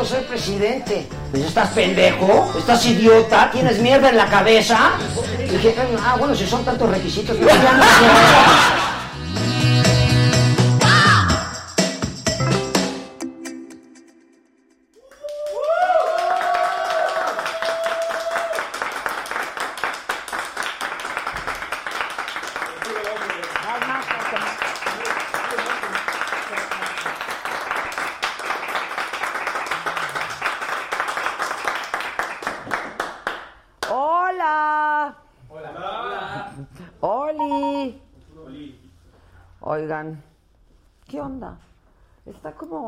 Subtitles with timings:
[0.00, 1.06] Quiero ser presidente.
[1.30, 2.50] Pues, ¿Estás pendejo?
[2.56, 3.50] ¿Estás idiota?
[3.50, 4.92] ¿Tienes mierda en la cabeza?
[5.38, 7.90] Y dije, ah, bueno, si son tantos requisitos, pues ya no sé.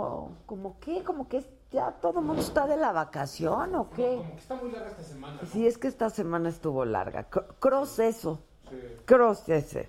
[0.03, 4.17] como, como qué, como que ya todo el mundo está de la vacación o qué.
[4.17, 5.39] Como que está muy larga esta semana.
[5.41, 5.49] ¿no?
[5.49, 7.25] Sí, es que esta semana estuvo larga.
[7.25, 8.41] Cross eso.
[9.05, 9.89] Cross ese.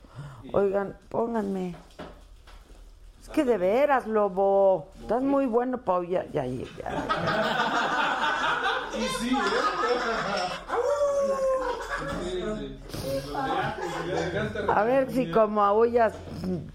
[0.54, 1.76] Oigan, pónganme.
[3.22, 4.88] Es que de veras, lobo.
[5.00, 6.64] Estás muy bueno para ya, ya, ya.
[8.94, 9.40] Y sí, ¿eh?
[12.22, 13.34] Sí, sí.
[14.70, 16.14] A ver si como aullas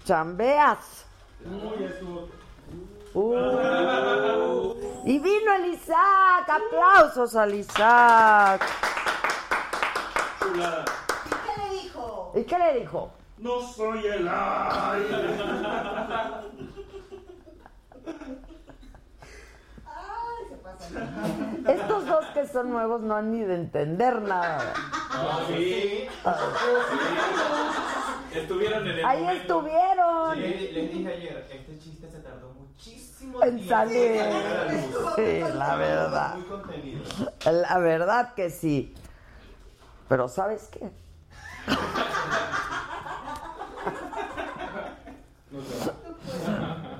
[0.03, 1.05] chambeas.
[3.13, 4.75] Uh.
[5.05, 8.61] y vino el Isaac, aplausos al Isaac.
[10.39, 12.31] ¿Qué le dijo?
[12.35, 13.11] ¿Y qué le dijo?
[13.39, 15.39] No soy el aire.
[19.85, 21.71] Ay, se pasa.
[21.71, 24.73] Estos dos que son nuevos no han ni de entender nada.
[25.47, 26.07] Sí.
[28.33, 29.41] Estuvieron en el Ahí momento.
[29.41, 32.48] estuvieron Sí, les dije ayer, este chiste se tardó
[32.79, 34.21] muchísimo en tiempo salir.
[35.15, 36.35] Sí, la verdad.
[36.35, 37.01] Muy contenido.
[37.45, 38.93] La verdad que sí.
[40.07, 40.89] Pero ¿sabes qué?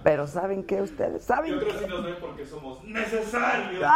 [0.04, 1.24] Pero ¿saben qué ustedes?
[1.24, 1.80] ¿Saben otros qué?
[1.80, 3.84] sí nos ven porque somos necesarios.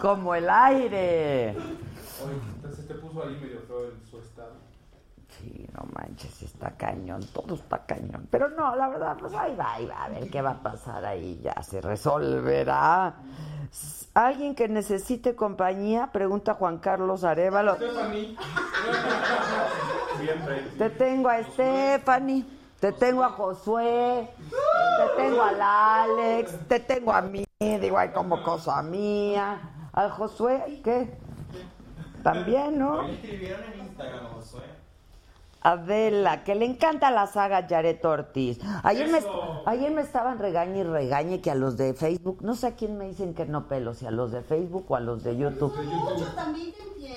[0.00, 1.50] Como el aire.
[1.50, 4.27] Oye, entonces te puso ahí medio feo en su estado.
[5.38, 8.26] Sí, no manches, está cañón, todo está cañón.
[8.30, 11.04] Pero no, la verdad, pues ahí va, ahí va, a ver qué va a pasar
[11.04, 13.14] ahí, ya se resolverá.
[14.14, 16.10] ¿Alguien que necesite compañía?
[16.12, 17.76] Pregunta Juan Carlos Arevalo.
[20.76, 22.44] Te tengo a Stephanie,
[22.80, 28.42] te tengo a Josué, te tengo al Alex, te tengo a mí, digo, hay como
[28.42, 29.60] cosa mía.
[29.92, 31.16] Al Josué, ¿qué?
[32.24, 33.06] También, ¿no?
[33.06, 34.77] Escribieron en Instagram, Josué.
[35.60, 38.58] Adela, que le encanta la saga Yaret Ortiz.
[38.84, 39.18] Ayer me,
[39.66, 42.96] ayer me estaban regañe y regañe que a los de Facebook, no sé a quién
[42.96, 45.74] me dicen que no pelo, si a los de Facebook o a los de YouTube.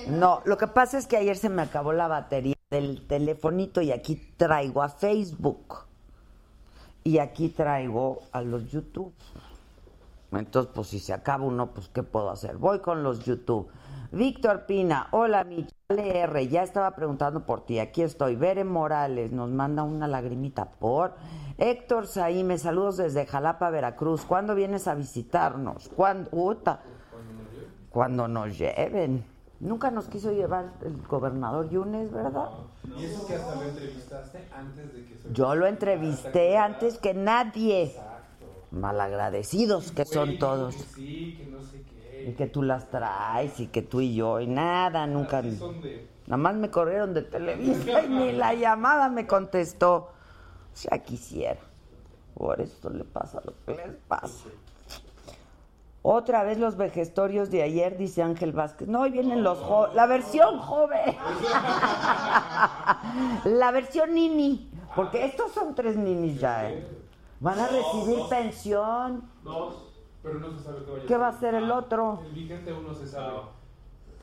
[0.08, 3.92] No, lo que pasa es que ayer se me acabó la batería del telefonito y
[3.92, 5.84] aquí traigo a Facebook.
[7.04, 9.12] Y aquí traigo a los YouTube.
[10.32, 12.56] Entonces, pues si se acaba uno, pues ¿qué puedo hacer?
[12.56, 13.68] Voy con los YouTube.
[14.12, 18.36] Víctor Pina, hola Michelle R, ya estaba preguntando por ti, aquí estoy.
[18.36, 21.14] Bere Morales nos manda una lagrimita por.
[21.56, 24.26] Héctor Saíme, saludos desde Jalapa, Veracruz.
[24.26, 25.88] ¿Cuándo vienes a visitarnos?
[25.96, 26.28] ¿Cuándo?
[26.30, 26.82] Uta.
[27.88, 29.24] Cuando nos lleven.
[29.60, 32.50] Nunca nos quiso llevar el gobernador Yunes, ¿verdad?
[32.94, 35.32] Y eso que hasta lo entrevistaste antes de que se...
[35.32, 37.96] Yo lo entrevisté antes que nadie.
[38.72, 40.76] Malagradecidos que son todos.
[40.76, 41.81] que sí, que no sé.
[42.26, 45.42] Y que tú las traes y que tú y yo y nada, nunca.
[45.42, 50.10] Nada más me corrieron de Televisa y ni la llamada me contestó.
[50.74, 51.60] Ya quisiera.
[52.34, 54.48] Por esto le pasa lo que les pasa.
[56.04, 58.88] Otra vez los vejestorios de ayer, dice Ángel Vázquez.
[58.88, 59.94] No, hoy vienen los jóvenes.
[59.94, 61.16] La versión joven.
[63.44, 64.68] La versión nini.
[64.96, 66.86] Porque estos son tres ninis ya, ¿eh?
[67.38, 69.30] Van a recibir pensión.
[69.44, 69.91] Dos,
[70.22, 72.22] pero no se sabe qué vaya ¿Qué va a ser el otro?
[72.24, 73.40] El vigente uno se sabe.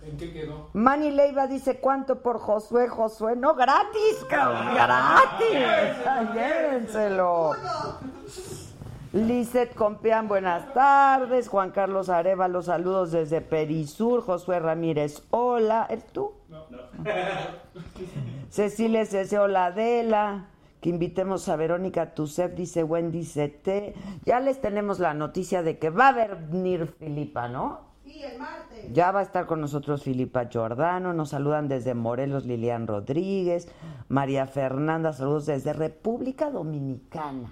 [0.02, 0.70] ¿En qué quedó?
[0.74, 2.88] Manny Leiva dice, ¿cuánto por Josué?
[2.88, 6.34] Josué, no, gratis, cabrón, gratis.
[6.34, 7.52] Llévenselo.
[9.12, 11.50] Lizeth Compeán, buenas tardes.
[11.50, 14.22] Juan Carlos Arevalo, saludos desde Perisur.
[14.22, 15.88] Josué Ramírez, hola.
[15.90, 16.32] ¿Eres tú?
[16.48, 16.66] No.
[18.50, 20.46] Cecilia Cece, hola Adela.
[20.82, 24.26] Que invitemos a Verónica Tusef, dice Wendy CT.
[24.26, 27.90] Ya les tenemos la noticia de que va a venir Filipa, ¿no?
[28.04, 28.94] Sí, el martes.
[28.94, 33.68] Ya va a estar con nosotros Filipa Giordano, nos saludan desde Morelos Lilian Rodríguez,
[34.08, 37.52] María Fernanda, saludos desde República Dominicana.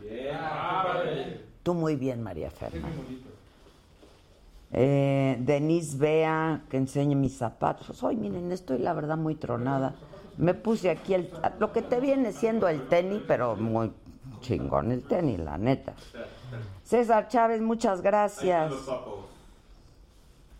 [1.63, 3.03] Tú muy bien, María Fernanda.
[4.71, 8.03] Eh, Denise Bea, que enseñe mis zapatos.
[8.03, 9.95] Hoy, miren, estoy la verdad muy tronada.
[10.37, 13.91] Me puse aquí el, lo que te viene siendo el tenis, pero muy
[14.41, 15.93] Chingón el tenis, la neta.
[16.83, 18.73] César Chávez, muchas gracias.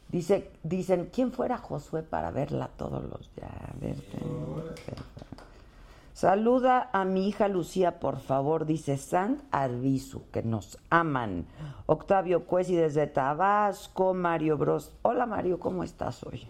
[0.10, 3.52] Dice, dicen, ¿quién fuera Josué para verla todos los días?
[6.14, 11.46] Saluda a mi hija Lucía, por favor, dice Sant Arbizu, que nos aman.
[11.86, 14.92] Octavio Cuesi desde Tabasco, Mario Bros.
[15.04, 16.48] Hola Mario, ¿cómo estás hoy?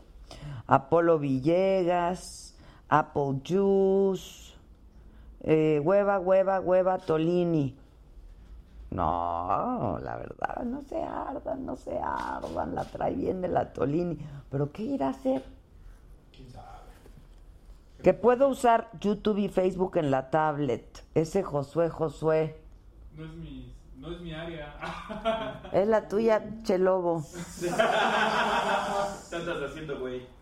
[0.67, 2.46] Apolo Villegas,
[2.89, 4.53] Apple Juice,
[5.41, 7.75] eh, hueva, hueva, hueva, Tolini.
[8.89, 14.17] No, la verdad, no se ardan, no se ardan, la trae bien de la Tolini.
[14.49, 15.43] Pero ¿qué irá a hacer?
[18.01, 21.03] Que puedo usar YouTube y Facebook en la tablet.
[21.15, 22.61] Ese Josué, Josué.
[23.15, 25.59] No es mi, no es mi área.
[25.73, 27.25] Es la tuya, Chelobo.
[27.59, 27.69] ¿Qué
[29.35, 30.36] andas haciendo, güey?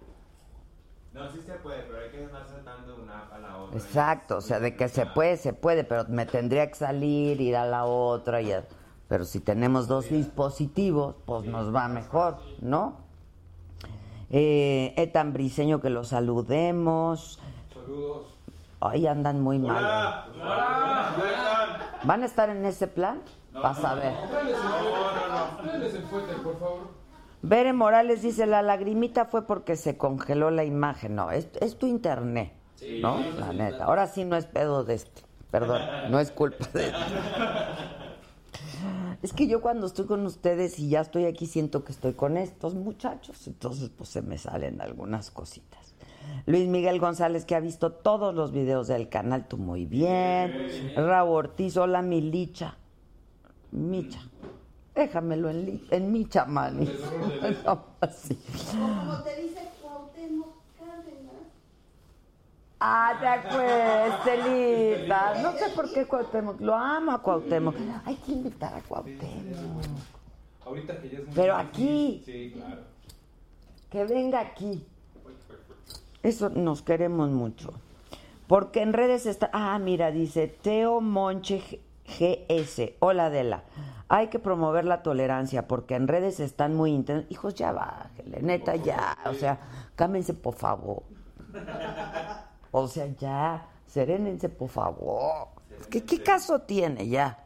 [1.16, 3.78] No, sí se puede, pero hay que estar saltando de una a la otra.
[3.80, 7.56] Exacto, o sea, de que se puede, se puede, pero me tendría que salir, ir
[7.56, 8.42] a la otra.
[8.42, 8.66] Y a-
[9.08, 12.98] Pero si tenemos dos dispositivos, pues nos va mejor, ¿no?
[14.30, 17.40] Eh, Etan Briseño, que lo saludemos.
[17.74, 18.36] Saludos.
[18.82, 19.78] Ay, andan muy mal.
[19.78, 20.26] Hola.
[20.36, 22.00] Hola.
[22.04, 23.22] ¿Van a estar en ese plan?
[23.54, 24.14] Vas a ver.
[26.10, 27.05] Fuerte, por favor.
[27.48, 31.14] Bere Morales dice, la lagrimita fue porque se congeló la imagen.
[31.14, 32.54] No, es, es tu internet,
[33.02, 33.20] ¿no?
[33.38, 33.84] La neta.
[33.86, 35.22] Ahora sí no es pedo de este.
[35.52, 36.98] Perdón, no es culpa de este.
[39.22, 42.36] Es que yo cuando estoy con ustedes y ya estoy aquí siento que estoy con
[42.38, 45.94] estos muchachos, entonces pues se me salen algunas cositas.
[46.48, 50.94] Luis Miguel González que ha visto todos los videos del canal, tú muy bien.
[50.96, 52.78] Raúl Ortiz, hola mi licha.
[53.72, 54.20] Micha.
[54.96, 56.86] Déjamelo en, en Micha, mani.
[57.66, 58.40] No, así.
[58.72, 60.48] Como te dice Cuauhtémoc
[60.80, 61.34] Cárdenas.
[62.80, 65.42] Ah, te acuerdas, Celita.
[65.42, 66.62] No sé por qué Cuauhtémoc.
[66.62, 67.76] Lo amo a Cuauhtémoc.
[68.06, 69.84] Hay que invitar a Cuauhtémoc.
[70.66, 71.70] Ahorita que ya es muy Pero difícil.
[71.84, 72.24] aquí.
[72.26, 72.82] Sí, claro.
[73.90, 74.86] Que venga aquí.
[76.24, 77.72] Eso nos queremos mucho.
[78.48, 79.50] Porque en redes está.
[79.54, 82.94] Ah, mira, dice Teo Monche G- GS.
[83.00, 83.64] Hola, Adela.
[84.08, 87.32] Hay que promover la tolerancia porque en redes están muy intensos.
[87.32, 89.18] Hijos, ya bájale, neta, ya.
[89.26, 89.60] O sea,
[89.96, 91.04] cámense, por favor.
[92.72, 93.70] O sea, ya.
[93.88, 95.48] Serénense, por favor.
[95.90, 97.46] ¿Qué, qué caso tiene ya?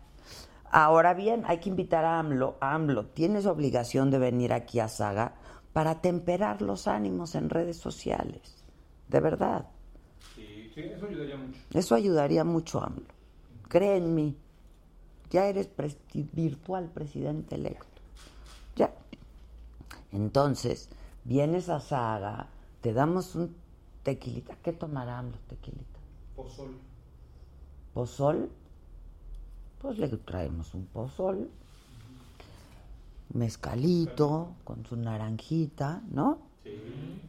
[0.72, 2.58] Ahora bien, hay que invitar a AMLO.
[2.60, 5.34] AMLO, tienes obligación de venir aquí a Saga
[5.74, 8.64] para temperar los ánimos en redes sociales.
[9.08, 9.66] De verdad.
[10.36, 11.60] Sí, sí, eso ayudaría mucho.
[11.74, 13.06] Eso ayudaría mucho a AMLO.
[13.68, 14.38] Cree en mí.
[15.30, 15.98] Ya eres pres-
[16.34, 18.02] virtual presidente electo.
[18.76, 18.92] Ya.
[20.12, 20.90] Entonces,
[21.24, 22.48] vienes a Saga,
[22.82, 23.56] te damos un
[24.04, 24.56] tequilita.
[24.64, 26.00] ¿Qué tomará AMLO tequilita?
[26.36, 26.72] Pozol.
[27.94, 28.50] pozol,
[29.82, 31.50] pues le traemos un pozol,
[33.34, 36.40] mezcalito con su naranjita, ¿no?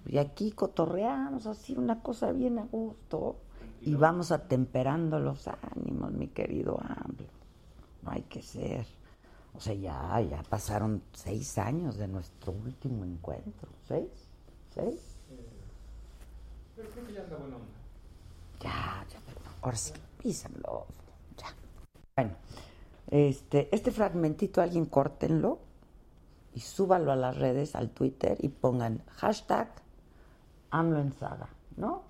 [0.06, 3.36] Y aquí cotorreamos así una cosa bien a gusto
[3.82, 7.39] y vamos atemperando los ánimos, mi querido AMLO.
[8.02, 8.86] No hay que ser.
[9.54, 13.68] O sea, ya, ya pasaron seis años de nuestro último encuentro.
[13.86, 14.08] ¿Seis?
[14.74, 15.00] ¿Seis?
[16.76, 17.68] Pero creo que ya anda buena onda.
[18.60, 20.86] Ya, ya, pero ahora sí, písenlo.
[21.36, 21.54] Ya.
[22.16, 22.36] Bueno,
[23.10, 25.58] este, este fragmentito alguien córtenlo
[26.54, 29.68] y súbalo a las redes, al Twitter y pongan hashtag
[30.70, 32.09] AMLO en saga, ¿no?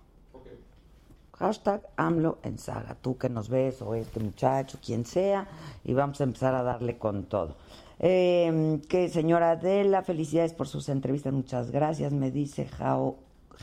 [1.40, 2.94] Hashtag AMLO en saga.
[3.00, 5.48] Tú que nos ves o este muchacho, quien sea,
[5.84, 7.56] y vamos a empezar a darle con todo.
[7.98, 13.16] Eh, que señora Adela, felicidades por sus entrevistas, muchas gracias, me dice Jao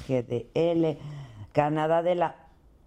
[0.07, 0.97] GDL.
[1.51, 2.35] Canadá de la,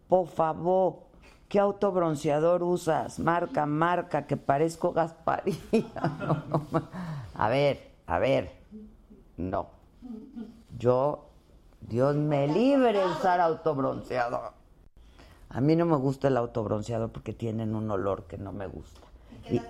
[0.08, 1.04] por favor,
[1.48, 3.20] ¿qué autobronceador usas?
[3.20, 6.02] Marca, marca, que parezco Gasparilla.
[6.18, 6.42] No,
[6.72, 6.88] no,
[7.34, 8.52] a ver, a ver,
[9.36, 9.68] no.
[10.76, 11.28] Yo,
[11.80, 14.59] Dios me libre de usar autobronceador.
[15.50, 19.00] A mí no me gusta el autobronceador porque tienen un olor que no me gusta.
[19.50, 19.60] Y,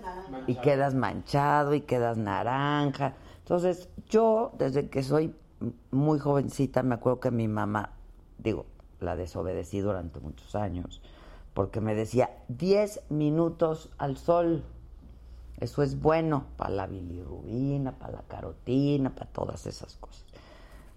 [0.47, 3.15] y quedas manchado y quedas naranja.
[3.39, 5.35] Entonces, yo, desde que soy
[5.91, 7.93] muy jovencita, me acuerdo que mi mamá,
[8.39, 8.67] digo,
[9.01, 11.01] la desobedecí durante muchos años,
[11.55, 14.65] porque me decía 10 minutos al sol.
[15.59, 20.25] Eso es bueno para la bilirrubina, para la carotina, para todas esas cosas.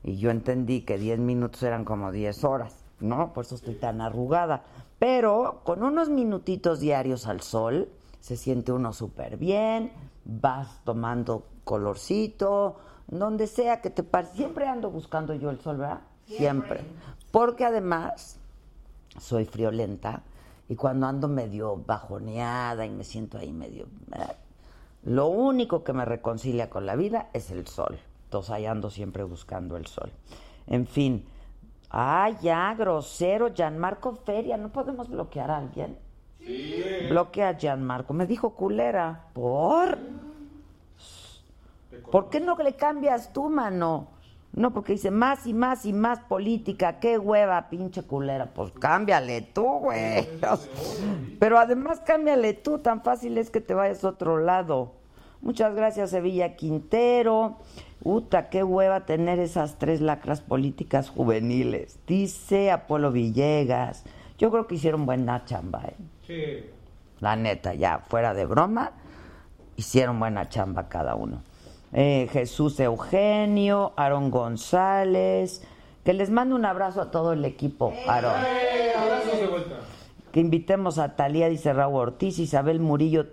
[0.03, 3.33] Y yo entendí que 10 minutos eran como 10 horas, ¿no?
[3.33, 4.63] Por eso estoy tan arrugada.
[4.98, 9.91] Pero con unos minutitos diarios al sol, se siente uno súper bien,
[10.25, 14.27] vas tomando colorcito, donde sea que te pare.
[14.33, 16.01] Siempre ando buscando yo el sol, ¿verdad?
[16.25, 16.81] Siempre.
[17.31, 18.39] Porque además
[19.19, 20.24] soy friolenta
[20.69, 23.88] y cuando ando medio bajoneada y me siento ahí medio...
[24.13, 24.36] eh,
[25.03, 28.00] Lo único que me reconcilia con la vida es el sol.
[28.25, 30.12] Entonces ahí ando siempre buscando el sol.
[30.65, 31.25] En fin.
[31.95, 34.57] Ah, ya, grosero, Gianmarco Feria.
[34.57, 35.95] ¿No podemos bloquear a alguien?
[36.39, 36.83] Sí.
[37.07, 38.15] Bloquea a Gianmarco.
[38.15, 39.27] Me dijo culera.
[39.33, 40.00] ¿Por?
[42.12, 44.07] ¿Por qué no le cambias tú, mano?
[44.53, 47.00] No, porque dice más y más y más política.
[47.00, 48.47] Qué hueva, pinche culera.
[48.47, 50.27] Pues cámbiale tú, güey.
[51.39, 52.79] Pero además cámbiale tú.
[52.79, 54.93] Tan fácil es que te vayas a otro lado.
[55.41, 57.57] Muchas gracias, Sevilla Quintero.
[58.03, 62.00] Uta, qué hueva tener esas tres lacras políticas juveniles.
[62.05, 64.03] Dice Apolo Villegas.
[64.38, 65.95] Yo creo que hicieron buena chamba, ¿eh?
[66.27, 66.69] Sí.
[67.22, 68.91] La neta, ya, fuera de broma,
[69.77, 71.43] hicieron buena chamba cada uno.
[71.93, 75.65] Eh, Jesús Eugenio, Aarón González.
[76.03, 78.41] Que les mando un abrazo a todo el equipo, Aarón.
[78.45, 78.91] ¡Eh!
[78.98, 79.75] Abrazos de vuelta.
[80.33, 83.27] Que invitemos a Talía, dice Raúl Ortiz, Isabel Murillo.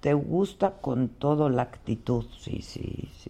[0.00, 2.26] ¿Te gusta con todo la actitud?
[2.38, 3.21] Sí, sí, sí.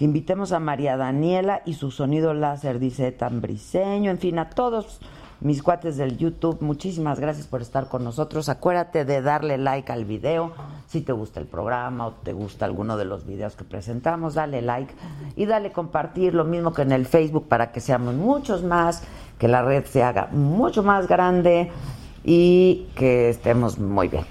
[0.00, 4.10] Que invitemos a María Daniela y su sonido láser, dice Tambriseño.
[4.10, 4.98] En fin, a todos
[5.40, 8.48] mis cuates del YouTube, muchísimas gracias por estar con nosotros.
[8.48, 10.52] Acuérdate de darle like al video.
[10.86, 14.62] Si te gusta el programa o te gusta alguno de los videos que presentamos, dale
[14.62, 14.94] like
[15.36, 19.02] y dale compartir, lo mismo que en el Facebook, para que seamos muchos más,
[19.38, 21.70] que la red se haga mucho más grande
[22.24, 24.24] y que estemos muy bien.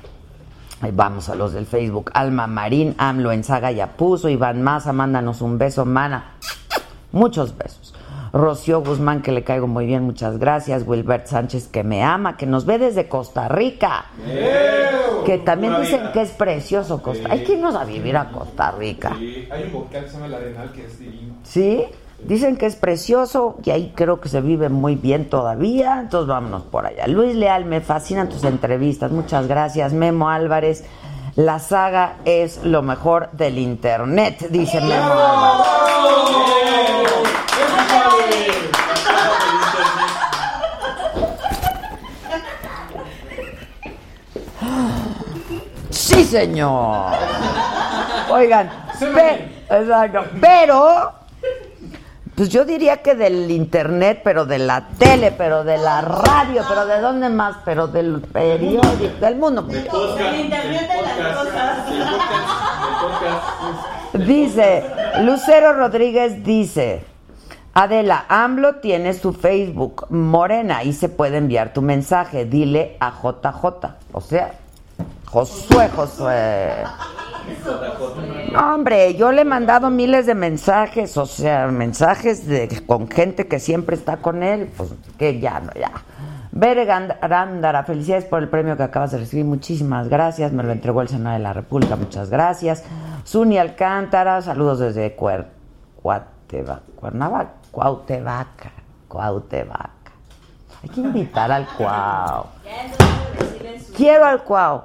[0.82, 2.12] Ahí vamos a los del Facebook.
[2.14, 4.30] Alma Marín, AMLO en Saga ya puso.
[4.30, 6.36] Iván Maza, mándanos un beso, mana.
[7.12, 7.94] Muchos besos.
[8.32, 10.84] Rocío Guzmán, que le caigo muy bien, muchas gracias.
[10.86, 14.06] Wilbert Sánchez, que me ama, que nos ve desde Costa Rica.
[15.26, 16.12] Que también dicen vida.
[16.12, 19.12] que es precioso Costa Hay que irnos a vivir a Costa Rica.
[19.14, 21.36] Hay un volcán que se llama el Arenal que es divino.
[21.44, 21.86] ¿Sí?
[22.24, 26.64] Dicen que es precioso y ahí creo que se vive muy bien todavía, entonces vámonos
[26.64, 27.08] por allá.
[27.08, 29.94] Luis Leal, me fascinan tus entrevistas, muchas gracias.
[29.94, 30.84] Memo Álvarez,
[31.36, 36.70] la saga es lo mejor del internet, dice Memo Álvarez.
[45.90, 47.12] Sí, señor.
[48.32, 48.70] Oigan,
[49.14, 51.12] pe- exacto, pero
[52.40, 56.86] pues yo diría que del internet, pero de la tele, pero de la radio, pero
[56.86, 59.68] de dónde más, pero del periódico, del mundo.
[59.68, 61.78] Podcast, El internet de las cosas.
[64.26, 64.86] Dice,
[65.20, 67.04] Lucero Rodríguez dice,
[67.74, 73.66] Adela, AMLO tiene su Facebook, Morena, y se puede enviar tu mensaje, dile a JJ,
[74.14, 74.54] o sea,
[75.26, 76.72] Josué, Josué.
[78.58, 83.60] Hombre, yo le he mandado miles de mensajes, o sea, mensajes de, con gente que
[83.60, 85.92] siempre está con él, pues que ya no, ya.
[86.52, 91.02] Bere Gándara, felicidades por el premio que acabas de recibir, muchísimas gracias, me lo entregó
[91.02, 92.84] el Senado de la República, muchas gracias.
[93.26, 95.46] Zuni Alcántara, saludos desde Cuer,
[96.02, 98.72] Cuateva- Cuernavaca, Cuautevaca,
[99.08, 99.90] Cuautevaca.
[100.82, 102.46] Hay que invitar al Cuau.
[103.96, 104.84] Quiero al Cuau.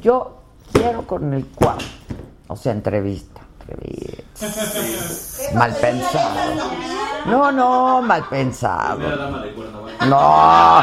[0.00, 0.39] Yo
[0.72, 1.78] quiero con el Cuau.
[2.48, 3.40] O sea, entrevista.
[3.68, 4.20] entrevista.
[5.54, 6.70] Mal pensado.
[7.26, 8.98] No, no, mal pensado.
[10.08, 10.82] No.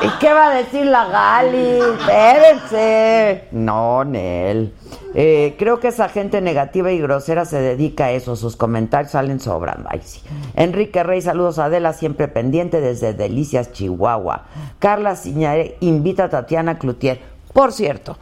[0.00, 1.80] ¿Y qué va a decir la Gali?
[1.98, 3.48] Espérense.
[3.52, 4.72] No, Nel.
[5.14, 8.36] Eh, creo que esa gente negativa y grosera se dedica a eso.
[8.36, 9.88] Sus comentarios salen sobrando.
[9.90, 10.22] Ay, sí.
[10.54, 14.44] Enrique Rey, saludos a Adela, siempre pendiente desde Delicias, Chihuahua.
[14.78, 17.20] Carla Ciñare invita a Tatiana Cloutier.
[17.52, 18.16] Por cierto,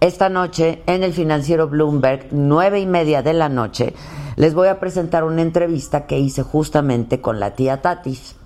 [0.00, 3.94] esta noche en el financiero Bloomberg, nueve y media de la noche,
[4.36, 8.36] les voy a presentar una entrevista que hice justamente con la tía Tatis,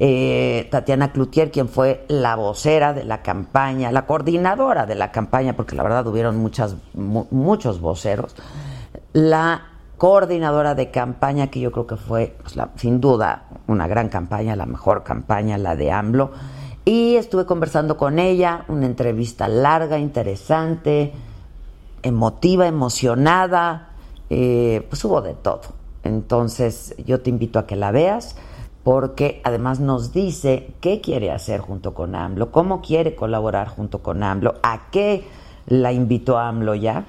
[0.00, 5.54] eh, Tatiana Cloutier, quien fue la vocera de la campaña, la coordinadora de la campaña,
[5.54, 8.34] porque la verdad hubieron muchas, mu- muchos voceros,
[9.12, 9.62] la
[9.96, 14.66] coordinadora de campaña, que yo creo que fue, pues, sin duda, una gran campaña, la
[14.66, 16.30] mejor campaña, la de AMLO.
[16.88, 21.12] Y estuve conversando con ella, una entrevista larga, interesante,
[22.02, 23.90] emotiva, emocionada,
[24.30, 25.60] eh, pues hubo de todo.
[26.02, 28.36] Entonces yo te invito a que la veas
[28.84, 34.22] porque además nos dice qué quiere hacer junto con AMLO, cómo quiere colaborar junto con
[34.22, 35.26] AMLO, a qué
[35.66, 37.04] la invitó AMLO ya.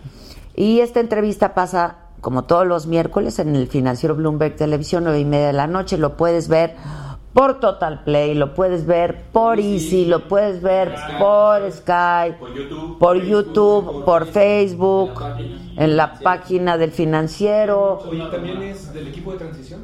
[0.58, 5.26] Y esta entrevista pasa como todos los miércoles en el financiero Bloomberg Televisión, nueve y
[5.26, 5.98] media de la noche.
[5.98, 6.76] Lo puedes ver
[7.40, 12.98] por Total Play, lo puedes ver por Easy, lo puedes ver por Skype, Por YouTube.
[13.00, 15.72] por Facebook, YouTube, por Facebook, página.
[15.78, 18.00] en la página del financiero.
[18.00, 19.80] Oye, también es del equipo de transición.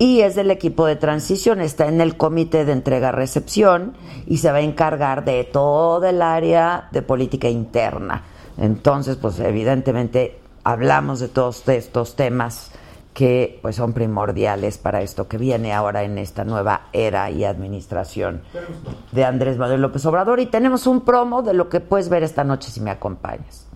[0.00, 3.94] y es del equipo de transición, está en el comité de entrega-recepción
[4.26, 8.24] y se va a encargar de todo el área de política interna.
[8.56, 12.72] Entonces, pues evidentemente hablamos de todos estos temas
[13.18, 18.42] que pues son primordiales para esto que viene ahora en esta nueva era y administración
[19.10, 22.44] de Andrés Manuel López Obrador y tenemos un promo de lo que puedes ver esta
[22.44, 23.66] noche si me acompañas.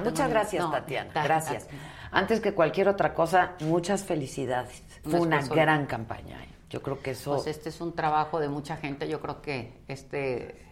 [0.00, 1.12] Muchas gracias, No, Tatiana.
[1.12, 1.66] ta- Gracias.
[2.12, 4.84] Antes que cualquier otra cosa, muchas felicidades.
[5.02, 6.40] Fue una gran campaña.
[6.44, 6.48] ¿eh?
[6.70, 9.08] Yo creo que eso Pues este es un trabajo de mucha gente.
[9.08, 10.64] Yo creo que este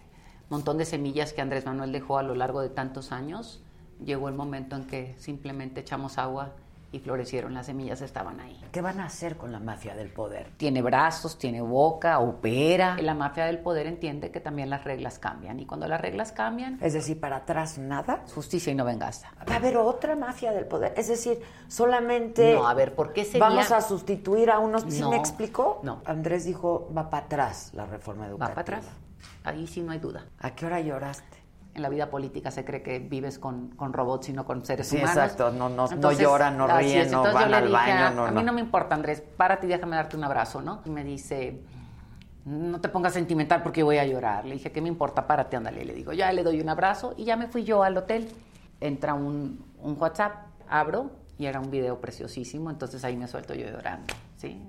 [0.49, 3.64] montón de semillas que Andrés Manuel dejó a lo largo de tantos años,
[4.04, 6.52] llegó el momento en que simplemente echamos agua
[6.94, 7.52] y florecieron.
[7.54, 8.60] Las semillas estaban ahí.
[8.72, 10.50] ¿Qué van a hacer con la mafia del poder?
[10.56, 12.96] Tiene brazos, tiene boca, opera.
[13.00, 15.58] La mafia del poder entiende que también las reglas cambian.
[15.58, 18.22] Y cuando las reglas cambian, Es decir, para atrás nada.
[18.34, 19.30] justicia y no venganza.
[19.48, 20.94] Va a haber otra mafia del poder.
[20.96, 22.54] Es decir, solamente.
[22.54, 24.84] No, a ver, ¿por qué sería- Vamos a sustituir a unos.
[24.88, 25.80] ¿Sí No, me explicó?
[25.82, 26.00] no.
[26.04, 28.54] Andrés dijo: va para atrás la reforma Va educativa.
[28.64, 28.92] para atrás.
[29.42, 30.24] Ahí sí no hay duda.
[30.38, 31.33] ¿A qué hora lloraste?
[31.75, 34.87] En la vida política se cree que vives con, con robots y no con seres
[34.88, 35.16] Sí, humanos.
[35.16, 35.50] exacto.
[35.50, 38.43] No- no- no lloran, no ríen, no van al dije, baño, a, no, a mí
[38.45, 40.83] no me importa, Andrés, párate y déjame darte un abrazo, ¿no?
[40.85, 41.61] Y me dice,
[42.45, 44.45] no te pongas sentimental porque voy a llorar.
[44.45, 45.26] Le dije, ¿qué me importa?
[45.26, 45.85] Párate, ándale.
[45.85, 48.28] Le digo, ya le doy un abrazo y ya me fui yo al hotel.
[48.81, 50.33] Entra un, un WhatsApp,
[50.69, 54.62] abro y era un video preciosísimo, entonces ahí me suelto yo llorando, ¿sí?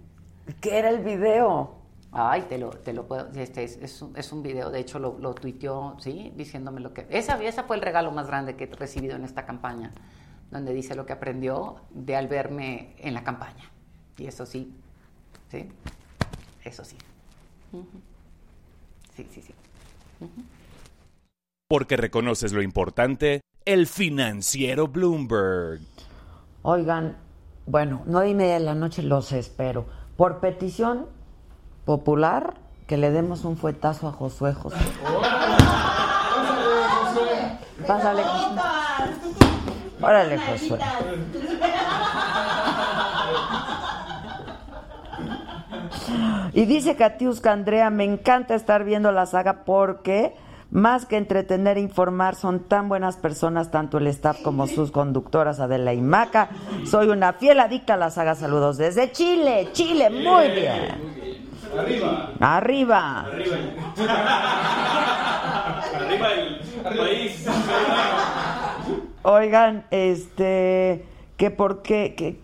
[0.60, 1.76] ¿Qué era el video?
[2.18, 3.28] Ay, te lo, te lo puedo.
[3.36, 6.32] Este es, es un, es un video, de hecho lo, lo tuiteó, ¿sí?
[6.38, 7.06] Diciéndome lo que.
[7.10, 9.92] Esa, esa fue el regalo más grande que he recibido en esta campaña,
[10.50, 13.70] donde dice lo que aprendió de al verme en la campaña.
[14.18, 14.74] Y eso sí,
[15.52, 15.68] ¿sí?
[16.64, 16.96] Eso sí.
[19.14, 19.54] Sí, sí, sí.
[21.68, 25.82] Porque reconoces lo importante, el financiero Bloomberg.
[26.62, 27.18] Oigan,
[27.66, 29.86] bueno, nueve y media de la noche los espero.
[30.16, 31.08] Por petición
[31.86, 32.56] popular,
[32.88, 34.78] que le demos un fuetazo a Josué José.
[37.88, 38.62] Pásale, Josué.
[40.02, 40.80] Órale, Josué.
[46.54, 50.36] Y dice Katiuska Andrea, me encanta estar viendo la saga porque
[50.72, 55.60] más que entretener e informar son tan buenas personas, tanto el staff como sus conductoras
[55.60, 56.50] Adela y Maca.
[56.86, 58.36] Soy una fiel adicta a la saga.
[58.36, 61.35] Saludos desde Chile, Chile, muy bien.
[61.78, 62.30] Arriba.
[62.40, 63.20] Arriba.
[63.22, 63.58] Arriba.
[65.96, 67.46] Arriba el país.
[69.24, 71.06] Oigan, este,
[71.38, 72.40] que por qué, que,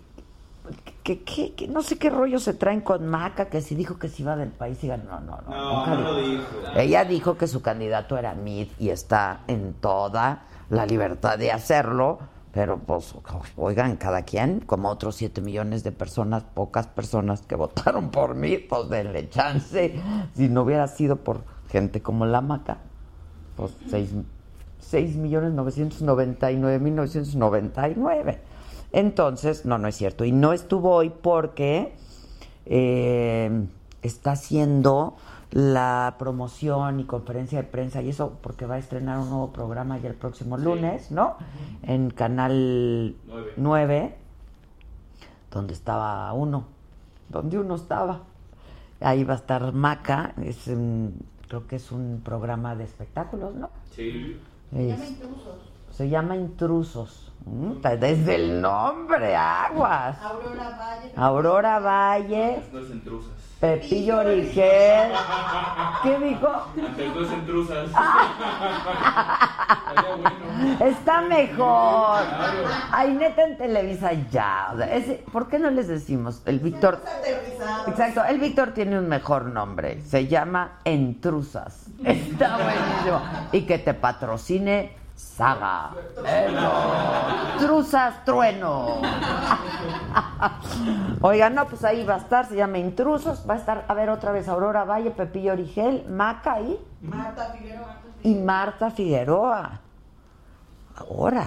[1.04, 4.10] que, que- que no sé qué rollo se traen con Maca, que si dijo que
[4.10, 5.56] se iba del país, digan, no, no, no.
[5.56, 6.44] No, nunca no lo dijo.
[6.76, 12.20] Ella dijo que su candidato era Mid y está en toda la libertad de hacerlo,
[12.54, 13.16] pero pues,
[13.56, 18.68] oigan, cada quien, como otros 7 millones de personas, pocas personas que votaron por Mid,
[18.68, 19.96] pues denle chance.
[20.36, 22.80] Si no hubiera sido por gente como la Maca,
[23.56, 23.72] pues
[24.80, 28.40] 6 millones 999 mil 999.
[28.92, 30.26] Entonces, no, no es cierto.
[30.26, 31.94] Y no estuvo hoy porque
[32.66, 33.66] eh,
[34.02, 35.16] está haciendo
[35.52, 39.98] la promoción y conferencia de prensa y eso porque va a estrenar un nuevo programa
[39.98, 41.36] ya el próximo lunes, ¿no?
[41.84, 43.54] En Canal Nueve.
[43.58, 44.16] 9,
[45.52, 46.66] donde estaba uno,
[47.30, 48.22] donde uno estaba.
[49.02, 51.16] Ahí va a estar Maca, es un-
[51.50, 53.70] creo que es un programa de espectáculos, ¿no?
[53.94, 54.40] Sí.
[54.74, 55.18] Es-
[55.92, 57.28] se llama Intrusos.
[57.46, 60.18] Mm, Desde el nombre, aguas.
[60.22, 61.12] Aurora Valle.
[61.16, 63.41] Aurora Valle, No es intrusas.
[63.62, 65.12] Pepillo Origel.
[66.02, 66.48] ¿Qué dijo?
[66.84, 67.90] Ante dos intrusas.
[70.80, 72.24] Está mejor.
[72.92, 74.72] Ay, neta en Televisa ya.
[74.74, 76.42] O sea, ese- ¿Por qué no les decimos?
[76.48, 77.02] El Víctor.
[77.88, 80.02] Exacto, el Víctor tiene un mejor nombre.
[80.02, 81.86] Se llama Entrusas.
[82.04, 83.22] Está buenísimo.
[83.52, 85.92] Y que te patrocine Saga.
[86.26, 87.58] Eso.
[87.60, 89.02] Truzas Trueno.
[91.22, 93.48] Oigan, no, pues ahí va a estar, se llama Intrusos.
[93.48, 97.98] Va a estar, a ver, otra vez Aurora Valle, Pepillo Origel, Maca y, Marta Figueroa.
[98.24, 99.80] y Marta Figueroa.
[100.98, 101.46] Ahora.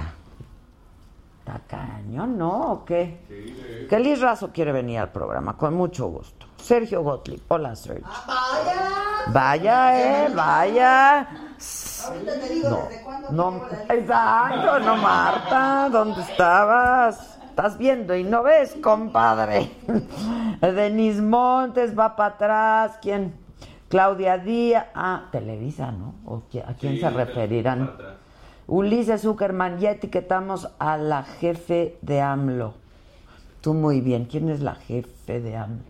[1.41, 2.73] ¿Está cañón, no?
[2.73, 3.87] ¿O qué?
[3.91, 6.47] Que Liz Razo quiere venir al programa, con mucho gusto.
[6.57, 7.43] Sergio Gottlieb.
[7.49, 8.07] Hola, Sergio.
[8.27, 8.81] Vaya.
[9.27, 11.29] Vaya, eh, vaya.
[12.07, 17.39] Ahorita te digo No, desde cuándo no, la exacto, no, Marta, ¿dónde estabas?
[17.49, 19.71] Estás viendo y no ves, compadre.
[20.61, 23.35] Denis Montes va para atrás, ¿quién?
[23.89, 26.15] Claudia Díaz, ah, Televisa, ¿no?
[26.27, 27.91] ¿O ¿A quién Sí, se referirán?
[33.61, 34.25] Tú muy bien.
[34.25, 35.85] ¿Quién es la jefe de AMLO?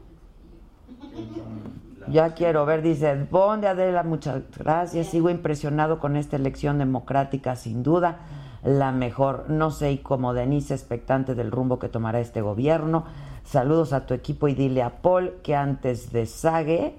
[2.08, 5.08] Ya quiero ver, dice, Bonde Adela, muchas gracias.
[5.08, 8.18] Sigo impresionado con esta elección democrática, sin duda.
[8.62, 13.04] La mejor, no sé, y como Denise, expectante del rumbo que tomará este gobierno.
[13.44, 16.98] Saludos a tu equipo y dile a Paul que antes de Sague,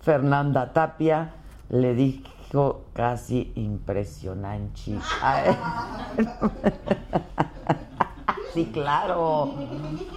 [0.00, 1.32] Fernanda Tapia
[1.70, 4.98] le dijo casi impresionante.
[8.52, 9.54] Sí, claro.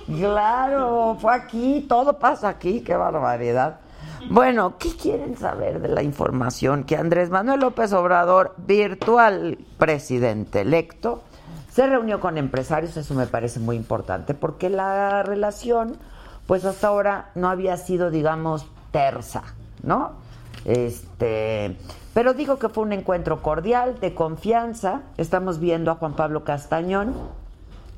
[0.07, 3.79] Claro, fue aquí, todo pasa aquí, qué barbaridad.
[4.29, 6.83] Bueno, ¿qué quieren saber de la información?
[6.83, 11.23] Que Andrés Manuel López Obrador, virtual presidente electo,
[11.71, 15.97] se reunió con empresarios, eso me parece muy importante, porque la relación,
[16.47, 19.43] pues hasta ahora no había sido, digamos, tersa,
[19.83, 20.13] ¿no?
[20.65, 21.77] Este,
[22.13, 25.01] pero dijo que fue un encuentro cordial, de confianza.
[25.17, 27.13] Estamos viendo a Juan Pablo Castañón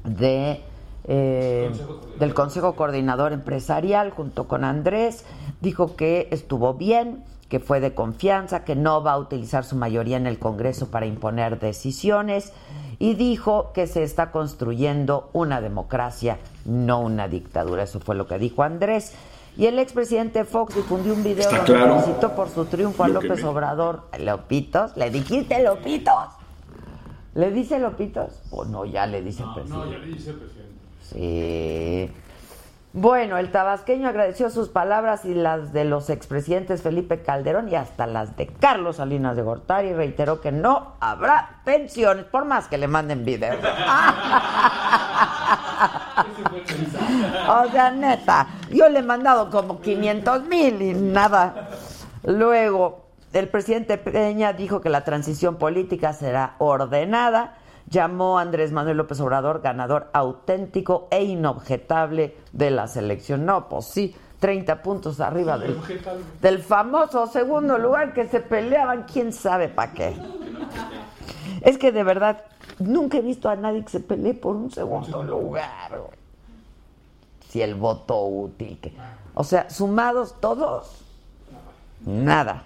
[0.04, 0.64] de
[1.08, 1.72] eh,
[2.20, 5.26] del Consejo Coordinador Empresarial junto con Andrés.
[5.62, 10.18] Dijo que estuvo bien, que fue de confianza, que no va a utilizar su mayoría
[10.18, 12.52] en el Congreso para imponer decisiones
[13.00, 17.84] y dijo que se está construyendo una democracia, no una dictadura.
[17.84, 19.14] Eso fue lo que dijo Andrés.
[19.56, 23.42] Y el expresidente Fox difundió un video donde claro felicitó por su triunfo a López
[23.42, 24.04] me- Obrador.
[24.20, 26.14] Lopitos, ¿le dijiste Lopitos?
[27.34, 28.42] ¿Le dice Lopitos?
[28.52, 29.86] O no, ya le dice No, presidente.
[29.86, 30.67] no, ya le dice presidente.
[31.12, 32.12] Sí.
[32.94, 38.08] Bueno, el tabasqueño agradeció sus palabras y las de los expresidentes Felipe Calderón y hasta
[38.08, 42.80] las de Carlos Salinas de Gortari y reiteró que no habrá pensiones, por más que
[42.80, 43.58] le manden videos.
[47.48, 51.70] o sea, neta, yo le he mandado como 500 mil y nada.
[52.24, 57.58] Luego, el presidente Peña dijo que la transición política será ordenada.
[57.90, 63.46] Llamó a Andrés Manuel López Obrador ganador auténtico e inobjetable de la selección.
[63.46, 65.80] No, pues sí, 30 puntos arriba del,
[66.42, 70.18] del famoso segundo lugar que se peleaban, quién sabe para qué.
[71.62, 72.44] Es que de verdad,
[72.80, 76.02] nunca he visto a nadie que se pelee por un segundo lugar.
[77.50, 78.80] Si el voto útil.
[78.80, 78.94] Que...
[79.34, 81.04] O sea, sumados todos,
[82.06, 82.64] nada.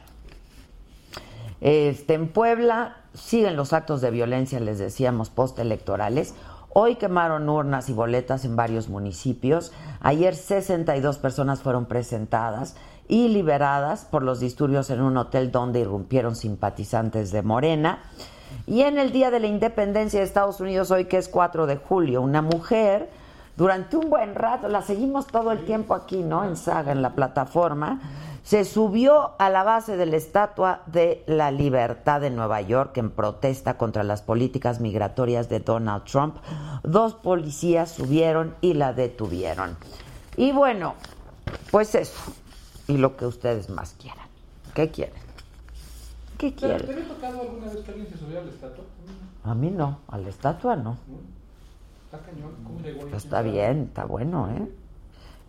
[1.61, 6.33] Este, en Puebla siguen los actos de violencia, les decíamos, postelectorales.
[6.73, 9.71] Hoy quemaron urnas y boletas en varios municipios.
[9.99, 12.75] Ayer 62 personas fueron presentadas
[13.07, 17.99] y liberadas por los disturbios en un hotel donde irrumpieron simpatizantes de Morena.
[18.65, 21.77] Y en el Día de la Independencia de Estados Unidos, hoy que es 4 de
[21.77, 23.09] julio, una mujer,
[23.57, 26.43] durante un buen rato, la seguimos todo el tiempo aquí, ¿no?
[26.45, 27.99] En Saga, en la plataforma,
[28.43, 33.11] se subió a la base de la Estatua de la Libertad de Nueva York en
[33.11, 36.37] protesta contra las políticas migratorias de Donald Trump.
[36.83, 39.77] Dos policías subieron y la detuvieron.
[40.37, 40.95] Y bueno,
[41.69, 42.33] pues eso.
[42.87, 44.25] Y lo que ustedes más quieran.
[44.73, 45.21] ¿Qué quieren?
[46.37, 46.85] ¿Qué ¿Te, quieren?
[46.85, 48.83] ¿Te había tocado alguna vez que alguien se subiera a la estatua?
[49.43, 50.97] A mí no, a la estatua no.
[52.05, 52.55] Está cañón.
[52.63, 53.13] ¿Cómo llegó ahí?
[53.15, 54.80] Está bien, está bueno, ¿eh?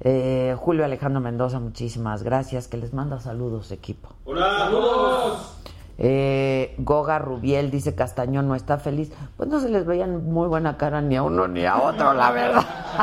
[0.04, 2.66] Eh, Julio Alejandro Mendoza, muchísimas gracias.
[2.66, 4.10] Que les manda saludos, equipo.
[4.24, 4.58] ¡Hola!
[4.58, 5.58] ¡Saludos!
[5.98, 9.12] Eh, Goga Rubiel dice Castañón no está feliz.
[9.36, 12.32] Pues no se les veían muy buena cara ni a uno ni a otro, la
[12.32, 12.66] verdad.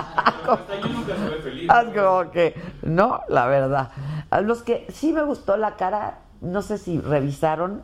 [0.50, 1.70] Hasta yo nunca se ve feliz.
[1.96, 3.92] Como que, no, la verdad.
[4.30, 7.84] A los que sí me gustó la cara, no sé si revisaron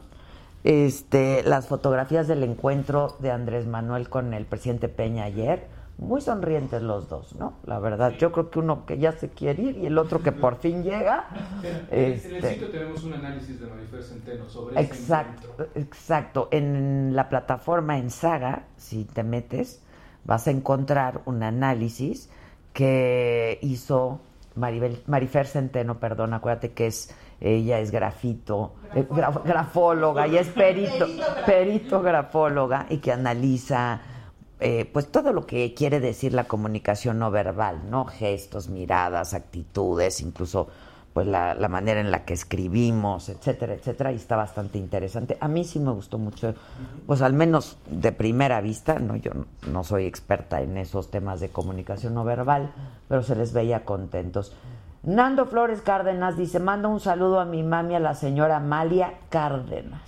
[0.65, 5.67] este, las fotografías del encuentro de Andrés Manuel con el presidente Peña ayer.
[5.97, 7.53] Muy sonrientes los dos, ¿no?
[7.65, 10.33] La verdad, yo creo que uno que ya se quiere ir y el otro que
[10.33, 11.25] por fin llega.
[11.63, 15.81] En, en el Este, sitio tenemos un análisis de Marifer Centeno sobre ese Exacto, encuentro.
[15.81, 16.47] exacto.
[16.51, 19.81] En la plataforma en Saga, si te metes,
[20.25, 22.29] vas a encontrar un análisis
[22.73, 24.19] que hizo
[24.55, 30.47] Maribel, Marifer Centeno, perdón, acuérdate que es ella es grafito, eh, gra- grafóloga y es
[30.49, 31.05] perito,
[31.45, 34.01] perito grafóloga y que analiza
[34.59, 38.05] eh, pues todo lo que quiere decir la comunicación no verbal, ¿no?
[38.05, 40.67] Gestos, miradas, actitudes, incluso
[41.13, 45.37] pues la, la manera en la que escribimos, etcétera, etcétera, y está bastante interesante.
[45.39, 46.53] A mí sí me gustó mucho,
[47.07, 49.31] pues al menos de primera vista, no yo
[49.71, 52.73] no- soy experta en esos temas de comunicación no verbal,
[53.07, 54.53] pero se les veía contentos.
[55.03, 60.01] Nando Flores Cárdenas dice, manda un saludo a mi mami, a la señora Amalia Cárdenas.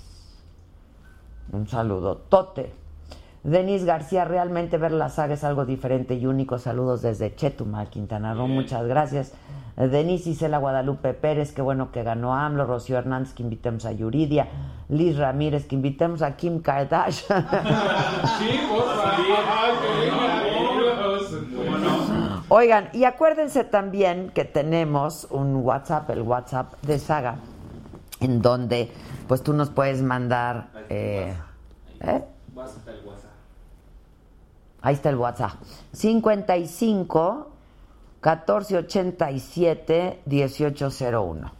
[1.53, 2.73] Un saludo, Tote.
[3.43, 6.57] Denis García, realmente ver la saga es algo diferente y único.
[6.57, 8.47] Saludos desde Chetumal, Quintana Roo.
[8.47, 9.33] Muchas gracias.
[9.77, 12.65] Eh, Denis Isela Guadalupe Pérez, qué bueno que ganó AMLO.
[12.65, 14.47] Rocío Hernández, que invitemos a Yuridia.
[14.89, 17.47] Liz Ramírez, que invitemos a Kim Kardashian.
[22.49, 27.35] Oigan, y acuérdense también que tenemos un WhatsApp, el WhatsApp de Saga,
[28.21, 28.89] en donde
[29.27, 30.69] pues tú nos puedes mandar...
[30.89, 31.33] Eh,
[31.99, 32.23] ¿eh?
[32.55, 33.31] Vas hasta el WhatsApp.
[34.87, 35.55] Ahí está el WhatsApp.
[35.91, 37.49] 55
[38.23, 41.51] 1487 1801.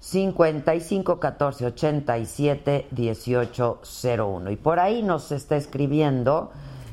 [0.00, 4.50] 55 1487 1801.
[4.50, 6.50] Y por ahí nos está escribiendo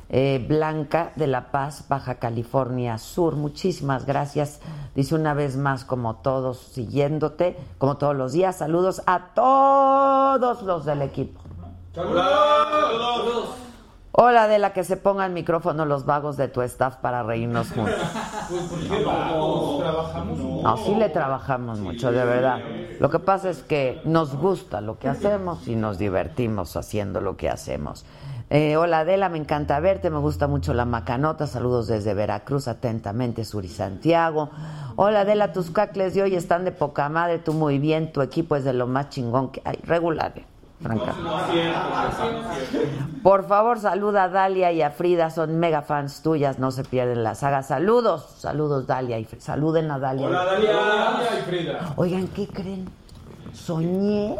[0.09, 3.35] eh, Blanca de La Paz, Baja California Sur.
[3.35, 4.61] Muchísimas gracias.
[4.93, 8.57] Dice una vez más, como todos, siguiéndote, como todos los días.
[8.57, 11.41] Saludos a todos los del equipo.
[11.95, 13.68] ¡Saludos!
[14.21, 17.71] Hola de la que se ponga el micrófono los vagos de tu staff para reírnos
[17.71, 17.95] juntos.
[18.49, 20.63] Pues vamos, trabajamos mucho.
[20.67, 22.59] No, sí le trabajamos mucho, de verdad.
[22.99, 27.37] Lo que pasa es que nos gusta lo que hacemos y nos divertimos haciendo lo
[27.37, 28.05] que hacemos.
[28.49, 33.45] Eh, hola Adela, me encanta verte, me gusta mucho la macanota, saludos desde Veracruz, atentamente
[33.45, 34.49] Suri Santiago.
[34.97, 38.57] Hola Adela, tus cacles de hoy están de poca madre, tú muy bien, tu equipo
[38.57, 40.33] es de lo más chingón que hay, regular,
[40.81, 41.13] franca.
[43.23, 47.23] Por favor, saluda a Dalia y a Frida, son mega fans tuyas, no se pierden
[47.23, 47.63] la saga.
[47.63, 50.27] Saludos, saludos Dalia y Frida, saluden a Dalia.
[50.27, 50.73] Hola, Dalia.
[50.73, 51.93] Dalia y Frida.
[51.97, 52.89] Oigan, ¿qué creen?
[53.53, 54.35] Soñé.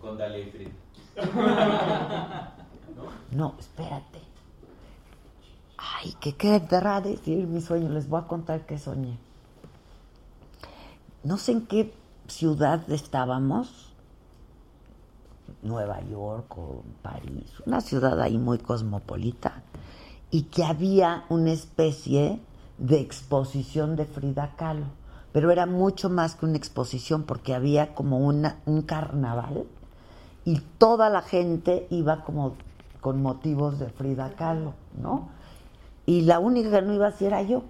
[0.00, 0.70] Con Dalia y Frida.
[3.32, 4.20] No, espérate.
[5.78, 7.88] Ay, ¿qué querrá decir mi sueño?
[7.88, 9.16] Les voy a contar qué soñé.
[11.24, 11.94] No sé en qué
[12.28, 13.91] ciudad estábamos,
[15.62, 19.62] Nueva York o París, una ciudad ahí muy cosmopolita,
[20.30, 22.40] y que había una especie
[22.78, 24.86] de exposición de Frida Kahlo,
[25.32, 29.64] pero era mucho más que una exposición porque había como una, un carnaval
[30.44, 32.54] y toda la gente iba como
[33.00, 35.28] con motivos de Frida Kahlo, ¿no?
[36.06, 37.62] Y la única que no iba así era yo.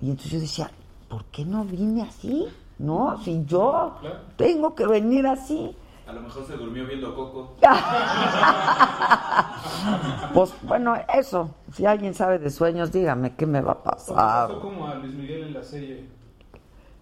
[0.00, 0.70] Y entonces yo decía,
[1.08, 2.48] ¿por qué no vine así?
[2.78, 3.94] No, si yo
[4.36, 5.76] tengo que venir así.
[6.06, 7.56] A lo mejor se durmió viendo Coco.
[10.34, 11.50] Pues bueno, eso.
[11.72, 14.48] Si alguien sabe de sueños, dígame qué me va a pasar.
[14.48, 16.06] pasó como a Luis Miguel en la serie.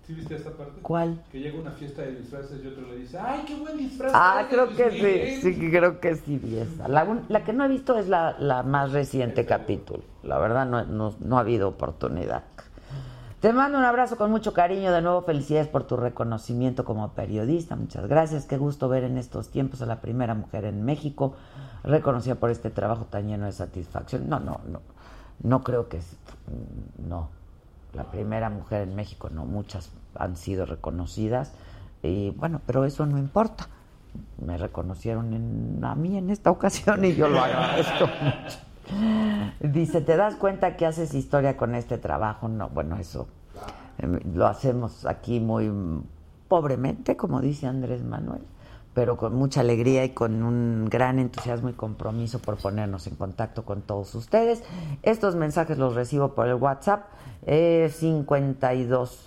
[0.07, 0.81] ¿Sí viste esta parte?
[0.83, 1.23] ¿Cuál?
[1.31, 4.11] Que llega una fiesta de disfraces y otro le dice, ¡ay, qué buen disfraz!
[4.15, 5.29] Ah, creo Luis que Miguel".
[5.41, 6.89] sí, sí, creo que sí vi esa.
[6.89, 10.03] La, un- la que no he visto es la, la más reciente capítulo.
[10.25, 12.43] La verdad no, no, no ha habido oportunidad.
[13.41, 14.93] Te mando un abrazo con mucho cariño.
[14.93, 17.75] De nuevo, felicidades por tu reconocimiento como periodista.
[17.75, 18.45] Muchas gracias.
[18.45, 21.35] Qué gusto ver en estos tiempos a la primera mujer en México
[21.83, 24.29] reconocida por este trabajo tan lleno de satisfacción.
[24.29, 24.81] No, no, no.
[25.43, 25.99] No creo que...
[25.99, 26.17] es-
[27.09, 27.29] No.
[27.95, 29.47] La primera mujer en México, no.
[29.47, 31.53] Muchas han sido reconocidas.
[32.03, 33.69] Y bueno, pero eso no importa.
[34.45, 38.59] Me reconocieron en- a mí en esta ocasión y yo lo agradezco mucho.
[39.61, 42.49] Dice, ¿te das cuenta que haces historia con este trabajo?
[42.49, 43.29] No, bueno, eso
[43.99, 45.71] eh, lo hacemos aquí muy
[46.49, 48.43] pobremente, como dice Andrés Manuel,
[48.95, 53.65] pero con mucha alegría y con un gran entusiasmo y compromiso por ponernos en contacto
[53.65, 54.63] con todos ustedes.
[55.03, 57.05] Estos mensajes los recibo por el WhatsApp
[57.47, 59.27] eh, 52.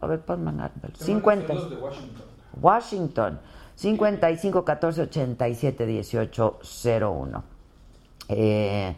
[0.00, 1.48] A ver, ponme Ángel, Te 50.
[1.52, 2.24] mandan saludos de Washington.
[2.60, 3.40] Washington,
[3.76, 6.58] 55 14 87 18
[7.00, 7.59] 01.
[8.30, 8.94] Eh,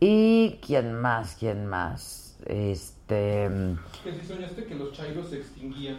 [0.00, 2.36] y quién más, quién más.
[2.46, 3.48] Este.
[4.04, 5.98] Que si soñaste que los chairos se extinguían.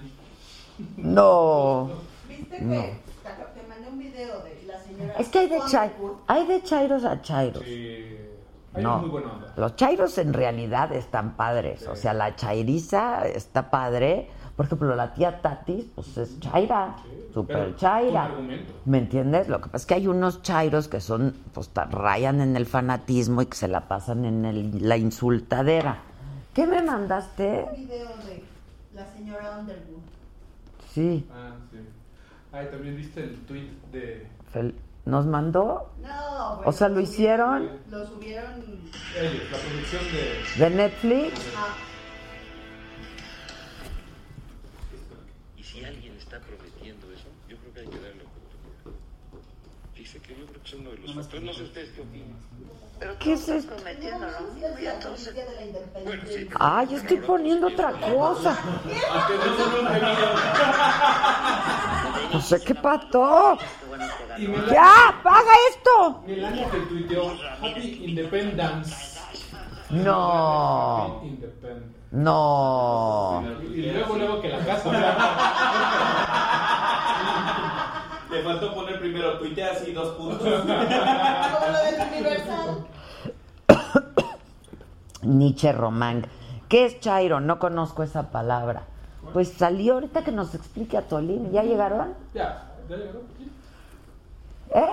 [0.97, 1.89] No.
[2.29, 2.81] ¿Viste No.
[2.81, 5.91] que te, te mandé un video de la señora Es que hay de, chai-
[6.27, 7.63] hay de chairos a chairos.
[7.63, 8.17] Sí.
[8.75, 8.99] No.
[8.99, 9.53] muy buena onda.
[9.57, 11.87] Los chairos en realidad están padres.
[11.87, 14.29] O sea, la chairiza está padre.
[14.57, 16.95] Por ejemplo, la tía Tatis, pues es chaira,
[17.33, 18.31] super pero chaira.
[18.85, 19.47] ¿Me entiendes?
[19.47, 23.43] Lo que pasa es que hay unos chairos que son, pues rayan en el fanatismo
[23.43, 25.99] y que se la pasan en el- la insultadera.
[26.55, 27.67] ¿Qué me mandaste?
[27.71, 28.43] Un video de
[28.95, 30.01] la señora Underwood.
[30.91, 31.77] Sí, Ah, sí.
[32.51, 34.73] Ay, también viste el tweet de Fel-
[35.05, 35.91] ¿nos mandó?
[36.01, 38.53] No, bueno, O sea, ¿lo hicieron Lo subieron.
[39.15, 40.01] ellos, la producción
[40.57, 40.63] de.
[40.63, 41.53] de Netflix?
[41.55, 41.75] Ah,
[50.67, 51.43] es uno de los factores.
[51.45, 52.35] No sé ustedes qué opinan.
[53.19, 53.75] ¿Qué es esto?
[53.75, 54.67] prometiendo, ¿no?
[54.67, 56.47] Es la policía de la independencia.
[56.59, 58.57] Ah, yo estoy poniendo otra cosa.
[62.33, 63.57] No sé qué Melania,
[64.69, 65.15] ¡Ya!
[65.23, 66.23] ¡Paga esto!
[66.27, 69.17] Melania que tuiteó Happy Independence.
[69.89, 71.95] No, Happy Independence.
[72.11, 73.43] no.
[73.73, 74.91] Y luego, luego que la casa.
[78.29, 80.41] Le faltó poner primero tuitea así dos puntos.
[80.61, 82.85] Como lo del Universal.
[85.23, 86.25] Nietzsche Román.
[86.67, 87.39] ¿Qué es chairo?
[87.39, 88.83] No conozco esa palabra.
[89.33, 91.51] Pues salió ahorita que nos explique a Tolín.
[91.51, 92.13] ¿Ya llegaron?
[92.33, 93.21] Ya, ya llegó.
[93.37, 93.51] Sí.
[94.73, 94.85] ¿Eh?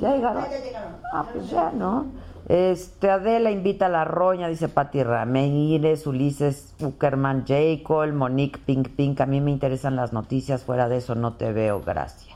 [0.00, 0.44] ¿Ya llegaron?
[0.44, 0.96] Ya llegaron.
[1.12, 2.06] Ah, pues ya, ¿no?
[2.48, 7.82] Este, Adela invita a la roña, dice Pati Ramírez, Ulises Uckerman, J.
[7.82, 9.20] Cole, Monique Pink Pink.
[9.20, 12.35] A mí me interesan las noticias, fuera de eso no te veo, gracias.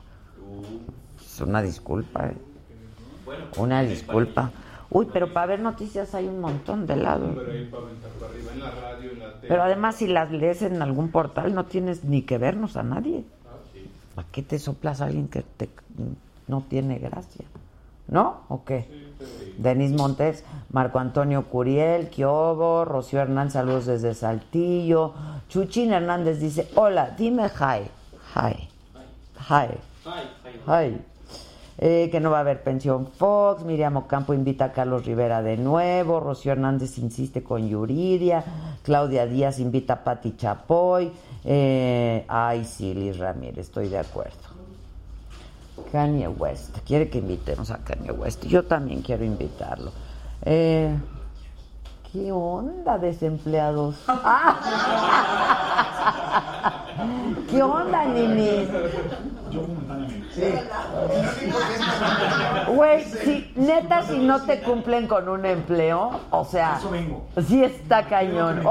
[1.20, 2.36] Es una disculpa, ¿eh?
[3.56, 4.50] Una disculpa.
[4.90, 7.34] Uy, pero para ver noticias hay un montón de lado.
[9.46, 13.24] Pero además, si las lees en algún portal, no tienes ni que vernos a nadie.
[14.14, 15.68] ¿Para qué te soplas a alguien que te,
[16.48, 17.44] no tiene gracia?
[18.08, 18.40] ¿No?
[18.48, 19.10] ¿O qué?
[19.58, 25.14] Denis Montes, Marco Antonio Curiel, Kiobo, Rocío Hernández, saludos desde Saltillo.
[25.48, 27.88] Chuchín Hernández dice, hola, dime hi.
[28.34, 28.68] Hi.
[29.48, 29.68] Hi.
[30.06, 30.39] Hi.
[31.82, 35.56] Eh, que no va a haber pensión Fox, Miriam Ocampo invita a Carlos Rivera de
[35.56, 38.44] nuevo, Rocío Hernández insiste con Yuridia,
[38.82, 41.10] Claudia Díaz invita a Pati Chapoy,
[41.42, 44.36] eh, ay sí, Liz Ramírez, estoy de acuerdo.
[45.90, 49.90] Kanye West, quiere que invitemos a Kanye West, yo también quiero invitarlo.
[50.42, 50.94] Eh,
[52.12, 53.94] ¿Qué onda, desempleados?
[54.08, 54.56] Ah.
[57.50, 58.68] ¿Qué onda, Nini?
[62.68, 66.80] Güey, si, neta, si no te cumplen con un empleo, o sea,
[67.46, 68.62] sí está cañón.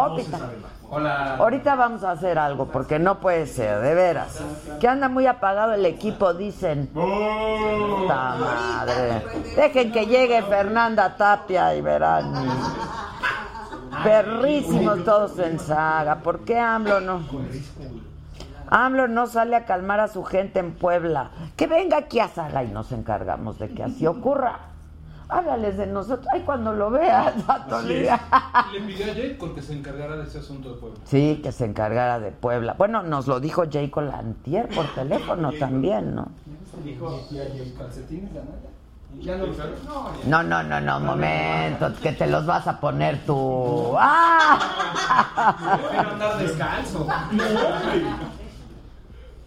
[0.91, 1.35] Hola.
[1.35, 4.41] ahorita vamos a hacer algo, porque no puede ser, de veras.
[4.79, 6.87] Que anda muy apagado el equipo, dicen.
[6.87, 9.23] ¡Puta madre!
[9.55, 12.33] Dejen que llegue Fernanda Tapia y verán.
[14.03, 16.19] Perrísimos todos en saga.
[16.19, 17.21] ¿Por qué AMLO no?
[18.69, 21.31] AMLO no sale a calmar a su gente en Puebla.
[21.55, 24.59] Que venga aquí a Saga y nos encargamos de que así ocurra.
[25.27, 26.27] Háblales de nosotros.
[26.33, 28.19] Ay, cuando lo veas, Atolía.
[28.73, 30.97] Le pidió a Jake porque se encargara de ese asunto de pueblo.
[31.05, 32.73] Sí, que se encargara de Puebla.
[32.75, 36.29] Bueno, nos lo dijo Jacob Lantier por teléfono también, ¿no?
[40.25, 43.95] No, no, no, no, momento, que te los vas a poner tú.
[43.97, 45.77] ¡Ah!
[45.89, 47.07] Quiero andar descalzo.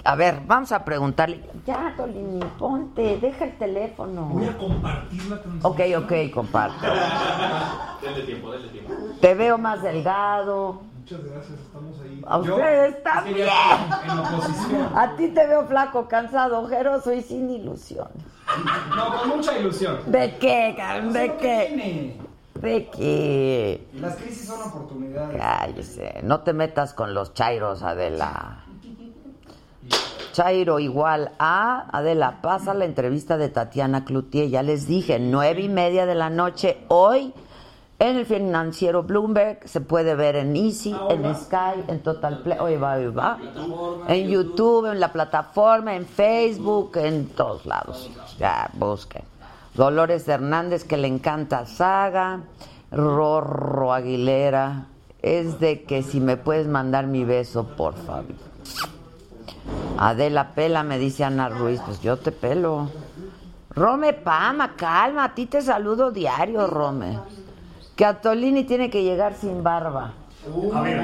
[0.04, 1.40] A ver, vamos a preguntarle.
[1.64, 4.24] Ya, Tolini, ponte, deja el teléfono.
[4.24, 5.72] Voy a compartir la transmisión.
[5.72, 6.88] Ok, ok, comparte.
[8.02, 8.92] Denle tiempo, denle tiempo.
[9.20, 10.82] Te veo más delgado.
[10.98, 12.11] Muchas gracias, estamos ahí.
[12.26, 13.48] A ustedes también.
[14.04, 14.88] En oposición.
[14.96, 18.12] A ti te veo flaco, cansado, ojeroso y sin ilusiones.
[18.94, 19.98] No, con mucha ilusión.
[20.06, 20.76] ¿De qué?
[21.12, 22.16] ¿De qué?
[22.60, 23.88] ¿De qué?
[23.94, 25.40] Las crisis son oportunidades.
[25.40, 28.64] Cállese, no te metas con los chairos, Adela.
[30.32, 35.68] Chairo igual a Adela, pasa la entrevista de Tatiana Cloutier, ya les dije, nueve y
[35.68, 37.34] media de la noche hoy
[38.02, 42.76] en el financiero Bloomberg, se puede ver en Easy, en Sky, en Total Play, hoy
[42.76, 43.38] va, hoy va,
[44.08, 48.10] en YouTube, en la plataforma, en Facebook, en todos lados,
[48.40, 49.22] ya busquen.
[49.74, 52.40] Dolores Hernández, que le encanta Saga,
[52.90, 54.86] Rorro Aguilera,
[55.22, 58.34] es de que si me puedes mandar mi beso, por favor.
[59.96, 62.90] Adela pela, me dice Ana Ruiz, pues yo te pelo.
[63.70, 67.20] Rome Pama, calma, a ti te saludo diario, Rome.
[67.96, 70.12] Que Atolini tiene que llegar sin barba.
[70.74, 71.00] A ver,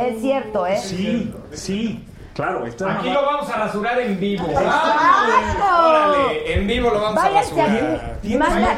[0.00, 0.78] Es cierto, ¿eh?
[0.78, 2.64] sí, sí, claro.
[2.66, 4.46] Es Aquí lo vamos a rasurar en vivo.
[4.48, 5.88] ¡Exacto!
[5.88, 8.16] Órale, en vivo lo vamos a Váyase rasurar.
[8.18, 8.76] aquí, manda,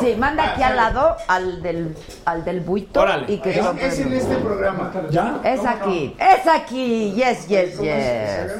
[0.00, 3.24] sí, manda aquí al lado al del, al del buito Órale.
[3.32, 4.92] y que lo- Es en este programa.
[5.10, 5.40] ¿Ya?
[5.42, 8.52] Es aquí, es aquí, yes, yes, yes.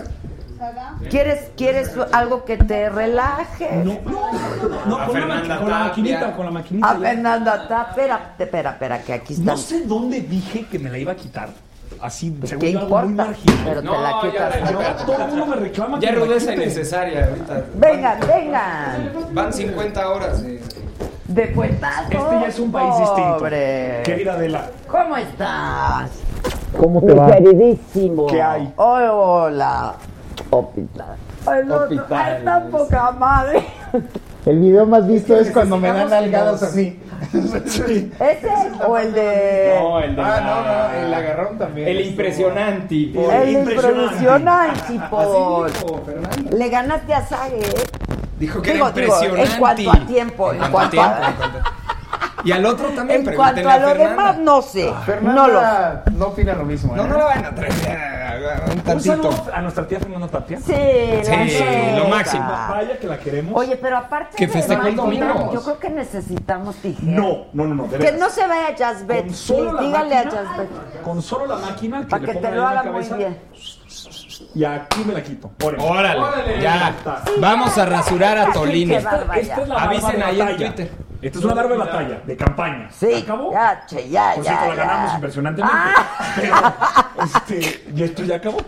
[1.11, 3.83] ¿Quieres, ¿Quieres algo que te relaje?
[3.85, 6.91] No, no, no, con, la, con la maquinita, con la maquinita.
[6.91, 6.97] A.
[6.97, 9.45] Fernanda Tapia, espera, espera, espera, que aquí está.
[9.53, 11.49] No sé dónde dije que me la iba a quitar.
[12.01, 13.31] Así, según ¿Qué yo, algo muy importa?
[13.31, 13.65] marginal.
[13.65, 14.55] Pero te No, la ya, quitas.
[14.55, 14.97] ya, No, ya.
[14.97, 17.65] todo el mundo me reclama Ya que rudeza innecesaria ahorita.
[17.75, 19.13] Vengan, vengan.
[19.33, 20.43] Van 50 horas.
[20.45, 20.61] eh.
[21.29, 22.03] De puestazo.
[22.11, 23.39] Este ya es un país distinto.
[23.39, 24.03] Pobre.
[24.05, 26.11] Querida Adela, ¿Cómo estás?
[26.79, 28.27] ¿cómo Mi queridísimo.
[28.29, 28.73] ¿Qué hay?
[28.77, 29.95] Hoy, hola.
[30.51, 31.17] Hospital.
[31.47, 32.45] Ay, no, Hospital.
[32.45, 33.65] tan poca madre.
[34.47, 36.99] El video más visto es cuando me dan nalgadas así.
[37.67, 38.13] Sí.
[38.21, 38.49] ¿Ese
[38.87, 39.75] o el de.?
[39.81, 41.89] No, el de Ah, la- no, no, el agarrón también.
[41.89, 43.11] El impresionante.
[43.13, 43.31] Paul.
[43.33, 44.93] El impresionante.
[44.93, 46.57] dijo Fernando.
[46.57, 47.85] Le ganaste a Sague, ¿eh?
[48.39, 49.53] Dijo que Digo, era digo, impresionante.
[49.53, 51.23] en cuanto a tiempo, en cuanto a- tiempo,
[51.59, 51.78] a-
[52.45, 54.11] Y al otro también, En cuanto a lo Fernanda.
[54.11, 54.93] demás, no sé.
[55.05, 55.49] Fernanda No
[56.11, 56.95] lo no opina lo mismo.
[56.95, 57.09] No, ¿eh?
[57.09, 57.73] no lo van a traer.
[58.73, 59.31] un tantito.
[59.53, 60.59] a nuestra tía Fernanda Tapia.
[60.61, 60.73] Sí,
[61.23, 61.31] Sí,
[61.91, 62.47] la lo máximo.
[62.49, 63.53] Vaya que la queremos.
[63.57, 65.51] Oye, pero aparte Que festejó el domingo.
[65.53, 67.05] yo creo que necesitamos tijeras.
[67.05, 67.89] No, no, no, no.
[67.91, 69.27] Que no se vaya a Jazzbet.
[69.27, 71.03] La Dígale a máquina, Jazzbet.
[71.03, 73.39] Con solo la máquina que Para que te lo la haga muy bien.
[74.55, 75.51] Y aquí me la quito.
[75.65, 76.21] Órale.
[76.21, 76.95] Órale, ya.
[77.41, 78.95] Vamos a rasurar a Tolini.
[78.95, 80.57] Esta es la Avisen ahí en.
[80.57, 81.08] Twitter.
[81.21, 82.89] Esta es una barba de batalla, de campaña.
[82.93, 83.53] Sí, ¿Se acabó?
[83.53, 84.51] ya, che, ya, Por ya.
[84.51, 84.85] cierto, la ya.
[84.91, 85.79] ganamos impresionantemente.
[86.37, 86.57] Pero,
[87.25, 88.59] este, y esto ya acabó.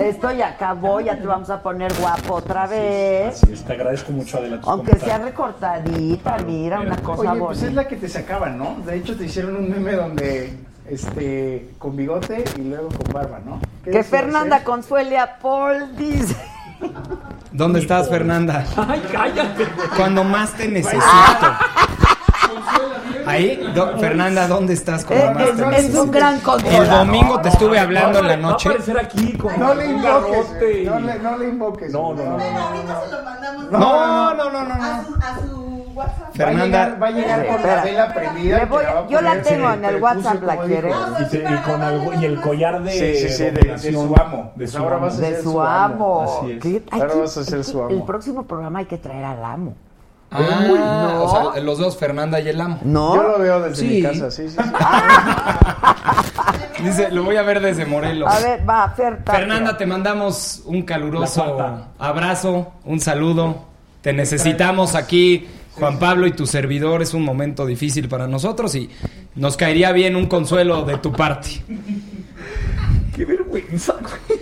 [0.00, 3.40] Esto ya acabó, ya te vamos a poner guapo otra vez.
[3.42, 4.58] Así es, te agradezco mucho, Adela.
[4.58, 5.26] tus Aunque sea comentarios.
[5.30, 7.46] recortadita, mira, una cosa Oye, bonita.
[7.46, 8.76] pues es la que te sacaban, ¿no?
[8.84, 10.58] De hecho, te hicieron un meme donde,
[10.88, 13.60] este, con bigote y luego con barba, ¿no?
[13.84, 14.64] ¿Qué Que decías, Fernanda eh?
[14.64, 16.34] consuele a Paul, dice.
[17.52, 18.64] ¿Dónde estás, Fernanda?
[18.76, 19.66] Ay, cállate.
[19.96, 21.02] Cuando más te necesito.
[23.26, 26.02] Ahí, do- Fernanda, ¿dónde estás cuando Eh, más te es, es necesito?
[26.04, 27.06] un gran El consolador.
[27.06, 28.68] domingo te estuve hablando en la Va a noche.
[28.68, 30.46] aparecer aquí con No le invoques,
[30.84, 31.92] no le, no le invoques.
[31.92, 32.36] No, no, no.
[32.36, 34.84] Pero ahorita se lo mandamos No, no, no, no, no.
[34.84, 36.22] a su, a su WhatsApp.
[36.22, 37.82] Va a Fernanda, llegar, va a llegar con la Espera.
[37.84, 38.64] vela prendida.
[38.66, 40.90] Voy- la yo la tengo en el WhatsApp, ¿la quiere?
[40.90, 44.52] Y, y con algo, y el collar de, Sí, sí, sí, de- de su amo.
[44.54, 45.06] De su Ahora amo.
[45.06, 46.22] vas a De ser su su amo.
[46.42, 46.62] Así es.
[46.62, 47.90] ¿Qué- hay Ahora que- vas a ser su amo.
[47.90, 49.74] El próximo programa hay que traer al amo.
[50.30, 51.24] Ah, no.
[51.24, 52.78] o sea, los dos, Fernanda y el amo.
[52.82, 53.14] ¿No?
[53.14, 53.86] Yo lo veo desde Sí.
[53.88, 54.56] mi casa, sí, sí.
[54.58, 54.62] sí.
[56.82, 58.32] Dice, lo voy a ver desde Morelos.
[58.32, 59.20] A ver, va, Fer.
[59.24, 61.56] Fernanda, te mandamos un caluroso
[61.98, 63.64] abrazo, un saludo.
[64.02, 65.48] Te necesitamos aquí,
[65.78, 67.02] Juan Pablo y tu servidor.
[67.02, 68.90] Es un momento difícil para nosotros y
[69.34, 71.62] nos caería bien un consuelo de tu parte.
[73.16, 74.40] Qué vergüenza, güey.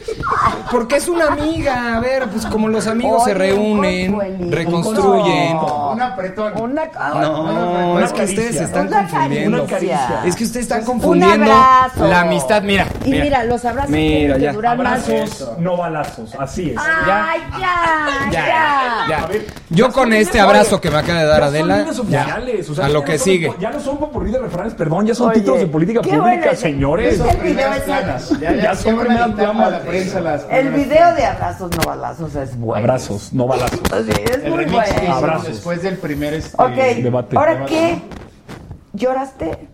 [0.70, 1.97] Porque es una amiga.
[1.97, 5.57] A ver, pues como los amigos se Oye, un reúnen, reconstruyen.
[5.93, 6.53] Un apretón.
[6.61, 6.87] Una,
[7.20, 8.25] No, Una es que caricia.
[8.41, 9.66] ustedes se están Una confundiendo.
[9.66, 10.22] Caricia.
[10.25, 12.07] Es que ustedes están Un confundiendo abrazo.
[12.09, 12.62] la amistad.
[12.62, 15.09] Mira, Y mira, los abrazos Mira, tienen que durar más.
[15.09, 16.35] Abrazos, no balazos.
[16.37, 16.77] Así es.
[16.79, 18.31] Ay, ya, ya.
[18.33, 19.18] Ya, ya.
[19.22, 21.77] A ver, Yo con son este abrazo que me acaba de dar ya son Adela,
[21.79, 22.07] líneas ya, o
[22.75, 23.53] sea, a ya lo no que son- sigue.
[23.61, 27.20] Ya no son por de refranes, perdón, ya son Oye, títulos de política pública, señores.
[27.20, 28.33] el video Primeras ese- planas.
[28.64, 32.82] Ya, a la prensa las El video de abrazos no balazos es bueno.
[32.84, 33.80] Abrazos, no balazos.
[34.04, 35.12] Sí, es El muy bueno.
[35.12, 35.48] Abrazos.
[35.48, 37.36] después del primer este, Debate.
[37.36, 37.72] ¿ahora Debate.
[37.72, 37.98] qué?
[38.94, 39.68] ¿Lloraste?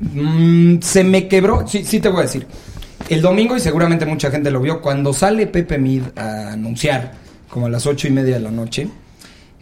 [0.00, 2.46] Mm, se me quebró, sí, sí te voy a decir.
[3.08, 7.12] El domingo, y seguramente mucha gente lo vio, cuando sale Pepe Mid a anunciar,
[7.48, 8.88] como a las ocho y media de la noche,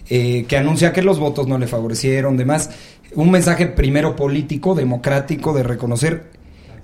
[0.09, 2.71] eh, que anuncia que los votos no le favorecieron, demás,
[3.15, 6.31] un mensaje primero político, democrático, de reconocer,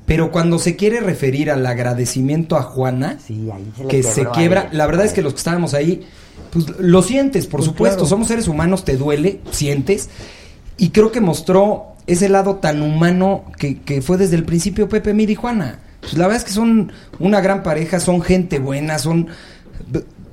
[0.09, 4.25] pero cuando se quiere referir al agradecimiento a Juana, Sí, ahí se le que se
[4.31, 6.07] quiebra, la verdad es que los que estábamos ahí,
[6.51, 8.09] pues lo sientes, por Pues supuesto, claro.
[8.09, 10.09] somos seres humanos, te duele, sientes,
[10.79, 15.13] y creo que mostró ese lado tan humano que, que fue desde el principio Pepe
[15.13, 15.81] Mid y Juana.
[16.01, 19.29] Pues la verdad es que son una gran pareja, son gente buena, son,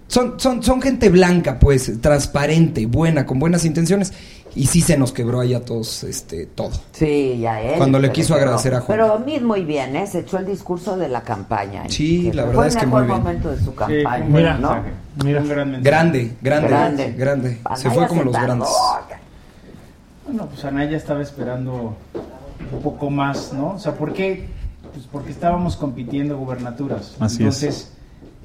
[0.08, 4.14] son, son, son gente blanca, pues, transparente, buena, con buenas intenciones,
[4.56, 6.72] y sí se nos quebró ahí a todos este, todo.
[6.94, 7.78] Sí, ya él.
[7.78, 8.98] Cuando le quiso agradecer a Juan.
[8.98, 10.08] Pero Mid muy bien, ¿eh?
[10.08, 11.86] Se echó el discurso de la campaña.
[11.86, 11.90] ¿eh?
[11.90, 13.24] Sí, la verdad Fue es que mejor muy bien.
[13.24, 14.78] momento de su campaña, Mira, ¿no?
[15.24, 15.42] mira.
[15.42, 15.84] Un gran mensaje.
[15.84, 17.14] Grande, grande, Grande.
[17.18, 17.58] grande.
[17.76, 18.70] Se fue como los grandes.
[20.26, 21.96] Bueno, pues Anaya estaba esperando
[22.72, 23.74] un poco más, ¿no?
[23.76, 24.48] O sea, ¿por qué?
[24.94, 27.16] Pues porque estábamos compitiendo gubernaturas.
[27.20, 27.40] Así es.
[27.62, 27.92] Entonces,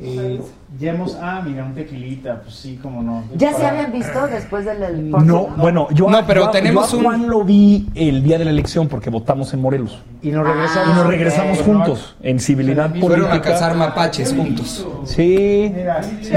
[0.02, 0.40] eh,
[0.78, 3.24] ya hemos, ah, mira, un tequilita, pues sí, como no.
[3.36, 4.80] ¿Ya se Para- habían visto después del...
[4.80, 8.22] del- No, bueno, yo, No, pero yo tenemos yo a un- Juan lo vi el
[8.22, 10.00] día de la elección porque votamos en Morelos.
[10.22, 10.88] Y nos regresamos.
[10.88, 14.86] y nos regresamos juntos en civilidad Fueron a cazar mapaches juntos.
[15.04, 16.34] Sí, Mira, sí, sí,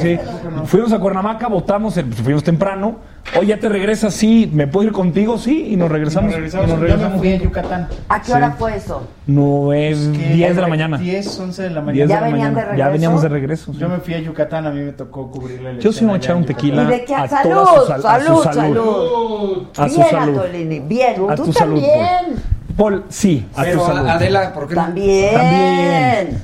[0.00, 0.18] sí.
[0.66, 2.96] Fuimos a Cuernavaca, votamos, eh, fuimos temprano.
[3.36, 5.38] Oye, ya te regresas, sí, ¿me puedo ir contigo?
[5.38, 6.30] Sí, y nos y regresamos.
[6.30, 6.66] nos regresamos.
[6.66, 7.36] y nos Yo me regresamos fui a.
[7.38, 7.88] Yucatán.
[8.08, 9.08] ¿A qué hora fue eso?
[9.26, 10.98] No es Que 10 de la mañana.
[10.98, 12.04] 10, 11 de la 10 mañana.
[12.06, 12.60] de ¿Ya la venían de mañana.
[12.60, 12.92] Ya regreso?
[12.92, 13.72] veníamos de regreso.
[13.72, 13.78] sí.
[13.78, 15.92] Yo me fui a Yucatán, a mí me tocó cubrir la Yo elección.
[15.94, 16.82] sí me voy a echar un tequila.
[16.84, 17.14] ¿Y de qué?
[17.14, 17.50] a ¡Salud!
[17.54, 18.42] toda su sal- a su ¡Salud!
[18.44, 18.52] salud.
[18.52, 19.66] ¡Salud!
[19.78, 20.38] A su Bien, salud.
[20.38, 21.14] Atolini, bien.
[21.30, 22.42] A Tú tu salud, también.
[22.76, 24.08] Paul, sí, a Pero tu salud.
[24.08, 24.82] Adela, ¿por qué no?
[24.82, 25.34] También.
[25.34, 26.42] También.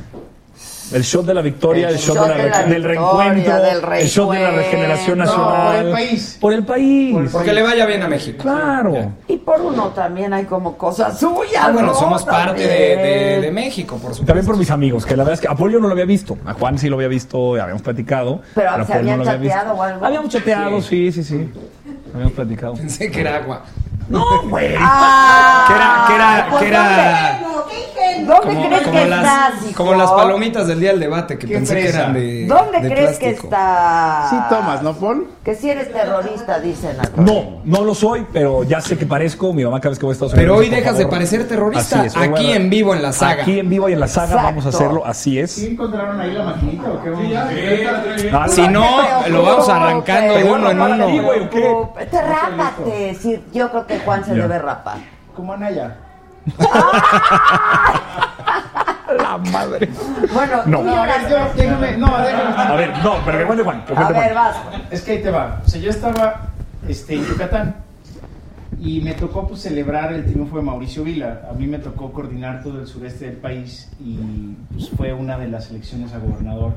[0.92, 3.56] El shot de la victoria, el, El shot, shot de la- de la del reencuentro,
[3.62, 5.46] del el shot de la regeneración nacional.
[5.48, 6.38] No, por el país.
[6.40, 7.28] Por el país.
[7.32, 8.42] Porque le vaya bien a México.
[8.42, 9.12] Claro.
[9.28, 11.62] Y por uno también hay como cosas suyas.
[11.64, 11.94] Ah, bueno, ¿no?
[11.94, 13.40] somos parte de, de- También.
[13.42, 14.24] de México, por supuesto.
[14.26, 16.04] También por mis amigos, que la verdad es que a Paul yo no lo había
[16.06, 16.36] visto.
[16.44, 18.40] A Juan sí lo había visto, habíamos platicado.
[18.54, 20.04] Pero, a ¿se habían chateado o algo?
[20.04, 21.48] Habíamos chateado, sí, sí, sí.
[22.12, 22.74] Habíamos platicado.
[22.74, 23.62] Pensé que era agua.
[24.10, 24.74] No, güey.
[24.78, 27.40] Ah, Que era, que era, pues, que era.
[28.26, 29.76] ¿Dónde Como, crees como que las, estás, hijo?
[29.84, 32.46] como las palomitas del día del debate que pensé que eran de.
[32.46, 34.26] ¿Dónde de crees que está?
[34.30, 35.28] Sí tomas, ¿no, Paul?
[35.42, 37.10] Que si eres terrorista, dicen acá.
[37.16, 39.52] No, no lo soy, pero ya sé que parezco.
[39.52, 40.60] Mi mamá cada vez que voy a Estados Pero Unidos.
[40.60, 41.98] hoy por dejas de parecer terrorista.
[42.00, 43.42] Así es, hoy Aquí en vivo en la saga.
[43.42, 44.46] Aquí en vivo y en la saga Exacto.
[44.46, 45.50] vamos a hacerlo, así es.
[45.52, 47.10] ¿Sí encontraron ahí la maquinita o qué?
[47.10, 48.84] vamos a Ah, Si no,
[49.28, 51.90] lo vamos arrancando de uno en uno.
[52.10, 53.14] Te rápate.
[53.20, 54.98] Sí, yo creo que Juan se debe rapar.
[55.34, 55.96] Como Anaya.
[59.18, 59.88] La madre.
[60.32, 60.78] Bueno, No.
[60.78, 62.54] tú No, a ver, yo, déjame, no, déjame.
[62.56, 63.84] A ver, no, pero que cuente Juan.
[63.84, 64.34] que A ver, Juan.
[64.34, 64.56] vas.
[64.90, 65.60] Es que ahí te va.
[65.64, 66.42] O sea, yo estaba
[66.88, 67.74] este, en Yucatán
[68.80, 71.42] y me tocó pues, celebrar el triunfo de Mauricio Vila.
[71.50, 75.48] A mí me tocó coordinar todo el sureste del país y pues, fue una de
[75.48, 76.72] las elecciones a gobernador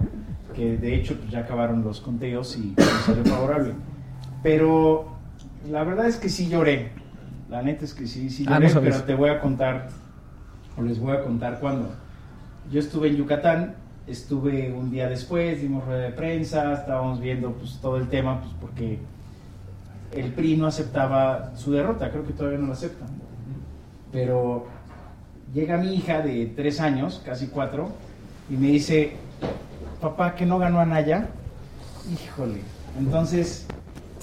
[0.56, 3.74] que de hecho pues, ya acabaron los conteos y me salió favorable.
[4.42, 5.06] Pero
[5.70, 6.92] la verdad es que sí lloré.
[7.54, 9.90] La neta es que sí, sí Ah, lloré, no pero te voy a contar,
[10.76, 11.92] o les voy a contar cuándo.
[12.72, 13.76] Yo estuve en Yucatán,
[14.08, 18.54] estuve un día después, dimos rueda de prensa, estábamos viendo pues todo el tema, pues
[18.60, 18.98] porque
[20.14, 23.10] el PRI no aceptaba su derrota, creo que todavía no lo aceptan.
[24.12, 24.66] Pero
[25.54, 27.92] llega mi hija de tres años, casi cuatro,
[28.50, 29.12] y me dice,
[30.02, 31.28] papá, que no ganó Anaya.
[32.12, 32.62] Híjole.
[32.98, 33.68] Entonces,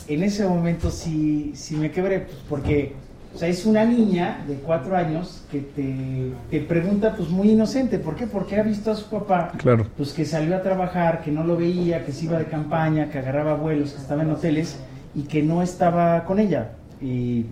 [0.09, 2.97] en ese momento sí, sí me quebré, pues, porque
[3.35, 7.99] o sea, es una niña de cuatro años que te, te pregunta, pues muy inocente,
[7.99, 8.27] ¿por qué?
[8.27, 9.87] Porque ha visto a su papá, Claro.
[9.97, 13.19] pues que salió a trabajar, que no lo veía, que se iba de campaña, que
[13.19, 14.79] agarraba vuelos, que estaba en hoteles
[15.15, 16.73] y que no estaba con ella.
[17.01, 17.47] Y,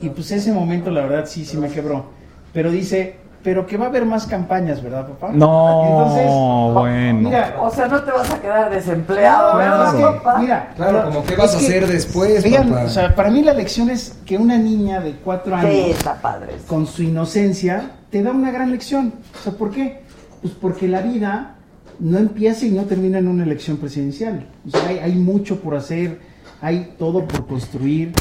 [0.00, 2.06] y pues ese momento, la verdad, sí, sí me quebró.
[2.52, 5.30] Pero dice, pero que va a haber más campañas, ¿verdad, papá?
[5.32, 7.28] No, bueno.
[7.28, 10.38] Mira, O sea, no te vas a quedar desempleado, no, ¿verdad, papá?
[10.40, 12.84] mira, Claro, como qué vas a que, hacer después, vean, papá.
[12.84, 16.14] o sea, para mí la lección es que una niña de cuatro años Sí, está
[16.22, 16.54] padre.
[16.66, 19.12] con su inocencia te da una gran lección.
[19.38, 20.00] O sea, ¿por qué?
[20.40, 21.56] Pues porque la vida
[22.00, 24.46] no empieza y no termina en una elección presidencial.
[24.66, 26.18] O sea, hay, hay mucho por hacer,
[26.62, 28.12] hay todo por construir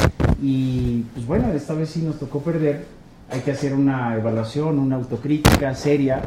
[0.41, 2.86] y pues bueno, esta vez sí nos tocó perder.
[3.34, 6.22] Hay que hacer una evaluación, una autocrítica seria,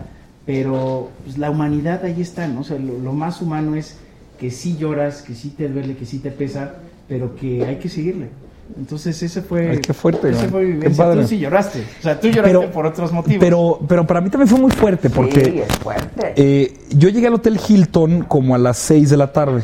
[0.45, 2.61] pero pues, la humanidad ahí está, ¿no?
[2.61, 3.97] O sea, lo, lo más humano es
[4.41, 6.75] que sí lloras, que sí te duele, que sí te pesa,
[7.09, 8.29] pero que hay que seguirle.
[8.77, 11.05] Entonces ese fue, Ay, qué fuerte, ese fue mi Qué vivencia.
[11.05, 11.23] padre.
[11.23, 13.39] Tú sí lloraste, o sea, tú lloraste Pero- por otros motivos.
[13.39, 16.33] Pero, pero para mí también fue muy fuerte porque Sí, es fuerte.
[16.35, 19.63] eh, yo llegué al Hotel Hilton como a las 6 de la tarde.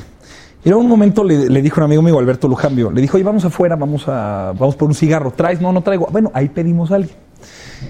[0.64, 3.44] En un momento le, le dijo un amigo mío, Alberto Lujambio, le dijo, oye, vamos
[3.44, 5.32] afuera, vamos a, vamos por un cigarro.
[5.32, 5.60] ¿Traes?
[5.60, 6.06] No, no traigo.
[6.12, 7.16] Bueno, ahí pedimos a alguien.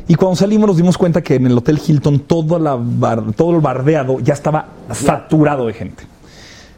[0.09, 3.55] Y cuando salimos nos dimos cuenta que en el Hotel Hilton todo, la bar- todo
[3.55, 6.05] el bardeado ya estaba saturado de gente.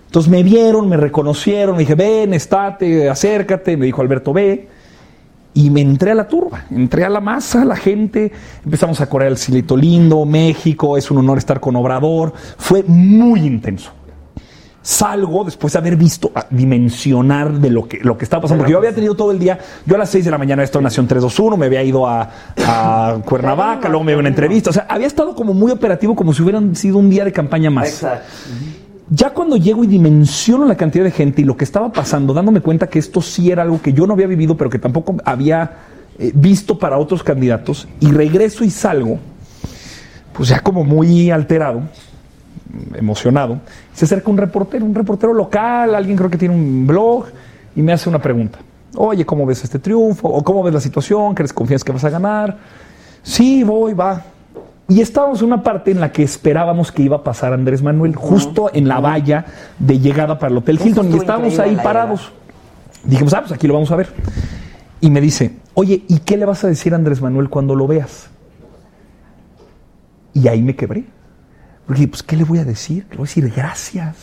[0.07, 4.69] Entonces me vieron, me reconocieron, me dije, ven, estate, acércate, me dijo Alberto, ve.
[5.57, 8.33] Y me entré a la turba, entré a la masa, a la gente,
[8.65, 13.41] empezamos a correr el Silito Lindo, México, es un honor estar con Obrador, fue muy
[13.41, 13.93] intenso.
[14.85, 18.77] Salgo después de haber visto, dimensionar de lo que, lo que estaba pasando, porque yo
[18.77, 20.85] había tenido todo el día, yo a las 6 de la mañana había estado en
[20.85, 24.73] Nación 321, me había ido a, a Cuernavaca, luego me iba a una entrevista, o
[24.75, 27.89] sea, había estado como muy operativo, como si hubieran sido un día de campaña más.
[27.89, 28.27] Exacto.
[29.09, 32.61] Ya cuando llego y dimensiono la cantidad de gente y lo que estaba pasando, dándome
[32.61, 35.79] cuenta que esto sí era algo que yo no había vivido, pero que tampoco había
[36.19, 39.19] eh, visto para otros candidatos, y regreso y salgo,
[40.35, 41.85] pues ya como muy alterado,
[42.95, 43.59] emocionado,
[43.93, 47.27] se acerca un reportero, un reportero local, alguien creo que tiene un blog,
[47.77, 48.59] y me hace una pregunta.
[48.97, 50.29] Oye, ¿cómo ves este triunfo?
[50.29, 51.35] ¿O cómo ves la situación?
[51.35, 52.57] ¿Crees confías que vas a ganar?
[53.23, 54.23] Sí, voy, va.
[54.87, 58.15] Y estábamos en una parte en la que esperábamos que iba a pasar Andrés Manuel,
[58.15, 59.47] justo en la valla
[59.79, 62.33] de llegada para el Hotel Hilton, y estábamos ahí parados.
[63.03, 64.09] Dijimos, ah, pues aquí lo vamos a ver.
[65.01, 67.87] Y me dice, oye, ¿y qué le vas a decir a Andrés Manuel cuando lo
[67.87, 68.29] veas?
[70.35, 71.05] Y ahí me quebré.
[71.87, 73.07] Porque, pues, ¿qué le voy a decir?
[73.11, 74.17] Le voy a decir gracias.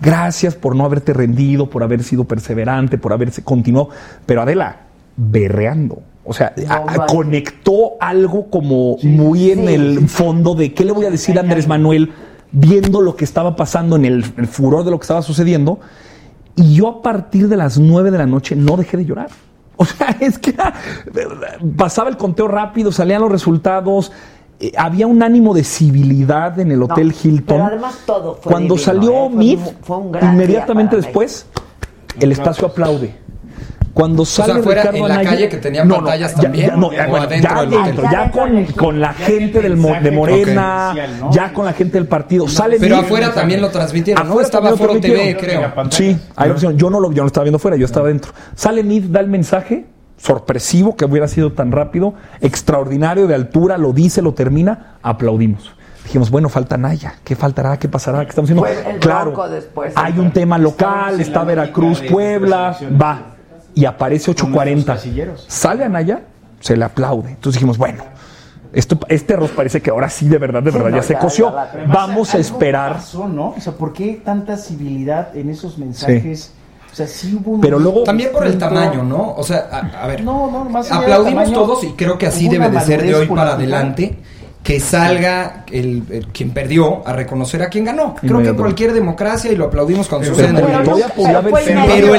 [0.00, 3.90] Gracias por no haberte rendido, por haber sido perseverante, por haberse continuado.
[4.26, 4.76] Pero Adela,
[5.16, 6.02] berreando.
[6.24, 7.12] O sea, a- a- vale.
[7.12, 11.40] conectó algo como muy en Sí, el fondo de qué le voy a decir a
[11.42, 12.12] Andrés Manuel
[12.52, 15.80] viendo lo que estaba pasando en el, el furor de lo que estaba sucediendo.
[16.56, 19.28] Y yo a partir de las nueve de la noche no dejé de llorar.
[19.76, 20.74] O sea, es que era-
[21.74, 24.12] pasaba el conteo rápido, salían los resultados,
[24.60, 27.56] eh, había un ánimo de civilidad en el Hotel No, Hilton.
[27.56, 29.28] Pero además todo fue Cuando divino, salió ¿eh?
[29.30, 31.46] Fue Mid, mu- fue un gran inmediatamente después,
[32.20, 33.14] el espacio aplaude.
[33.92, 36.76] Cuando sale sea, fuera Ricardo en la Anaya- calle que tenían pantallas ya- también, ya-
[36.76, 40.10] no, ya, o bueno, adentro ya del adentro, ya con, con la gente del de
[40.12, 41.32] Morena, Ok.
[41.34, 42.46] ya con la gente del partido.
[42.48, 44.30] Sale Pero afuera también lo transmitieron, ¿no?
[44.30, 45.72] Afuera Estaba Foro TV, creo.
[45.90, 46.78] Sí, hay opción.
[46.78, 48.32] Yo no lo, yo no estaba viendo fuera, yo estaba dentro.
[48.54, 49.86] Sale Mid, da el mensaje,
[50.20, 55.72] sorpresivo que hubiera sido tan rápido, extraordinario de altura, lo dice, lo termina, aplaudimos.
[56.04, 57.78] Dijimos, bueno, falta Naya, ¿qué faltará?
[57.78, 58.24] ¿Qué pasará?
[58.24, 58.98] ¿Qué estamos haciendo?
[59.00, 59.92] Claro, después.
[59.96, 63.36] hay un tema local, está Veracruz, Puebla, va.
[63.74, 64.84] Y aparece Como los 8.40.
[64.84, 65.44] casilleros.
[65.48, 66.22] Sale a Naya,
[66.58, 67.30] se le aplaude.
[67.30, 68.02] Entonces dijimos, bueno,
[68.72, 71.14] esto, este arroz parece que ahora sí, de verdad, de Sí, verdad, no, ya se
[71.16, 71.54] coció.
[71.54, 72.94] ya Vamos a esperar.
[72.94, 73.50] pasó, ¿no?
[73.56, 76.52] O sea, ¿por qué tanta civilidad en esos mensajes?
[76.92, 79.34] O sea, sí hubo un Pero luego- También por el tamaño, ¿no?
[79.36, 80.22] O sea, a, a ver.
[80.24, 83.26] No, no, más Aplaudimos tamaño, todos y creo que así debe de ser de hoy
[83.26, 84.18] para adelante.
[84.62, 88.14] Que salga el, el- quien perdió a reconocer a quien ganó.
[88.16, 90.90] Creo que cualquier democracia y lo aplaudimos cuando Pero sucede en el Pero mundo.
[90.90, 91.96] todavía podía haber fue sido- inmediato.
[92.02, 92.14] Pero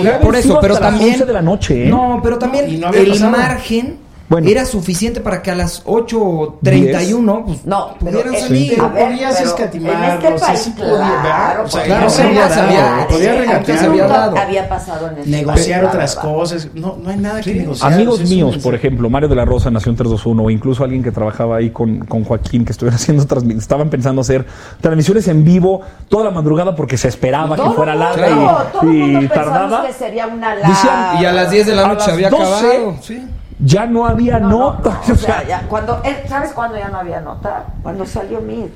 [0.00, 1.90] el- haber por eso, pero también 11 de la noche, ¿eh?
[1.90, 3.98] No, pero también el margen
[4.28, 4.48] Bueno.
[4.48, 8.70] era suficiente para que a las 8.31 pues, No, pero pudieran es- salir.
[8.74, 12.10] Pero A ver, podías pero escatimar, en este país, sí claro, O sea, podía no
[12.10, 13.84] se había- podía sí, regatear.
[13.86, 14.36] había dado.
[14.36, 16.38] había pasado en este negociar país, otras la verdad.
[16.38, 16.68] cosas.
[16.74, 17.92] No, no hay nada que negociar.
[17.92, 21.10] Amigos es míos, por ejemplo, Mario de la Rosa, Nación 321, o incluso alguien que
[21.12, 24.44] trabajaba ahí con, con Joaquín, que estuvieron haciendo transmisiones, estaban pensando hacer
[24.80, 28.82] transmisiones en vivo toda la madrugada porque se esperaba que Todo fuera mundo, larga todo
[28.82, 29.86] y, mundo y pensamos tardada.
[29.86, 32.94] que sería una Decían, Y a las 10 de la noche había 12, acabado.
[33.02, 33.22] Sí.
[33.60, 35.00] Ya no había No, no, nota.
[35.06, 37.64] no, o sea, ya cuando, eh, ¿Sabes cuándo ya no había nota?
[37.82, 38.66] Cuando salió Mid.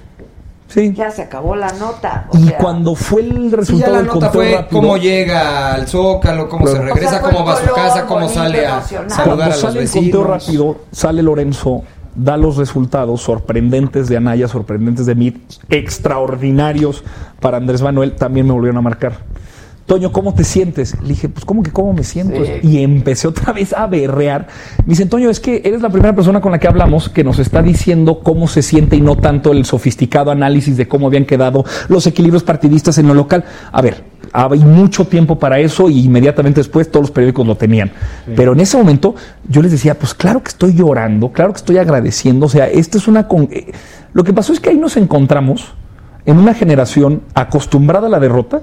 [0.69, 0.93] Sí.
[0.95, 2.27] Ya se acabó la nota.
[2.31, 5.75] o Y sea, cuando fue el resultado la del nota conteo fue rápido, cómo llega
[5.75, 6.79] al Zócalo, cómo Claro.
[6.79, 9.43] se regresa, O sea, fue cómo va a su casa, cómo sale a saludar Cuando
[9.45, 10.27] a los sale el conteo vecinos.
[10.27, 11.83] rápido, sale Lorenzo,
[12.15, 15.37] da los resultados sorprendentes de Anaya, sorprendentes de Mid,
[15.69, 17.05] extraordinarios
[17.41, 19.13] para Andrés Manuel, también me volvieron a marcar.
[19.87, 20.97] Toño, ¿cómo te sientes?
[21.03, 22.43] Le dije, pues, ¿cómo que cómo me siento?
[22.45, 22.53] Sí.
[22.63, 24.47] Y empecé otra vez a berrear.
[24.79, 27.39] Me dicen, Toño, es que eres la primera persona con la que hablamos que nos
[27.41, 31.65] está diciendo cómo se siente y no tanto el sofisticado análisis de cómo habían quedado
[31.89, 33.45] los equilibrios partidistas en lo local.
[33.73, 37.91] A ver, hay mucho tiempo para eso y inmediatamente después todos los periódicos lo tenían.
[38.37, 39.15] Pero en ese momento
[39.49, 42.47] yo les decía, pues claro que estoy llorando, claro que estoy agradeciendo.
[42.47, 43.27] O sea, esto es una...
[43.27, 43.73] con- eh,
[44.15, 45.75] Lo que pasó es que ahí nos encontramos
[46.25, 48.63] en una generación acostumbrada a la derrota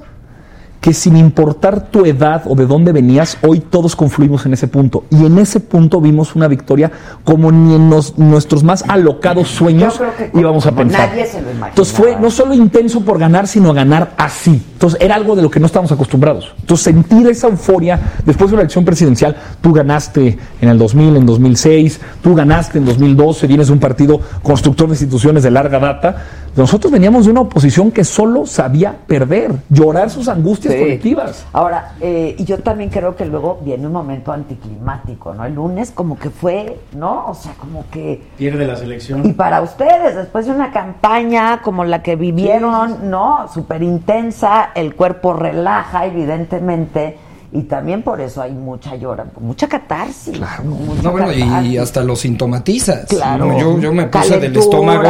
[0.82, 5.04] que sin importar tu edad o de dónde venías, hoy todos confluimos en ese punto.
[5.10, 6.92] Y en ese punto vimos una victoria
[7.24, 10.00] como ni en nuestros más alocados sueños
[10.34, 11.10] íbamos a pensar.
[11.10, 11.50] nadie se lo.
[11.50, 14.64] Entonces fue no solo intenso por ganar, sino ganar así.
[14.74, 16.54] Entonces era algo de lo que no estábamos acostumbrados.
[16.62, 21.26] Entonces sentir esa euforia después de una elección presidencial, tú ganaste en el 2000, en
[21.26, 26.26] 2006, tú ganaste en 2012, vienes de un partido constructor de instituciones de larga data.
[26.56, 30.80] Nosotros veníamos de una oposición que solo sabía perder, llorar sus angustias Sí.
[30.80, 31.46] colectivas.
[31.54, 35.46] Ahora, eh, y yo también creo que luego viene un momento anticlimático, ¿no?
[35.46, 37.28] El lunes como que fue, ¿no?
[37.28, 38.22] O sea, como que...
[38.38, 39.34] Pierde la Y selección.
[39.36, 43.48] para ustedes, después de una campaña como la que vivieron, ¿no?
[43.54, 47.18] Súper intensa, el cuerpo relaja, evidentemente,
[47.52, 50.40] y también por eso hay mucha llora, mucha catarsis.
[50.64, 53.06] mucha No, bueno, y hasta lo sintomatizas.
[53.08, 53.58] Claro.
[53.60, 55.04] Yo, yo me puse del estómago.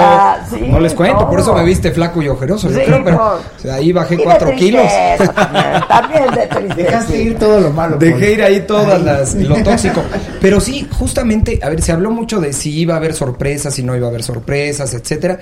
[0.50, 2.70] sí, no les cuento, por eso me viste flaco y ojeroso.
[2.70, 4.88] yo Sí, creo, pero por- o sea, ahí bajé Y de cuatro kilos.
[5.36, 6.76] También, también de tristeza.
[6.76, 7.98] Dejaste ir todo lo malo.
[7.98, 10.02] Dejé ir ahí todas las lo tóxico.
[10.42, 13.84] Pero sí, justamente, a ver, se habló mucho de si iba a haber sorpresas, si
[13.84, 15.40] no iba a haber sorpresas, etcétera.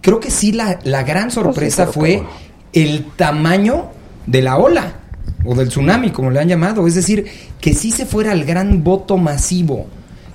[0.00, 2.22] Creo que sí la, la gran sorpresa pero fue
[2.72, 3.86] el tamaño
[4.26, 4.92] de la ola
[5.44, 6.86] o del tsunami, como le han llamado.
[6.86, 7.26] Es decir,
[7.60, 9.86] que sí se fuera el gran voto masivo.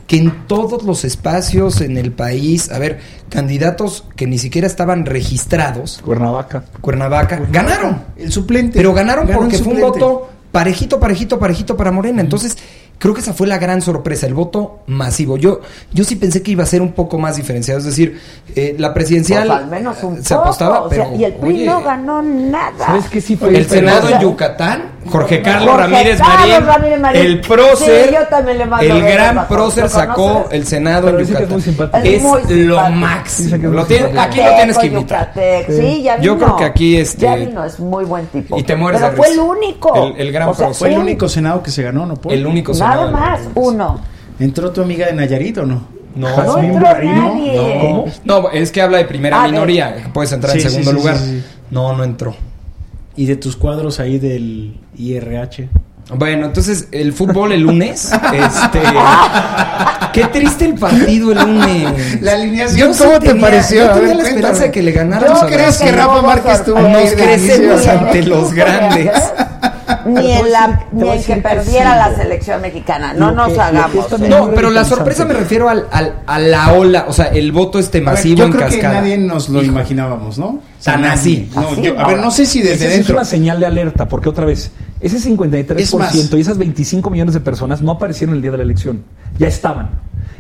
[0.07, 5.05] Que en todos los espacios en el país, a ver, candidatos que ni siquiera estaban
[5.05, 6.65] registrados, Cuernavaca.
[6.81, 8.03] Cuernavaca, ganaron.
[8.17, 8.77] El suplente.
[8.77, 9.99] Pero ganaron Ganó porque fue un suplente.
[9.99, 12.21] voto parejito, parejito, parejito para Morena.
[12.21, 12.57] Entonces,
[12.99, 15.37] creo que esa fue la gran sorpresa, el voto masivo.
[15.37, 17.79] Yo, yo sí pensé que iba a ser un poco más diferenciado.
[17.79, 18.19] Es decir,
[18.55, 21.19] eh, la presidencial Pues al menos un se poco, apostaba, o sea, pero.
[21.19, 22.85] y el PRI oye, no ganó nada.
[22.85, 23.55] ¿Sabes qué sí fue?
[23.57, 27.21] el Senado o sea, en Yucatán, Jorge Carlos Jorge Ramírez Carlos Marín, Ramírez Marín.
[27.21, 30.65] el prócer, Sí, yo también le mando el gran a prócer Jorge, ¿lo sacó el
[30.67, 31.59] Senado en es Yucatán.
[31.59, 33.67] Es Es muy lo máximo.
[33.73, 35.31] Lo tiene- aquí lo tienes que invitar.
[35.67, 36.25] Sí, ya vino.
[36.25, 38.57] Yo creo que aquí, este, Ya vino, es muy buen tipo.
[38.57, 39.95] y te mueres Pero fue el único.
[40.15, 40.79] El- el gran O sea, prócer.
[40.79, 42.15] Fue el único senado que se ganó, ¿no?
[42.15, 42.33] Paul?
[42.33, 43.11] El único Senado.
[43.11, 43.99] Nada más, uno.
[44.39, 45.87] ¿Entró tu amiga de Nayarit o no?
[46.15, 47.79] No, No Bugarín, ¿no?
[47.81, 48.05] ¿Cómo?
[48.23, 51.17] No, es que habla de primera minoría, puedes entrar Sí, en segundo sí, lugar.
[51.17, 51.43] sí, sí.
[51.71, 52.35] No, no entró.
[53.15, 55.69] Y de tus cuadros ahí del IRH.
[56.15, 58.79] Bueno, entonces el fútbol el lunes, este,
[60.11, 62.21] qué triste el partido el lunes.
[62.21, 63.85] La alineación, Yo sí ¿cómo te tenía- pareció?
[63.85, 64.65] Yo tenía ver, la esperanza cuéntame.
[64.65, 65.91] de que le ganáramos creo ¿Crees que.
[65.93, 69.11] Rafa Márquez tuvo Nos crecemos ante los grandes.
[70.05, 73.13] Ni en, la, ni en que que perdiera sí, la selección mexicana.
[73.13, 74.11] No nos que- lo que hagamos.
[74.13, 74.29] ¿eh?
[74.29, 77.79] No, pero la sorpresa me refiero al, al- a la ola, o sea, el voto
[77.79, 79.01] este A ver, masivo yo en creo que cascada.
[79.01, 80.59] nadie nos lo imaginábamos, ¿no?
[80.83, 81.49] Tan así.
[81.55, 83.15] No, Así, yo- a ver, no sé si desde sí es dentro.
[83.15, 86.15] una señal de alerta, porque otra vez, Ese 53% Es más.
[86.15, 89.03] y esas 25 millones de personas no aparecieron el día de la elección.
[89.37, 89.89] Ya estaban.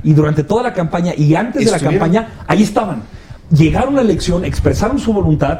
[0.03, 3.03] Y durante toda la campaña y antes de la campaña, ahí estaban.
[3.51, 5.59] Llegaron a la elección, expresaron su voluntad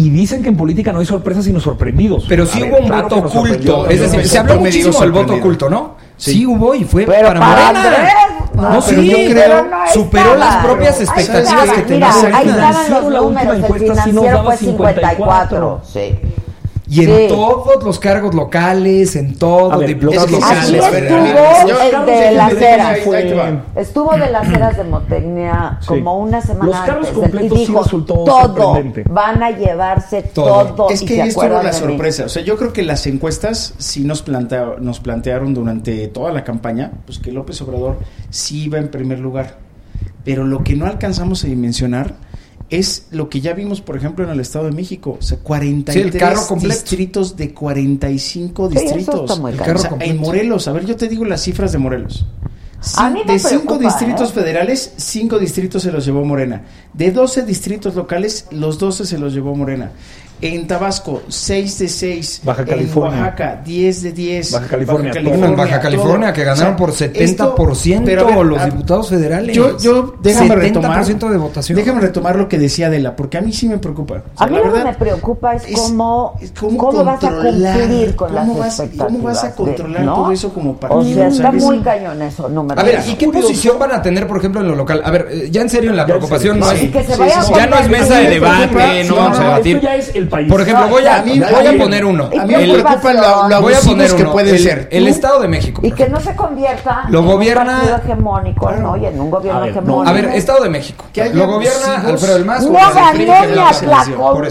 [0.00, 2.24] y dicen que en política no hay sorpresas sino sorprendidos.
[2.28, 3.88] Pero A sí ver, hubo un claro voto oculto.
[3.88, 5.96] Es decir, se habló muchísimo del voto oculto, ¿no?
[6.16, 6.32] Sí.
[6.32, 6.46] Sí.
[6.46, 7.84] hubo y fue Pero para, para Morena.
[7.84, 8.12] Andrés,
[8.54, 10.44] No, no, pero pero yo creo no superó estaba.
[10.44, 13.70] las propias expectativas que tenía ahí estaban los la última números.
[13.70, 15.80] El sí financiero fue 54.
[15.92, 16.18] Sí.
[16.90, 17.26] Y en Sí.
[17.28, 20.64] todos los cargos locales, en todo, A ver, diputados Aquí locales.
[20.70, 22.98] estuvo el de las eras.
[23.76, 25.86] Estuvo de las eras de Motecnia Sí.
[25.88, 27.12] como una semana Los carros antes.
[27.22, 29.04] completos y sí dijo, resultó todo, sorprendente.
[29.10, 30.72] van a llevarse Todo.
[30.74, 30.90] todo.
[30.90, 32.24] Es y que ahí estuvo acuerdan la sorpresa.
[32.24, 36.42] O sea, yo creo que las encuestas sí nos, plantea- nos plantearon durante toda la
[36.42, 37.98] campaña, pues que López Obrador
[38.30, 39.56] sí iba en primer lugar.
[40.24, 42.14] Pero lo que no alcanzamos a dimensionar
[42.70, 45.16] es lo que ya vimos, por ejemplo, en el Estado de México.
[45.18, 46.74] O sea, 43 Sí, el carro completo.
[46.74, 49.40] distritos de 45 Sí, eso distritos.
[49.48, 52.26] El carro O sea, en Morelos, a ver, yo te digo las cifras de Morelos.
[52.96, 54.34] A mí me de cinco distritos ¿eh?
[54.34, 56.62] federales, cinco distritos se los llevó Morena.
[56.94, 59.90] De 12 distritos locales, los 12 se los llevó Morena.
[60.40, 62.40] En Tabasco, 6 de 6.
[62.44, 63.18] Baja California.
[63.18, 64.52] En Oaxaca, 10 de 10.
[64.52, 65.24] Baja California, todo.
[65.24, 66.34] Bueno, en Baja California, todo.
[66.34, 67.54] que ganaron O sea, por 70% esto-
[68.04, 69.56] pero a ver, los a- diputados federales.
[69.56, 70.56] Yo, yo, déjame 70%
[71.02, 71.32] retomar.
[71.32, 71.76] de votación.
[71.76, 74.14] Déjame retomar lo que decía Adela, porque a mí sí me preocupa.
[74.14, 76.92] O sea, A mí la lo que verdad, me preocupa es, es- cómo, es cómo,
[77.04, 79.06] vas a cumplir con cómo las vas- expectativas.
[79.08, 80.14] ¿Cómo vas a de- controlar ¿no?
[80.14, 81.14] todo eso como O partido?
[81.14, 81.64] sea, está ¿sabes?
[81.64, 83.00] muy cañón eso, número A ver.
[83.08, 85.02] ¿y qué posición van a tener, por ejemplo, en lo local?
[85.04, 87.88] A ver, eh, ya en serio, en la preocupación no que a Ya no es
[87.88, 89.80] mesa de debate, no no, vamos a debatir.
[89.80, 90.48] ya es el país.
[90.50, 92.28] Por ejemplo, voy a, a mí- voy a poner uno.
[92.32, 94.32] ¿Y A mí me El- preocupa lo, lo voy a poner que uno.
[94.32, 94.88] puede el, ser.
[94.90, 95.80] el Estado de México.
[95.84, 98.96] Y que no se convierta Lo en gobierna- un partido hegemónico, ¿no?
[98.96, 99.80] Y en un gobierno A ver, no.
[99.80, 100.08] hegemónico.
[100.10, 101.04] A ver, Estado de México.
[101.34, 101.94] Lo gobierna.
[102.06, 102.66] Alfredo del Mazo.
[102.70, 104.48] ¡No que es el ganó ni!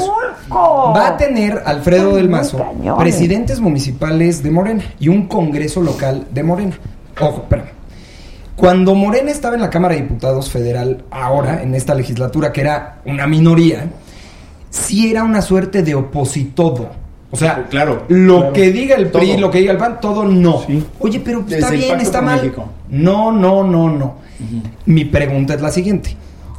[0.95, 2.65] Va a tener Alfredo del Mazo
[2.97, 6.78] presidentes municipales de Morena y un congreso local de Morena.
[7.19, 7.67] Ojo, espérame.
[8.55, 12.97] Cuando Morena estaba en la Cámara de Diputados Federal, ahora, en esta legislatura, que era
[13.05, 13.86] una minoría,
[14.78, 16.89] sí era una suerte de opositodo.
[17.30, 18.53] O sea, Claro, lo claro.
[18.53, 19.39] que diga el PRI, Todo.
[19.41, 20.61] lo que diga el PAN, todo no.
[20.65, 20.84] Sí.
[20.99, 22.41] Oye, pero Desde está bien, está mal.
[22.41, 22.65] México.
[22.89, 24.15] No, no, no, no.
[24.86, 26.15] Mi pregunta es la siguiente.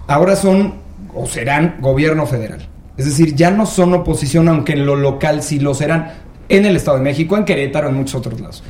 [0.09, 0.75] Ahora son
[1.15, 2.67] o serán gobierno federal.
[2.99, 6.13] Es decir, ya no son oposición, aunque en lo local sí lo serán.
[6.51, 8.63] En el Estado de México, en Querétaro, en muchos otros lados.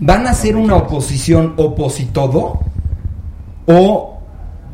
[0.00, 2.60] ¿Van a ser una oposición opositodo?
[3.66, 4.19] ¿O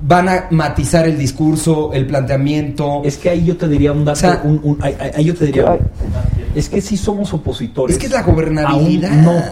[0.02, 3.02] van a matizar el discurso, el planteamiento?
[3.04, 5.46] Es que ahí yo te diría un dato, O sea, un- un- ahí, yo te
[5.46, 5.78] diría,
[6.54, 7.96] es que sí somos opositores.
[7.96, 9.12] Es que es la gobernabilidad.
[9.12, 9.42] Aún no.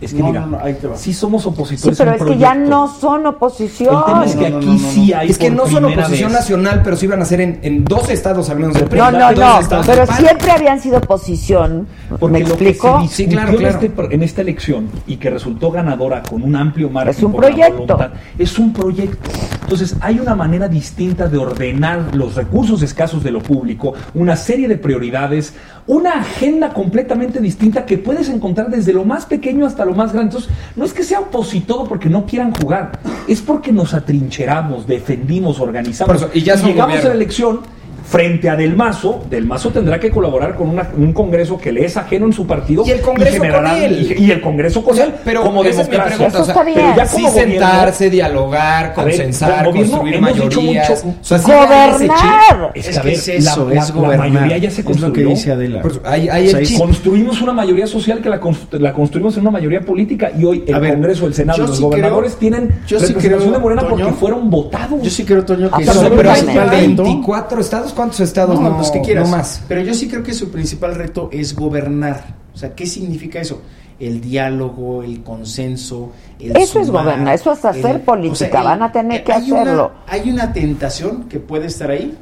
[0.00, 0.96] Es que No, mira, no, no, ahí te va.
[0.98, 1.96] sí somos Sí, opositores.
[1.96, 3.94] pero a es que ya no son oposición.
[3.96, 5.84] El tema es que No, no, aquí no, no, sí hay Es que no son
[5.86, 8.98] oposición vez- nacional, pero sí van a ser en, en dos estados al menos PRI.
[8.98, 11.86] No, no, no, pero siempre habían sido oposición.
[12.20, 13.02] Porque ¿Me lo que explico?
[13.08, 16.90] se Sí, claro, en este en esta elección y que resultó ganadora con un amplio
[16.90, 17.72] margen Es un proyecto.
[17.72, 19.30] voluntad, es un proyecto.
[19.64, 24.68] Entonces, hay una manera distinta de ordenar los recursos escasos de lo público, una serie
[24.68, 25.54] de prioridades,
[25.86, 30.36] una agenda completamente distinta que puedes encontrar desde lo más pequeño hasta lo más grande.
[30.36, 32.92] Entonces, no es que sea opositodo porque no quieran jugar,
[33.26, 36.16] es porque nos atrincheramos, defendimos, organizamos.
[36.16, 37.06] Eso, y ya llegamos gobierno.
[37.06, 37.60] a la elección
[38.04, 41.84] frente a Del Mazo, Del Mazo tendrá que colaborar con una- un Congreso que le
[41.86, 44.14] es ajeno en su partido Y el Congreso generará- con él.
[44.18, 46.16] y, y el Congreso con O sea, él pero como democracia.
[46.16, 46.76] pregunta, está bien.
[46.80, 51.04] Pero ya Sí como gobierno- sentarse, dialogar, ver, consensar, gobierno construir mayorías.
[51.04, 51.50] mucho- O sea, sí.
[51.50, 52.72] Gobernar.
[52.74, 54.30] Es, Es que, ver, es eso, la, es la- la gobernar.
[54.30, 55.28] mayoría ya se Es lo que construyó.
[55.30, 55.82] dice Adela.
[56.04, 56.78] Hay, hay O sea, el chip.
[56.78, 60.64] Construimos una mayoría social que la, constru- la construimos en una mayoría política y hoy
[60.66, 63.58] el ver, Congreso, el Senado, los sí gobernadores creo- tienen yo sí representación creo, de
[63.58, 65.02] Morena Toño, porque fueron votados.
[65.02, 67.93] Yo sí creo, Toño, que reto- 24 estados.
[67.94, 68.58] ¿Cuántos estados?
[68.60, 69.28] No, No, los que quieras.
[69.30, 69.62] no más.
[69.68, 72.34] Pero yo sí creo que su principal reto es gobernar.
[72.54, 73.62] O sea, ¿qué significa eso?
[73.98, 79.22] El diálogo, el consenso, el Eso es gobernar, eso es hacer política, van a tener
[79.22, 79.92] que hay una- hacerlo.
[80.08, 82.12] hay una tentación que puede estar ahí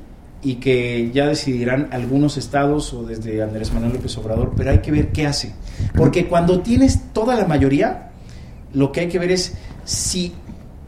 [0.43, 4.91] y que ya decidirán algunos estados o desde Andrés Manuel López Obrador, pero hay que
[4.91, 5.55] ver qué hace.
[5.97, 8.11] Porque cuando tienes toda la mayoría,
[8.75, 9.55] lo que hay que ver es
[9.85, 10.35] si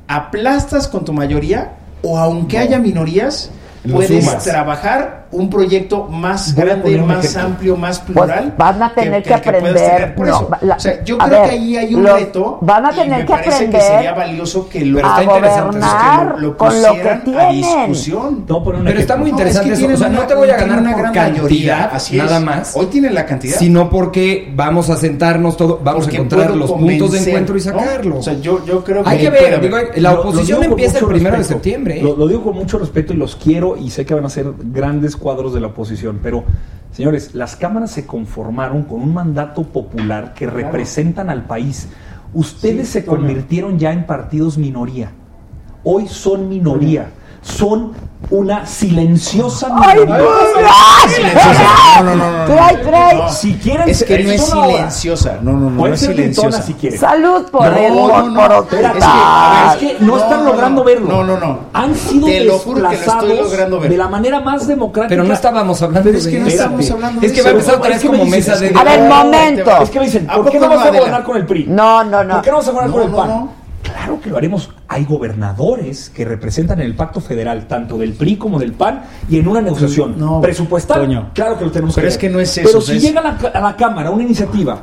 [0.07, 3.51] aplastas con tu mayoría o aunque haya minorías,
[3.91, 4.45] puedes sumas.
[4.45, 7.43] trabajar un proyecto más Voy grande, más ejemplo.
[7.43, 8.45] amplio, más plural.
[8.45, 10.14] Pues van a tener que, aprender.
[10.16, 12.59] no, eso, la- o sea, yo creo ver, que ahí hay un reto.
[12.61, 15.11] Van a y tener me que parece aprender que sería valioso que lo, Pero a
[15.20, 17.53] está interesante eso, gobernar que lo con lo que pusieran a tienen.
[17.57, 18.45] discusión.
[18.49, 19.95] No, pero, está muy No, interesante es que eso.
[19.95, 22.16] O tienen sea, no te voy a tienen ganar una por gran cantidad, mayoría, así
[22.16, 22.43] nada es.
[22.45, 22.76] más.
[22.76, 23.59] Hoy tienen la cantidad.
[23.59, 27.59] Sino porque vamos a sentarnos todo, vamos Porque a encontrar los puntos de encuentro y
[27.59, 27.64] ¿no?
[27.64, 28.18] sacarlo.
[28.18, 30.99] O sea, yo, yo creo que Hay que ver, digo, la Lo- lo oposición empieza
[30.99, 32.01] el primero de septiembre.
[32.03, 34.47] Lo, lo digo con mucho respeto y los quiero y sé que van a ser
[34.72, 36.45] grandes cuadros de la oposición, pero
[36.95, 41.89] Señores, las cámaras se conformaron con un mandato popular que representan al país.
[42.33, 45.11] Ustedes Sí, se convirtieron ya en partidos minoría.
[45.83, 47.11] Hoy son minoría.
[47.45, 47.92] Son
[48.30, 50.24] una silenciosa ¡Ay, minoría.
[52.03, 52.45] No, no, no, no, no.
[52.55, 53.14] Trae, trae.
[53.16, 53.28] No.
[53.30, 55.38] Si quieren, Es que no es silenciosa.
[55.42, 55.76] No, no, no.
[55.76, 56.62] Puede no es silenciosa.
[56.62, 56.97] si quiere.
[56.97, 58.61] Salud por No, él, no, por, no.
[58.62, 61.07] Es que no, están logrando verlo.
[61.09, 61.59] No, no, no.
[61.74, 65.09] Han sido Te lo juro que lo estoy desplazados de la manera más democrática.
[65.11, 66.57] Pero no estábamos hablando Pero es de que no eso.
[66.57, 68.72] estamos hablando de Es que va a empezar otra vez como dices, mesa de...
[68.74, 69.70] A ver, No, momento.
[69.82, 71.66] Es que me dicen, ¿A ¿por qué no no, vas a gobernar con el PRI?
[71.68, 72.34] No, no, no.
[72.36, 73.28] ¿Por qué no vas a gobernar No, con el no, PAN?
[73.28, 73.64] no.
[73.82, 74.70] Claro que lo haremos.
[74.95, 79.38] Hay gobernadores que representan en el pacto federal, tanto del PRI como del PAN, y
[79.40, 81.01] en una negociación No, presupuestal.
[81.01, 81.30] Toño.
[81.34, 82.20] Claro que lo tenemos Pero que es ver.
[82.20, 84.78] que no es eso, Pero si es- llega a la, a la Cámara una iniciativa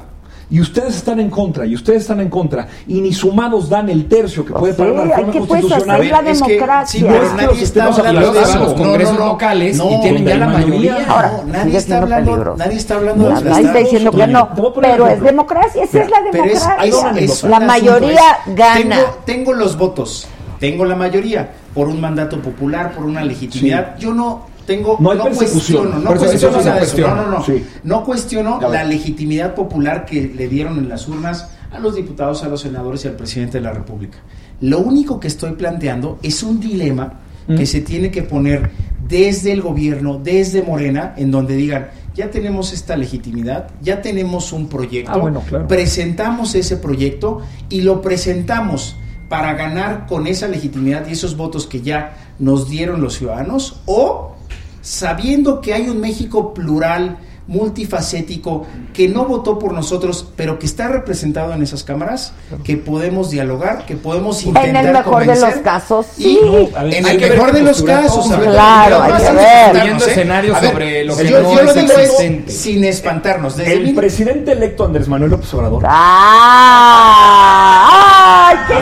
[0.52, 4.08] y ustedes están en contra, y ustedes están en contra, y ni sumados dan el
[4.10, 6.02] tercio que puede Sí, pagar la hay reforma que, pues, constitucional.
[6.02, 7.00] hacer la Es que- democracia.
[7.00, 10.02] sí, No pero es que nadie los está estemos hablando de los congresos locales y
[10.02, 11.06] tienen ya la mayoría.
[11.08, 14.50] Ahora, No, nadie está hablando, nadie está hablando de Nadie está diciendo que no,
[14.82, 16.78] pero es democracia, esa Mira, es la democracia.
[16.84, 18.96] es- un es la mayoría gana.
[18.98, 20.28] Tengo, tengo los votos,
[20.60, 23.98] tengo la mayoría por un mandato popular, por una legitimidad.
[23.98, 25.90] Yo no tengo, No hay persecución.
[25.90, 26.98] cuestiono, no cuestiono eso.
[27.00, 27.44] No, no, no.
[27.46, 27.64] Sí.
[27.84, 32.48] No cuestiono la legitimidad popular que le dieron en las urnas a los diputados, a
[32.50, 34.18] los senadores y al presidente de la República.
[34.62, 37.14] Lo único que estoy planteando es un dilema
[37.48, 37.66] que Mm.
[37.66, 38.70] se tiene que poner
[39.08, 44.68] desde el gobierno, desde Morena, en donde digan, ya tenemos esta legitimidad, ya tenemos un
[44.68, 45.68] proyecto, Ah, bueno, claro.
[45.68, 48.96] presentamos ese proyecto y lo presentamos
[49.28, 54.36] para ganar con esa legitimidad y esos votos que ya nos dieron los ciudadanos o
[54.82, 57.18] sabiendo que hay un México plural,
[57.48, 62.32] multifacético, que no votó por nosotros, pero que está representado en esas cámaras,
[62.64, 65.56] que podemos dialogar, que podemos intentar En el mejor de convencer.
[65.56, 66.40] los casos, Y sí.
[66.76, 68.36] a ver, en el mejor de los casos, toma.
[68.36, 70.00] a ver, Claro, hay que ver.
[70.62, 72.16] sobre lo que yo, no yo lo digo es
[72.56, 73.58] sin espantarnos.
[73.58, 77.10] Desde El mil- presidente electo Andrés Manuel López Obrador ¡Ah!
[78.50, 78.74] ¡Ay, qué!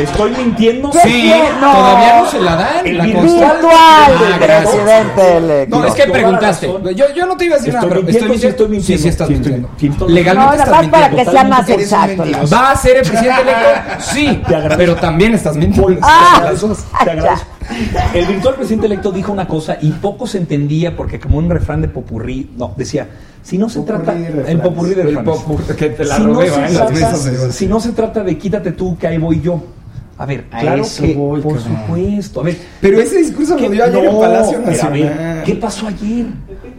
[0.00, 0.90] ¿Estoy mintiendo?
[0.90, 1.32] ¿Qué Sí?
[1.60, 1.72] No.
[1.72, 2.86] todavía no se la dan.
[2.86, 3.56] El la virtual.
[3.72, 4.70] Ah, del gracias.
[4.74, 5.78] presidente electo.
[5.78, 6.66] No, es que preguntaste.
[6.94, 8.34] Yo, yo no te iba a decir ¿Estoy nada, pero mintiendo?
[8.34, 8.86] Estoy mintiendo.
[8.86, 9.68] Sí, sí estás Sí, mintiendo.
[9.68, 10.08] mintiendo.
[10.08, 11.30] Legalmente No, estás más para mintiendo.
[11.32, 12.24] que sea más exacto.
[12.52, 13.70] ¿Va a ser el presidente electo?
[14.00, 14.76] Sí, Te agradezco.
[14.78, 15.98] pero también estás mintiendo.
[16.02, 16.52] Ah.
[17.04, 17.46] Te agradezco.
[18.14, 21.80] El virtual presidente electo dijo una cosa y poco se entendía porque como un refrán
[21.80, 23.08] de popurrí, no, decía,
[23.42, 24.18] si no se Popurrí trata
[24.50, 25.34] el popurrí de El refranes.
[25.42, 27.92] popurrí, que te la si, robé, no se en trata, mesas de- si no se
[27.92, 29.62] trata de quítate tú que ahí voy yo.
[30.18, 31.78] A ver, A claro eso que voy, por cabrón.
[31.86, 32.40] supuesto.
[32.40, 35.02] A ver, Pero ese discurso ¿qué- lo dio ayer en no, Palacio pero a ver,
[35.10, 35.42] Nacional.
[35.44, 36.26] ¿Qué pasó ayer?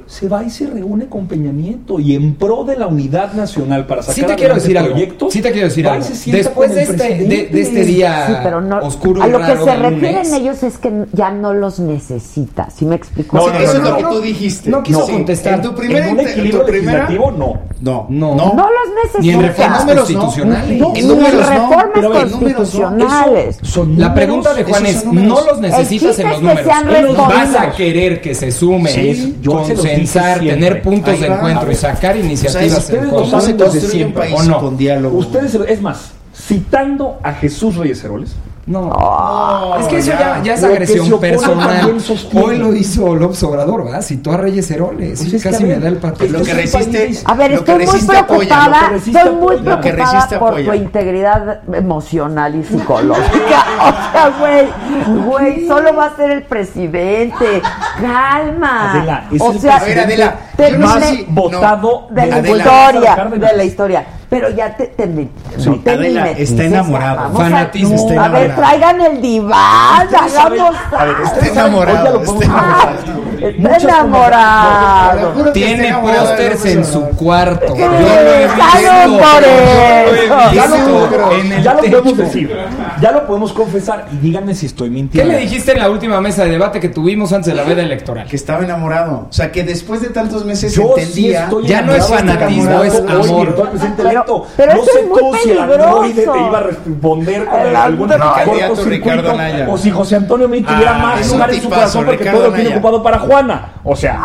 [0.06, 3.86] Se va y se reúne con Peña Nieto y en pro de la unidad nacional
[3.88, 4.92] para sacar Sí te quiero decir algo.
[4.92, 6.06] proyectos, Sí te quiero decir algo.
[6.26, 10.34] Después de este, de, este día Sí, pero no, oscuro a lo que se refieren
[10.34, 12.70] ellos es que ya no los necesita.
[12.70, 13.38] ¿Sí me explico?
[13.38, 14.70] No, no, eso no, es lo no, que tú dijiste.
[14.70, 15.56] No quiso contestar.
[15.56, 17.60] En tu primera, en un en tu equilibrio legislativo, no.
[17.82, 18.36] No, No.
[18.36, 18.54] no.
[18.54, 19.20] No los necesita.
[19.22, 20.80] Ni en reformas constitucionales.
[20.80, 23.58] No, En ni en números reformas constitucionales.
[23.62, 27.18] Son La pregunta de Juan es, no los necesitas en los números.
[27.18, 32.18] ¿Vas a querer que se sumen, Sí, yo consensar, tener puntos de encuentro y sacar
[32.18, 34.60] iniciativas O sea, en ustedes lo saben desde siempre, país ¿o no?
[34.60, 35.18] con diálogo?
[35.18, 38.90] Ustedes, es más, citando a Jesús Reyes Heroles, No.
[38.90, 41.98] No, Es que eso ya, ya es agresión personal.
[42.34, 44.02] Hoy lo hizo López Obrador, ¿verdad?
[44.02, 45.20] Citó a Reyes Heroles.
[45.20, 46.26] Pues Sí, casi ver, me da el pato.
[46.26, 47.12] Lo que resiste.
[47.26, 50.72] A ver, estoy muy preocupada, estoy muy preocupada por apoya.
[50.72, 53.66] tu integridad emocional y psicológica.
[53.84, 57.62] O sea, güey, güey, solo va a ser el presidente.
[58.00, 58.92] Calma.
[58.94, 60.36] Adela, es o sea, A ver, Adela,
[60.72, 64.06] más votado de la historia, de la historia.
[64.30, 65.70] Pero ya te, te, me- Sí.
[65.70, 67.34] no te Adela, mimetices, está enamorado.
[67.38, 68.62] Fanatismo, está a ver, enamorado.
[68.80, 75.52] traigan el diván, hagamos a ver, Está enamorado, está enamorado.
[75.54, 77.74] Tiene enamorado pósters en su cuarto.
[77.74, 77.82] ¿Qué?
[77.82, 78.62] Yo lo he visto.
[78.82, 80.54] Salud por eso.
[80.54, 81.98] Ya lo, en el ya lo techo.
[82.02, 82.58] podemos decir,
[83.02, 85.32] ya lo podemos confesar y díganme si estoy ¿Qué mintiendo.
[85.34, 88.28] le dijiste en la última mesa de debate que tuvimos antes de la veda electoral?
[88.28, 89.28] Que estaba enamorado.
[89.30, 91.44] O sea, que después de tantos meses Yo sí entendía.
[91.44, 93.56] estoy Ya no es fanatismo, es amor.
[93.98, 95.84] Pero- pero no eso sé es muy tú si el peligroso.
[95.90, 98.08] androide te iba a responder con El algún.
[98.10, 99.68] Candidato cortocircuito, Ricardo Anaya.
[99.70, 102.50] o si José Antonio me tuviera Ah, más lugar en su corazón porque Ricardo todo
[102.50, 103.72] lo tiene ocupado para Juana.
[103.84, 104.22] O sea,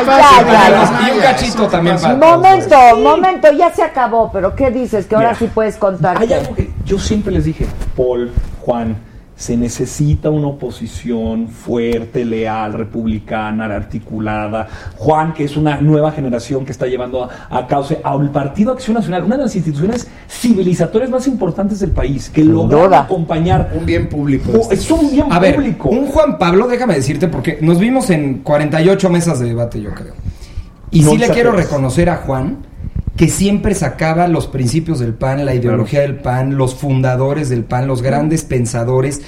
[0.00, 4.70] es ya, ya, Y un cachito también para Momento, momento, ya se acabó, pero ¿qué
[4.70, 5.06] dices?
[5.06, 6.16] Que ahora Mira, sí puedes contar.
[6.18, 7.66] hay algo que yo siempre les dije,
[7.96, 8.30] Paul,
[8.60, 8.96] Juan,
[9.42, 14.68] Se necesita una oposición fuerte, leal, republicana, articulada.
[14.96, 18.94] Juan, que es una nueva generación que está llevando a, a cabo al Partido Acción
[18.94, 24.08] Nacional, una de las instituciones civilizatorias más importantes del país, que logra acompañar un bien
[24.08, 24.52] público.
[24.54, 25.88] Oh, es un bien A ver, público.
[25.88, 30.14] un Juan Pablo, déjame decirte, porque nos vimos en 48 mesas de debate, yo creo.
[30.92, 32.58] Y No sí le quiero reconocer a Juan
[33.16, 37.86] que siempre sacaba los principios del PAN, la ideología del PAN, los fundadores del PAN,
[37.86, 39.20] los grandes pensadores.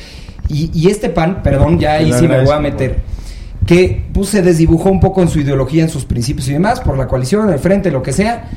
[0.49, 3.03] Y, y este PAN, perdón, ya ahí sí me voy a meter,
[3.67, 6.99] que pues, se desdibujó un poco en su ideología, en sus principios y demás, por
[6.99, 8.51] la coalición, el frente, lo que sea.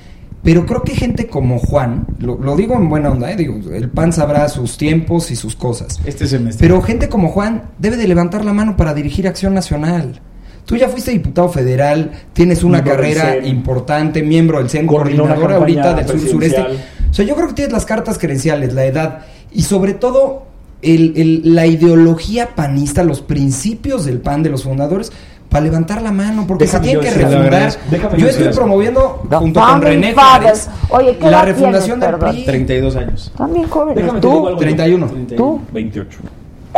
[0.44, 3.36] Pero creo que gente como Juan, lo, lo digo en buena onda, ¿eh?
[3.36, 6.00] digo, el PAN sabrá sus tiempos y sus cosas.
[6.06, 6.66] Este semestre.
[6.66, 10.22] Pero gente como Juan debe de levantar la mano para dirigir Acción Nacional.
[10.68, 15.94] Tú ya fuiste diputado federal, tienes una Miembro carrera importante, miembro del CEN, coordinador ahorita
[15.94, 16.62] del sur sureste.
[17.10, 19.20] O sea, yo creo que tienes las cartas credenciales, la edad
[19.54, 20.44] y sobre todo
[20.82, 25.12] el- el- la ideología panista, los principios del PAN de los fundadores
[25.50, 27.74] para levantar la mano, porque Déjame se tiene yo que refundar.
[27.90, 30.14] Déjame Yo yo estoy promoviendo junto con René.
[30.14, 32.32] Juárez Oye, ¿qué la refundación tienes, del?
[32.36, 32.46] PRI.
[32.46, 33.32] 32 años.
[33.38, 33.96] También jóvenes.
[34.04, 34.48] Déjame te digo ¿Tú?
[34.48, 34.60] algo.
[34.60, 35.08] 31.
[35.38, 35.62] ¿Tú?
[35.72, 36.20] 28.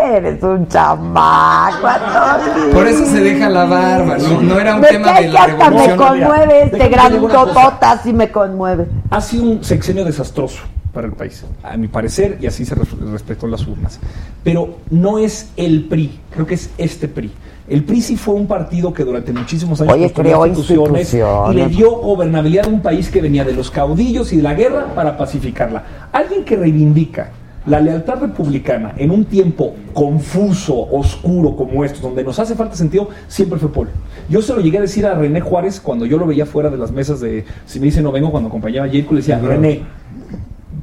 [0.04, 2.74] Eres un chamaco, Antonio.
[2.74, 5.70] Por eso se deja la barba, no, no era un Me tema de la hasta
[5.70, 5.97] me revolución.
[5.97, 6.89] conmueve este cosa.
[6.89, 8.88] grandotota, sí me conmueve.
[9.10, 10.62] Ha sido un sexenio desastroso
[10.93, 14.00] para el país, a mi parecer, y así se res- respetó las urnas.
[14.43, 17.32] Pero no es el PRI, creo que es este PRI.
[17.68, 21.18] El PRI sí fue un partido que durante muchísimos años Oye, construyó creó instituciones y
[21.18, 21.78] le instituciones.
[21.78, 25.16] dio gobernabilidad a un país que venía de los caudillos y de la guerra para
[25.18, 25.84] pacificarla.
[26.12, 27.30] Alguien que reivindica
[27.66, 33.10] la lealtad republicana en un tiempo confuso, oscuro como estos, donde nos hace falta sentido,
[33.28, 33.89] siempre fue Paul.
[34.30, 36.78] Yo se lo llegué a decir a René Juárez cuando yo lo veía fuera de
[36.78, 39.84] las mesas de, si me dice no vengo, cuando acompañaba a Jacob, le decía, René,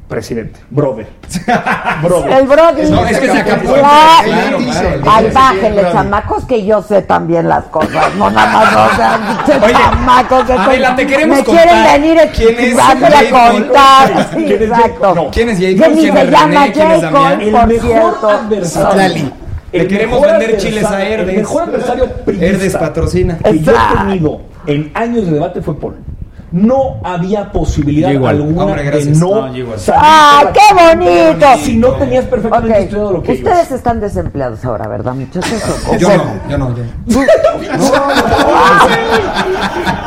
[0.08, 1.06] presidente, brother.
[2.02, 2.32] brother.
[2.32, 2.90] El Brody.
[2.90, 3.74] No, es que se acabó.
[3.74, 5.00] Claro, claro.
[5.10, 8.14] Ay, bájenle, chamacos, que yo sé también las cosas.
[8.16, 10.44] No nada más, o sea, Oye, chamacos.
[10.44, 12.94] que Adela, te queremos Me contar quieren venir quién es a
[13.30, 14.26] contar.
[14.36, 15.14] Sí, ¿Quién es exacto.
[15.14, 15.30] No.
[15.30, 15.66] ¿Quién es J.
[15.68, 15.94] Que Cole?
[15.94, 16.72] ni ¿Quién se es René?
[16.72, 17.02] ¿Quién es.
[17.02, 17.38] Damián?
[17.38, 18.28] Cole, por cierto.
[18.30, 19.32] adversario.
[19.72, 21.28] Le el queremos vender chiles a Herdes.
[21.28, 23.38] El mejor adversario Herdes patrocina.
[23.38, 23.98] que yo he Exacto.
[24.06, 25.96] tenido en años de debate fue Paul.
[26.56, 28.36] No había posibilidad igual.
[28.36, 31.46] alguna Hombre, de no, No, salir ¡Ah, qué bonito!
[31.62, 33.72] Si no tenías perfectamente estudiado lo que ustedes ibas.
[33.72, 35.62] están desempleados ahora, ¿verdad, muchachos?
[35.88, 37.26] ¿O Yo no, yo no, yo no.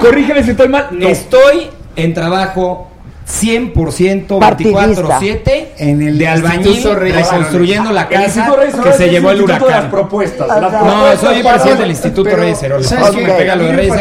[0.01, 0.87] Corrígeme si estoy mal.
[0.91, 1.07] No.
[1.07, 2.88] Estoy en trabajo
[3.29, 4.87] 100% Partidista.
[5.19, 9.47] 24-7 En el de albañil reconstruyendo la casa Reyes que se es llevó el de
[9.47, 9.91] las huracán.
[9.91, 10.47] propuestas.
[10.47, 12.87] Las No, propuestas soy presidente del Instituto pero, Reyes Heroles.
[12.87, 13.31] ¿sabes Por eso qué?
[13.31, 13.93] me pega A lo de Reyes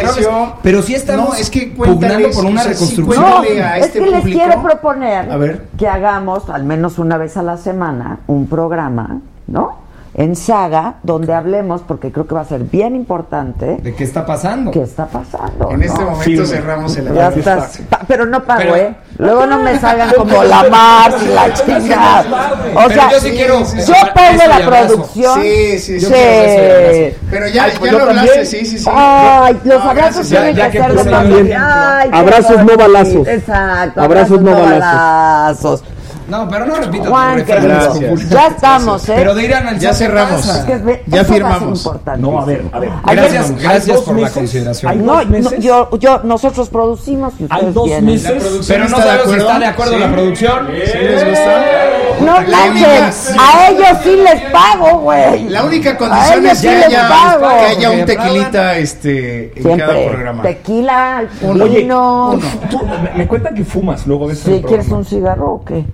[0.63, 3.23] Pero sí estamos No, es que pugnando por una o sea, reconstrucción.
[3.23, 4.39] No, a es este que les público.
[4.43, 5.65] quiero proponer A ver.
[5.77, 9.88] que hagamos al menos una vez a la semana un programa, ¿no?
[10.15, 14.25] En saga, donde hablemos, porque creo que va a ser bien importante, ¿De qué está
[14.25, 14.71] pasando?
[14.71, 15.69] qué está pasando.
[15.71, 18.95] En este momento Sí, cerramos el Ya estás, pero no pago, Pero- ¿eh?
[19.19, 22.23] Luego no me salgan como la Mars y la chingada.
[22.73, 25.41] O Pero sea, yo sí quiero- yo y la producción.
[25.41, 26.07] Sí, sí, sí.
[27.29, 28.45] Pero ya, Ay, ya pues lo yo hablaste, también.
[28.47, 28.89] sí, sí, sí.
[28.91, 31.55] Ay, los No, abrazos gracias, tienen que que ser de.
[31.55, 33.27] Ay, qué Abrazos, no balazos.
[33.27, 34.01] Exacto.
[34.01, 35.83] Abrazos, no balazos.
[36.29, 38.29] No, pero no repito Juan, Gracias.
[38.29, 39.13] ya estamos, ¿eh?
[39.15, 40.47] Pero de ir a analizar Ya cerramos.
[40.47, 41.91] Es que Ya firmamos.
[42.17, 42.89] No, a ver, a ver.
[43.11, 44.91] Gracias, Hay gracias por la consideración.
[44.91, 48.05] hay No, dos no, yo, yo, nosotros producimos y ustedes Hay dos vienen.
[48.05, 48.65] meses.
[48.67, 49.45] Pero no ¿Está de sabemos si acuerdo?
[49.47, 49.99] está de acuerdo Sí.
[49.99, 50.67] la producción.
[50.85, 51.63] ¿Sí les gusta?
[52.19, 55.49] No La manches, única- a ellos sí les pago, güey.
[55.49, 57.47] La única A condición ellos es sí que les haya, pago.
[57.47, 60.07] que haya un tequilita este, en cada Siempre.
[60.09, 60.43] programa.
[60.43, 62.37] Tequila, Oye, vino.
[62.69, 64.97] tú- me, me cuentan que fumas luego de este Si quieres programa.
[64.97, 65.85] un cigarro o qué?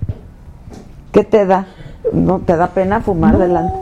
[1.16, 1.64] ¿Qué te da?
[2.12, 3.72] ¿No te da pena fumar delante?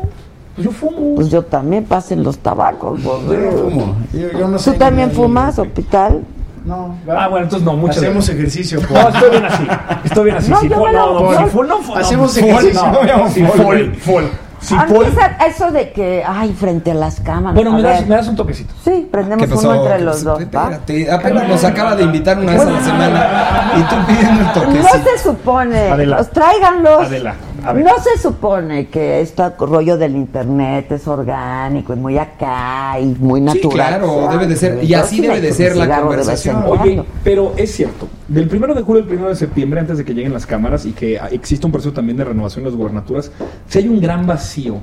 [0.54, 1.16] Pues yo fumo.
[1.16, 3.02] Pues yo también pasen los tabacos.
[3.02, 3.96] Yo no fumo.
[4.12, 6.22] Yo, yo no ¿Tú también fumas, hospital?
[6.64, 6.94] No.
[7.08, 8.36] Ah, bueno, entonces no, muchas Hacemos gracias.
[8.36, 8.80] ejercicio.
[8.82, 9.14] No, Paul.
[9.14, 9.66] estoy bien así.
[10.04, 10.50] Estoy bien así.
[10.52, 12.92] No, si yo me no, no, si full, no, Hacemos no, full, ejercicio.
[12.92, 14.24] no, si full, full.
[14.64, 15.04] Si a mí full.
[15.06, 17.54] esa- eso de que, ay, frente a las cámaras.
[17.54, 18.72] Bueno, me das, me das un toquecito.
[18.82, 20.38] Sí, prendemos uno entre ¿Qué los dos.
[20.38, 20.42] ¿va?
[20.42, 24.46] Espérate, apenas nos acaba de invitar una vez a la semana y tú pidiendo el
[24.46, 25.10] No toquecito.
[25.16, 26.16] se supone, Adela.
[26.18, 27.00] los tráiganlos.
[27.06, 27.34] Adela.
[27.72, 33.40] No se supone que este rollo del internet es orgánico y muy acá y muy
[33.40, 33.70] Sí, natural.
[33.72, 36.62] claro, debe de ser, y Yo así sí debe de ser la conversación.
[36.66, 40.12] Oye, pero es cierto, del primero de julio al primero de septiembre, antes de que
[40.14, 43.30] lleguen las cámaras y que exista un proceso también de renovación de las gubernaturas,
[43.68, 44.76] si hay un gran vacío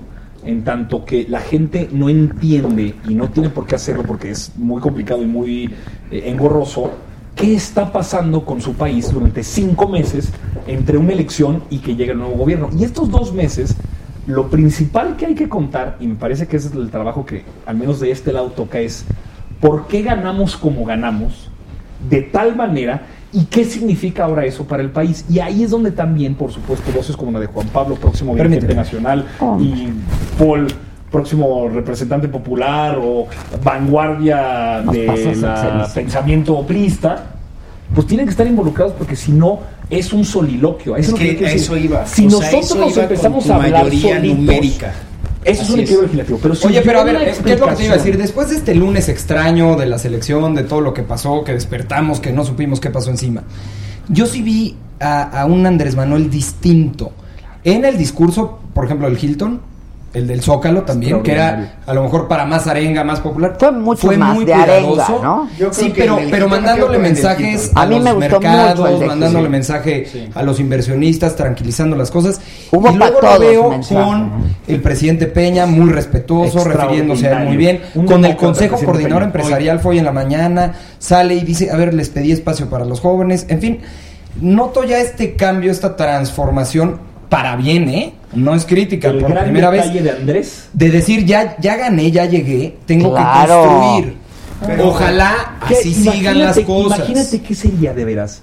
[0.44, 4.52] en tanto que la gente no entiende y no tiene por qué hacerlo porque es
[4.58, 5.66] muy complicado y muy
[6.10, 6.90] eh, engorroso,
[7.42, 10.30] ¿qué está pasando con su país durante cinco meses
[10.68, 12.70] entre una elección y que llegue el nuevo gobierno?
[12.78, 13.76] Y estos dos meses
[14.28, 17.44] Lo principal que hay que contar, y me parece que ese es el trabajo que
[17.66, 19.04] al menos de este lado toca, es
[19.60, 21.50] por qué ganamos como ganamos,
[22.08, 25.26] de tal manera, y qué significa ahora eso para el país.
[25.28, 28.68] Y ahí es donde también, por supuesto, voces como la de Juan Pablo, próximo dirigente
[28.68, 28.82] Permíteme.
[28.84, 29.58] nacional, Oh.
[29.60, 29.90] y
[30.38, 30.68] Paul,
[31.12, 33.28] próximo representante popular, o
[33.64, 35.90] vanguardia Nos de pasas la excelente.
[35.94, 37.26] pensamiento priista,
[37.94, 39.60] pues tienen que estar involucrados porque si no
[39.90, 40.96] es un soliloquio.
[40.96, 42.06] Es Eso que lo quiero a eso iba.
[42.06, 44.94] Si O nosotros nos empezamos a hablar mayoría solitos, numérica.
[45.44, 45.82] Eso es un es.
[45.82, 46.40] equilibrio legislativo.
[46.42, 48.18] Pero si Oye, pero a ver, ¿qué es lo que te iba a decir?
[48.18, 52.20] Después de este lunes extraño de la selección, de todo lo que pasó, que despertamos,
[52.20, 53.44] que no supimos qué pasó encima,
[54.08, 57.12] yo sí vi a, a un Andrés Manuel distinto.
[57.64, 59.62] En el discurso, por ejemplo, del Hilton,
[60.14, 63.56] el del Zócalo también, que era a lo mejor para más arenga, más popular.
[63.58, 65.48] Fue mucho más de arenga, ¿no?
[65.52, 68.48] Yo creo Sí, que pero, pero mandándole mensajes a, A mí los me gustó mucho
[68.50, 72.42] mercados, el de mandándole mensaje a los inversionistas, tranquilizando las cosas.
[72.72, 74.46] Hubo y luego lo veo mensaje, con ¿no?
[74.68, 77.82] el presidente Peña, muy respetuoso, refiriéndose a él muy bien.
[77.96, 79.26] Un Con el Consejo Coordinador Peña.
[79.26, 82.84] Empresarial fue hoy en la mañana, sale y dice, a ver, les pedí espacio para
[82.84, 83.46] los jóvenes.
[83.48, 83.80] En fin,
[84.42, 88.14] noto ya este cambio, esta transformación para bien, ¿eh?
[88.34, 89.84] No es crítica, El por gran primera vez.
[89.84, 93.62] detalle de Andrés De decir, ya, ya gané, ya llegué, tengo Claro.
[93.64, 94.18] que construir.
[94.68, 95.34] Pero- Ojalá
[95.66, 95.76] ¿Qué?
[95.76, 96.98] así sigan las Imagínate- cosas.
[97.00, 98.42] Imagínate qué sería de veras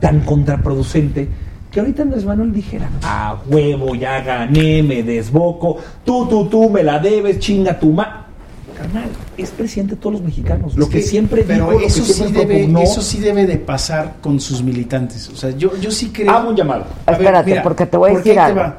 [0.00, 1.28] tan contraproducente
[1.70, 6.82] que ahorita Andrés Manuel dijera, a huevo, ya gané, me desboco, tú, tú, tú, me
[6.82, 8.28] la debes, chinga tu ma...
[8.80, 10.76] Carnal, es presidente de todos los mexicanos.
[10.76, 12.80] Lo Es que, siempre pero dijo, lo que eso sí debe propugnó.
[12.80, 16.50] eso sí debe de pasar con sus militantes o sea yo yo sí creo Hago
[16.50, 18.74] un llamado A ver, Espérate, mira, porque te voy a ¿por qué decir algo.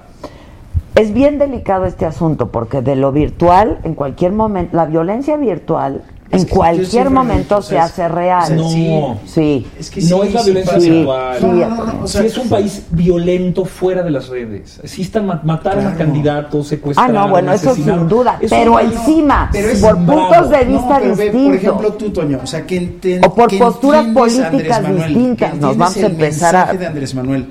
[0.96, 6.02] Es bien delicado este asunto porque de lo virtual, en cualquier momento, la violencia virtual,
[6.32, 8.44] en cualquier momento se hace real.
[8.44, 9.20] o sea, No.
[9.26, 9.68] sí.
[9.80, 10.86] Es que no sí, es la sí violencia pasa.
[10.90, 11.38] virtual.
[11.42, 14.80] No, no, no, no, o sea, Sí es un país violento fuera de las redes.
[14.86, 15.98] Sí están ma- mataron a Claro.
[15.98, 19.96] candidatos, Ah, secuestraron, no, bueno, eso sin duda, Es pero país- encima, Pero es por
[19.96, 20.22] bravo.
[20.30, 21.44] puntos de No, vista distintos.
[21.46, 25.08] por ejemplo tú Toño o sea que O por que posturas a políticas Andrés Manuel,
[25.14, 27.46] distintas, nos vamos entiendes a el empezar a- mensaje de Andrés Manuel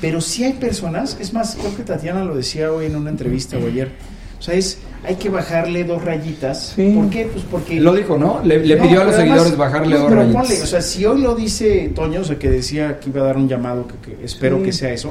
[0.00, 3.56] pero sí hay personas es más creo que Tatiana lo decía hoy en una entrevista
[3.56, 3.90] o ayer
[4.38, 7.28] o sea es hay que bajarle dos rayitas ¿por qué?
[7.32, 8.40] pues porque Lo dijo, ¿no?
[8.44, 10.42] Le- le pidió a los seguidores bajarle dos pero rayitas.
[10.46, 13.24] ponle, o sea si hoy lo dice Toño o sea que decía que iba a
[13.24, 14.64] dar un llamado que, que espero Sí.
[14.64, 15.10] que sea eso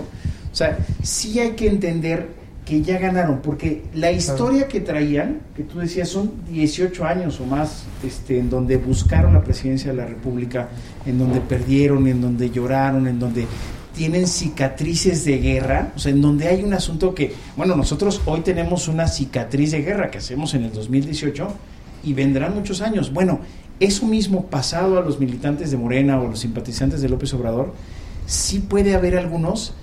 [0.51, 5.63] o sea sí hay que entender que ya ganaron, porque la historia que traían, que
[5.63, 10.05] tú decías, son 18 años o más, este, en donde buscaron la presidencia de la
[10.05, 10.69] República,
[11.05, 13.45] en donde perdieron, en donde lloraron, en donde
[13.95, 18.41] tienen cicatrices de guerra, o sea, en donde hay un asunto que, bueno, nosotros hoy
[18.41, 21.47] tenemos una cicatriz de guerra que hacemos en el 2018
[22.03, 23.11] y vendrán muchos años.
[23.13, 23.39] Bueno,
[23.79, 27.73] eso mismo pasado a los militantes de Morena o los simpatizantes de López Obrador,
[28.25, 29.73] sí puede haber algunos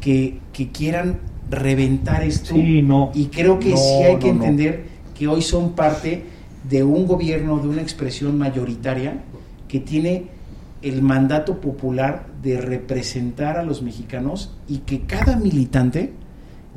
[0.00, 1.18] que, que quieran
[1.50, 2.54] reventar esto.
[2.54, 3.10] Sí, no.
[3.14, 4.84] Y creo que No, sí hay que no, entender
[5.18, 6.24] que hoy son parte
[6.68, 9.22] de un gobierno, de una expresión mayoritaria
[9.68, 10.35] que tiene
[10.82, 16.12] el mandato popular de representar a los mexicanos y que cada militante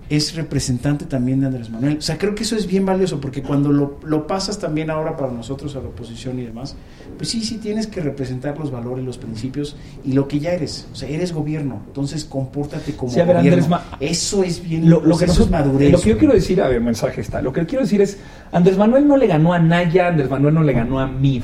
[0.09, 1.97] es representante también de Andrés Manuel.
[1.99, 5.15] O sea, creo que eso es bien valioso porque cuando lo, lo pasas también ahora
[5.15, 6.75] para nosotros a la oposición y demás,
[7.17, 10.87] pues sí, sí tienes que representar los valores, los principios y lo que ya eres.
[10.91, 13.75] O sea, eres gobierno, entonces compórtate como Sí, a ver, gobierno.
[13.75, 15.91] Andrés eso es bien, Lo, que eso es madurez.
[15.91, 17.41] lo que yo quiero decir, a ver, mensaje está.
[17.43, 18.17] Lo que quiero decir es,
[18.51, 21.43] Andrés Manuel no le ganó a Naya, Andrés Manuel no le ganó a Mid.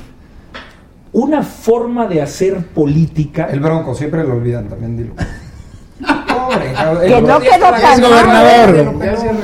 [1.18, 3.48] Una forma de hacer política.
[3.50, 5.14] El Bronco, siempre lo olvidan también, dilo.
[5.16, 7.08] Pobre, cabrón.
[7.08, 8.96] Que no quedó es tan gobernador.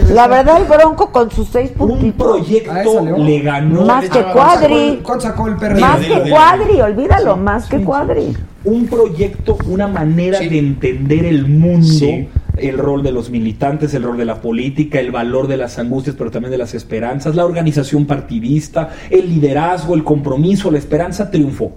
[0.09, 2.27] La verdad, el Bronco con sus seis puntitos.
[2.27, 3.85] proyecto le ganó.
[3.85, 4.99] Más que Cuadri.
[5.01, 5.79] ¿Cuánto sacó el PRD?
[5.79, 8.35] Más que Cuadri, olvídalo, más que Cuadri.
[8.65, 12.27] un proyecto, una manera de entender el mundo, Sí.
[12.61, 16.15] El rol de los militantes, el rol de la política, el valor de las angustias,
[16.17, 21.73] pero también de las esperanzas, la organización partidista, el liderazgo, el compromiso, la esperanza triunfó.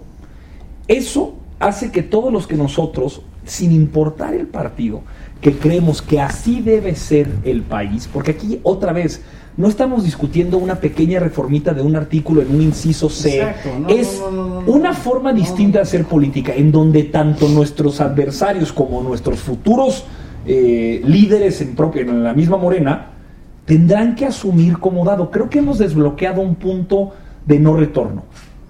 [0.87, 5.03] Eso hace que todos los que nosotros, sin importar el partido,
[5.41, 9.23] que creemos que así debe ser el país, porque aquí otra vez
[9.57, 13.89] no estamos discutiendo una pequeña reformita de un artículo en un inciso C, Exacto, no,
[13.89, 19.03] es no, no, una forma distinta de hacer política, en donde tanto nuestros adversarios como
[19.03, 20.05] nuestros futuros
[20.47, 23.11] eh, líderes en, en la misma Morena
[23.65, 25.31] tendrán que asumir como dado.
[25.31, 27.13] Creo que hemos desbloqueado un punto
[27.47, 28.25] de no retorno.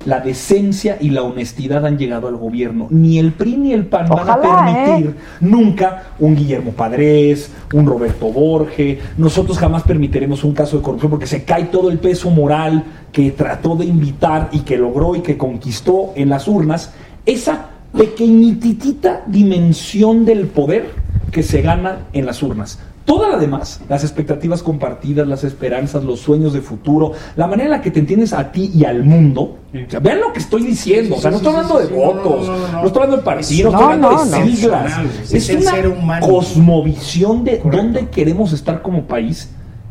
[0.07, 2.89] La decencia y la honestidad han llegado al gobierno.
[2.91, 5.15] Ni el PRI ni el PAN van a permitir ¿eh?
[5.41, 8.99] nunca un Guillermo Padres, un Roberto Borge.
[9.17, 13.31] Nosotros jamás permitiremos un caso de corrupción porque se cae todo el peso moral que
[13.31, 16.93] trató de invitar y que logró y que conquistó en las urnas.
[17.25, 20.91] Esa pequeñititita dimensión del poder
[21.35, 22.79] que se gana en las urnas.
[23.05, 27.71] Toda la demás, las expectativas compartidas, las esperanzas, los sueños de futuro, la manera en
[27.73, 29.59] la que te entiendes a ti y al mundo.
[29.75, 31.17] O sea, vean lo que estoy diciendo.
[31.17, 34.25] O sea, no estoy hablando de votos, no, estoy hablando de partidos, no, estoy hablando
[34.25, 34.93] de siglas.
[35.33, 36.29] Es, ser una humano.
[36.29, 39.51] cosmovisión de dónde queremos estar como país.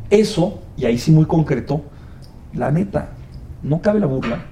[0.10, 1.82] Eso, y ahí sí muy concreto,
[2.54, 3.10] la neta,
[3.64, 4.46] no cabe la burla,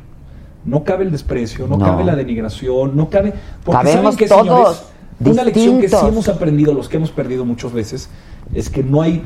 [0.65, 1.85] no cabe el desprecio, no, No.
[1.85, 3.33] cabe la denigración, no cabe.
[3.63, 4.90] Porque Cabemos saben que, todos señores,
[5.29, 8.09] una lección que sí hemos aprendido, los que hemos perdido muchas veces,
[8.53, 9.23] es que no hay,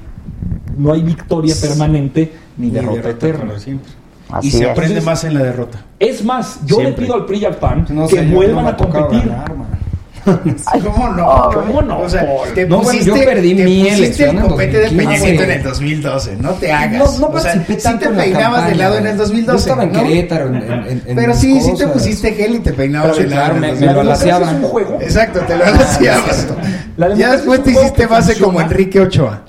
[0.78, 3.54] no hay victoria permanente ni, Ni derrota, derrota, eterna.
[3.56, 4.70] Así y se es.
[4.70, 5.86] aprende más en la derrota.
[6.00, 7.02] Es más, yo Siempre.
[7.02, 9.20] le pido al PRI y al PAN No que sé, vuelvan no a competir.
[9.30, 9.54] ganar.
[10.84, 11.50] ¿Cómo no?
[11.54, 12.00] ¿Cómo no?
[12.00, 14.78] O sea, te No, bueno, pusiste, yo perdí te mi pusiste elección el en copete
[14.78, 14.96] de 2015.
[14.98, 16.36] Peña Nieto en el 2012.
[16.40, 17.20] No te hagas.
[17.20, 17.60] No, no o sea, sí
[18.00, 19.18] te peinabas de lado en el güey.
[19.18, 19.52] 2012.
[19.52, 20.00] Yo estaba en ¿no?
[20.04, 21.92] Querétaro, en, en- en- Pero sí, sí te cosas.
[21.92, 23.34] pusiste gel y te peinabas de lado.
[23.36, 24.32] claro, en me- el me lo 2012.
[24.32, 24.56] alaciaban.
[24.58, 24.98] Es un juego.
[25.02, 26.48] Exacto, te lo alaciabas.
[26.98, 29.42] La Ya después es te hiciste base como Enrique Ochoa.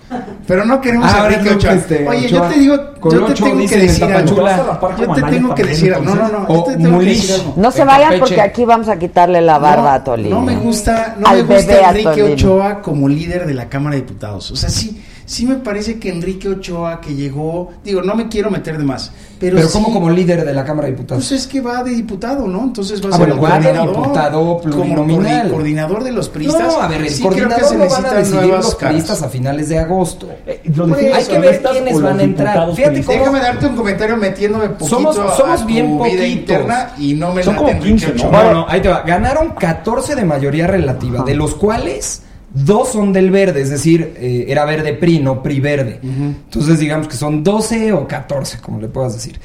[0.46, 1.72] Pero no queremos Ah, a Enrique Ochoa.
[1.74, 2.28] Este, Oye, Ochoa.
[2.48, 2.76] yo te digo,
[3.10, 4.16] yo te tengo que decir algo.
[4.16, 4.42] Tapachula.
[4.42, 6.04] ¿Vas a rapar Yo te tengo que decir algo.
[6.04, 6.48] No, no, no.
[6.48, 7.20] Yo O te tengo que Mulish.
[7.26, 7.54] decir algo.
[7.56, 10.30] No se vayan porque aquí vamos a quitarle la barba a No, Tolini.
[10.30, 12.22] No me gusta, no Al me gusta a Enrique.
[12.22, 14.50] Ochoa como líder de la Cámara de Diputados.
[14.52, 18.50] O sea, sí, sí me parece que Enrique Ochoa que llegó, digo, no me quiero
[18.50, 21.26] meter de más, pero, Pero sí, como como líder de la Cámara de Diputados.
[21.28, 22.62] pues es que va de diputado, ¿no?
[22.62, 25.46] Entonces va a Ah, ser bueno, el va de coordinador, diputado como plurinominal.
[25.46, 26.62] coordi- coordinador de los priistas.
[26.74, 28.74] No, a ver, el Sí, creo que coordinador se lo van a necesitan decidir los
[28.76, 30.28] priistas a finales de agosto.
[30.46, 32.72] Eh, lo Pues, hay que ver quiénes van a entrar.
[32.74, 33.16] Fíjate priistas.
[33.18, 36.26] Déjame darte un comentario metiéndome poquito Somos- a somos tu bien vida poquitos.
[36.28, 38.14] interna y no me Son como Enrique 15, ¿no?
[38.28, 38.42] Ochoa.
[38.44, 39.02] No, no, ahí te va.
[39.02, 42.22] Ganaron 14 de mayoría relativa, de los cuales
[42.64, 46.00] dos son del verde, es decir, eh, era verde PRI, no PRI verde.
[46.02, 49.38] Entonces digamos que son 12 o 14, como le puedas decir.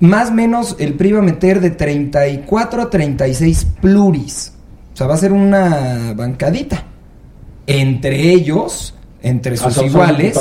[0.00, 4.52] Más o menos el PRI va a meter de 34 a 36 pluris.
[4.92, 6.84] O sea, va a ser una bancadita.
[7.66, 10.38] Entre ellos, entre Ah, sus iguales,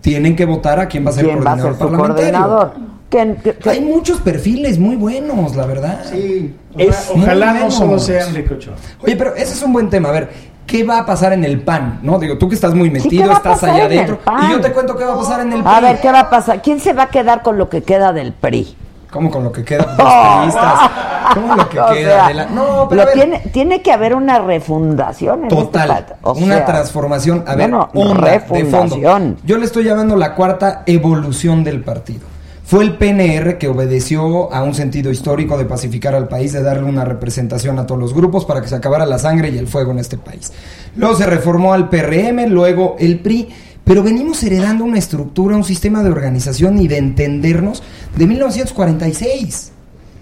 [0.00, 2.40] tienen que votar a quién va a ser el ¿Quién va a ser coordinador parlamentario.
[2.42, 2.92] coordinador?
[3.10, 6.02] ¿Quién- qué- qué- Hay muchos perfiles muy buenos, la verdad.
[6.10, 8.06] Sí, Es ojalá, no solo buenos.
[8.06, 8.74] sea Enrique Ochoa.
[9.02, 10.08] Oye, pero ese es un buen tema.
[10.08, 10.30] A ver,
[10.72, 12.00] ¿qué va a pasar en el PAN?
[12.02, 12.18] ¿No?
[12.18, 14.18] Digo, tú que estás muy Sí, ¿qué metido, a estás allá adentro.
[14.24, 14.48] PAN?
[14.48, 15.82] Y yo te cuento qué va a pasar en el A PRI.
[15.82, 16.62] ver, ¿qué va a pasar?
[16.62, 18.74] ¿Quién se va a quedar con lo que queda del PRI?
[19.10, 20.90] ¿Cómo con lo que queda de los priistas?
[21.34, 22.46] ¿Cómo lo que O queda sea, de la.?
[22.46, 26.14] No, pero a ver, tiene, tiene que haber una refundación en Total, este.
[26.22, 28.64] O una sea, transformación, a ver, no, no, honda, de fondo.
[28.64, 29.36] refundación.
[29.44, 32.31] Yo le estoy llamando la cuarta evolución del partido.
[32.72, 36.84] Fue el PNR que obedeció a un sentido histórico de pacificar al país, de darle
[36.84, 39.90] una representación a todos los grupos para que se acabara la sangre y el fuego
[39.90, 40.50] en este país.
[40.96, 43.50] Luego se reformó al PRM, luego el PRI,
[43.84, 47.82] pero venimos heredando una estructura, un sistema de organización y de entendernos
[48.16, 49.72] de 1946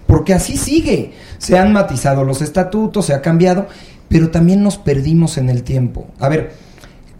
[0.05, 1.13] porque así sigue.
[1.37, 3.67] Se han matizado los estatutos, se ha cambiado,
[4.09, 6.07] pero también nos perdimos en el tiempo.
[6.19, 6.51] A ver,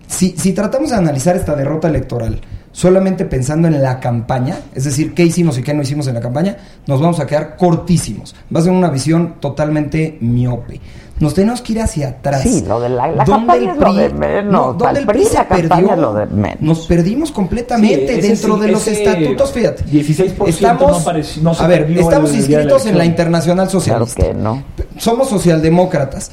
[0.08, 2.42] si, si tratamos de analizar esta derrota electoral
[2.82, 6.20] solamente pensando en la campaña, es decir, qué hicimos y qué no hicimos en la
[6.22, 8.34] campaña, nos vamos a quedar cortísimos.
[8.54, 10.82] Va a ser una visión totalmente miope.
[11.20, 12.42] Nos tenemos que ir hacia atrás.
[12.42, 14.52] Sí, lo de la, la ¿Dónde campaña el es lo PRI- de menos.
[14.52, 15.96] no, ¿dónde el PRI PRI se perdió?
[15.96, 16.62] lo de menos.
[16.62, 19.86] Nos perdimos completamente Sí, dentro sí, de los estatutos, fíjate.
[19.86, 23.06] 16% estamos, no apareció- no se a ver, perdió estamos inscritos en la.
[23.06, 24.16] Internacional Socialista.
[24.16, 24.64] Claro que no.
[24.98, 26.32] Somos socialdemócratas.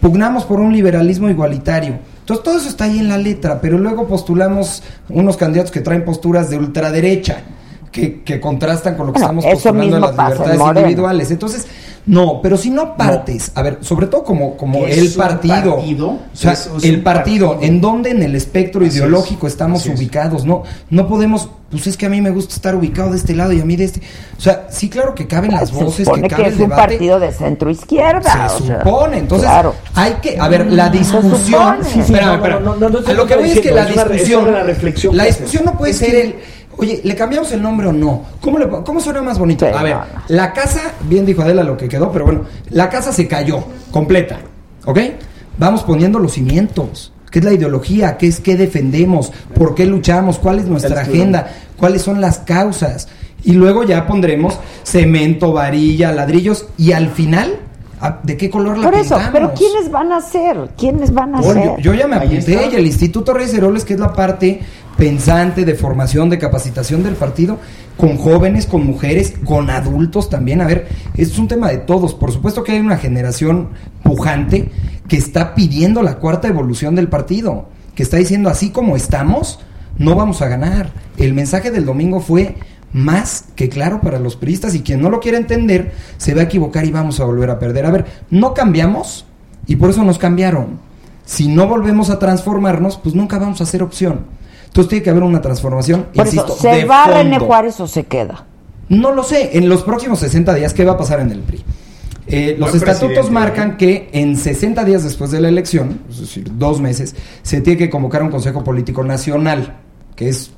[0.00, 1.98] Pugnamos por un liberalismo igualitario.
[2.20, 6.04] Entonces todo eso está ahí en la letra, pero luego postulamos unos candidatos que traen
[6.04, 7.42] posturas de ultraderecha.
[7.90, 11.30] Que, que contrastan con lo que Bueno, estamos postulando en las en libertades individuales.
[11.30, 11.66] Entonces,
[12.06, 16.18] no, pero si no partes, a ver, sobre todo como, como el partido, partido, o
[16.32, 17.68] sea, es- es el partido, partido.
[17.68, 21.86] en donde en el espectro Así ideológico es, estamos así ubicados, no, no podemos, pues
[21.88, 23.84] es que a mí me gusta estar ubicado de este lado y a mí de
[23.84, 24.00] este,
[24.36, 26.62] o sea, sí claro que caben las Se voces, supone que que, cabe es el
[26.62, 28.48] un debate, partido de centro izquierda.
[28.50, 29.74] se sea, supone, entonces claro.
[29.94, 31.78] hay que, a ver, la discusión,
[32.24, 35.92] a lo que voy es que la discusión, la reflexión la que discusión no puede
[35.92, 36.34] Es ser que- el,
[36.76, 39.66] oye, le cambiamos el nombre o no, ¿cómo, le, cómo suena más bonito?
[39.66, 40.22] Sí, a ver, no, no.
[40.28, 44.38] la casa, bien dijo Adela lo que quedó, pero bueno, la casa se cayó, completa,
[44.84, 44.98] ¿ok?
[45.58, 47.12] Vamos poniendo los cimientos.
[47.32, 48.16] ¿Qué es la ideología?
[48.18, 49.32] ¿Qué es qué defendemos?
[49.54, 50.38] ¿Por qué luchamos?
[50.38, 51.48] ¿Cuál es nuestra agenda?
[51.76, 53.08] ¿Cuáles son las causas?
[53.42, 57.56] Y luego ya pondremos cemento, varilla, ladrillos y al final,
[58.00, 59.30] ¿a- ¿de qué color la Por eso, pintamos?
[59.32, 60.56] pero ¿quiénes van a ser?
[60.78, 61.56] ¿Quiénes van a ser?
[61.64, 64.60] yo, yo ya me apunté y el Instituto Reyes Heroles, que es la parte
[64.96, 67.58] pensante de formación, de capacitación del partido,
[67.96, 70.60] con jóvenes, con mujeres, con adultos también.
[70.60, 70.86] A ver,
[71.16, 72.14] esto es un tema de todos.
[72.14, 73.70] Por supuesto que hay una generación
[74.02, 74.70] pujante
[75.12, 79.60] que está pidiendo la cuarta evolución del partido, que está diciendo así como estamos,
[79.98, 80.88] no vamos a ganar.
[81.18, 82.56] El mensaje del domingo fue
[82.94, 86.44] más que claro para los priistas y quien no lo quiera entender se va a
[86.44, 87.84] equivocar y vamos a volver a perder.
[87.84, 89.26] A ver, no cambiamos
[89.66, 90.80] y por eso nos cambiaron.
[91.26, 94.24] Si no volvemos a transformarnos, pues nunca vamos a ser opción.
[94.68, 97.18] Entonces tiene que haber una transformación, Por insisto, eso, ¿se de va fondo.
[97.18, 98.46] René Juárez o se queda?
[98.88, 99.58] No lo sé.
[99.58, 101.62] En los próximos 60 días, ¿qué va a pasar en el PRI?
[102.26, 106.50] Eh, los estatutos presidente, marcan que en 60 días después de la elección, es decir,
[106.56, 109.76] dos meses, se tiene que convocar un Consejo Político Nacional,
[110.14, 110.52] que es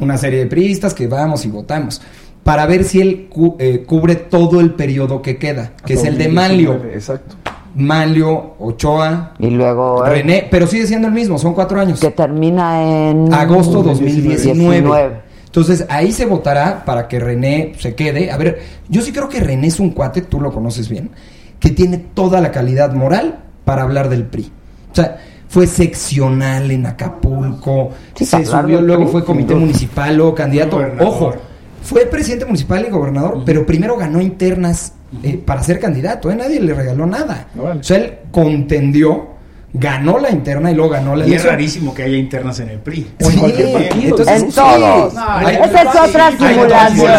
[0.00, 2.00] una serie de priistas que vamos y votamos,
[2.42, 6.16] para ver si él cu- eh, cubre todo el periodo que queda, que es el
[6.16, 6.74] de Manlio.
[6.92, 7.36] Exacto.
[7.74, 10.04] Manlio, Ochoa, Y luego...
[10.04, 12.00] René, pero sigue siendo el mismo, son cuatro años.
[12.00, 13.32] Que termina en...
[13.32, 14.80] Agosto 2019.
[14.80, 15.29] 19.
[15.50, 18.30] Entonces ahí se votará para que René se quede.
[18.30, 21.10] A ver, yo sí creo que René es un cuate, tú lo conoces bien,
[21.58, 24.52] que tiene toda la calidad moral para hablar del PRI.
[24.92, 25.18] O sea,
[25.48, 30.80] fue seccional en Acapulco, Sí, se subió, luego PRI, fue comité municipal, luego candidato.
[31.00, 31.34] Ojo,
[31.82, 34.92] fue presidente municipal y gobernador, pero primero ganó internas
[35.24, 36.30] eh, para ser candidato.
[36.30, 36.36] ¿eh?
[36.36, 37.48] Nadie le regaló nada.
[37.58, 39.30] O sea, él contendió,
[39.72, 42.78] ganó la interna y luego ganó la Y es rarísimo que haya internas en el
[42.80, 43.06] PRI.
[43.24, 44.02] O en cualquier partido.
[44.18, 44.56] entonces, En sí.
[44.56, 45.14] todos.
[45.14, 47.10] No, Esa es otra hay simulación.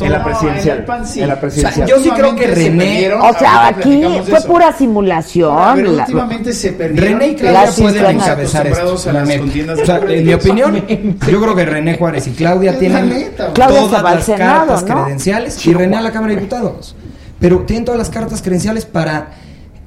[0.00, 0.84] En la presidencial.
[0.88, 1.20] en sí.
[1.20, 1.74] La O presidencial.
[1.74, 4.46] sea, yo sí creo que se René, O sea, aquí fue eso.
[4.48, 5.74] pura simulación.
[5.76, 7.20] Pero la- últimamente se perdieron.
[7.20, 8.80] René y Claudia pueden encabezar esto.
[8.80, 8.98] A las O
[9.84, 13.52] sea, en mi opinión, yo creo que René Juárez y Claudia tienen neta.
[13.52, 15.02] Todas las Senado, cartas ¿no?
[15.04, 16.96] credenciales y René a la Cámara de Diputados.
[17.40, 19.32] Pero tienen todas las cartas credenciales para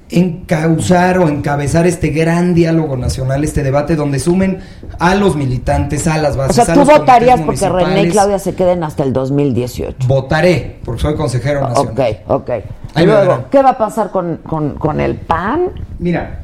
[0.09, 4.59] encauzar o encabezar este gran diálogo nacional, este debate donde sumen
[4.99, 8.09] a los militantes, a las O bases, sea, a tú votarías porque René y.
[8.09, 10.07] Claudia se queden hasta el 2018.
[10.07, 11.93] Votaré, porque soy consejero nacional.
[12.27, 12.49] Ok, ok.
[12.93, 13.45] Ahí Luego.
[13.51, 15.71] ¿qué va a pasar con, con, con el PAN?
[15.99, 16.39] Mira,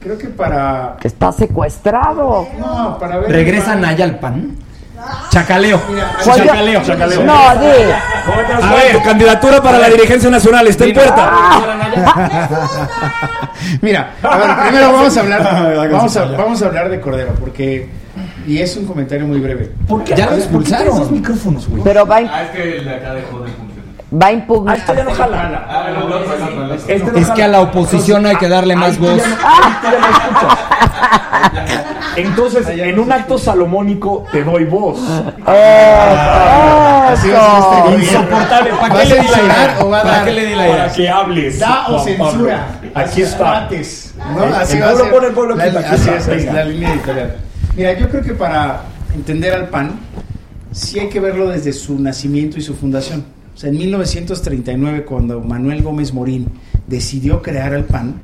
[0.00, 0.96] creo que para.
[1.02, 2.46] Está secuestrado.
[2.58, 3.30] No, para ver.
[3.30, 4.56] ¿Regresa Naya al PAN?
[5.30, 5.80] Chacaleo.
[6.22, 7.22] Chacaleo, chacaleo.
[7.24, 7.66] No, di.
[8.62, 11.32] A ver, candidatura para la dirigencia nacional está en puerta.
[13.80, 15.42] Mira, a ver, primero vamos a hablar.
[15.90, 17.88] Vamos a, vamos a hablar de Cordero, porque.
[18.46, 19.70] Y es un comentario muy breve.
[19.88, 20.14] ¿Por qué?
[20.14, 20.98] Ya lo A ver, ¿por qué traes expulsaron.
[20.98, 21.82] dos micrófonos, güey?
[21.82, 23.50] Pero va, Ah, es que el de acá dejó de.
[24.20, 24.76] Va a impugnar.
[24.76, 25.66] Ah, esto ya no jala.
[25.68, 25.88] Ah.
[26.74, 27.34] Este Es jala.
[27.34, 29.16] que a la oposición hay que darle más voz.
[29.16, 30.58] ya no- ahí tú ya no escuchas.
[32.16, 34.98] Entonces, en un acto salomónico te doy voz.
[37.12, 37.28] Este.
[37.98, 38.70] Insoportable.
[38.80, 39.76] ¿Para ¿Va qué a le di la idea?
[39.80, 40.24] o va a ¿Para dar?
[40.24, 40.76] qué le di la idea?
[40.78, 41.58] Para que hables.
[41.58, 42.66] Da o censura.
[42.94, 43.66] Aquí está.
[43.66, 44.96] Así va a
[46.20, 46.52] ser.
[46.52, 47.36] la línea editorial.
[47.76, 48.82] Mira, yo creo que para
[49.14, 49.98] entender al PAN,
[50.70, 53.24] sí hay que verlo desde su nacimiento y su fundación.
[53.54, 56.48] O sea, en 1939, cuando Manuel Gómez Morín
[56.86, 58.20] decidió crear al PAN,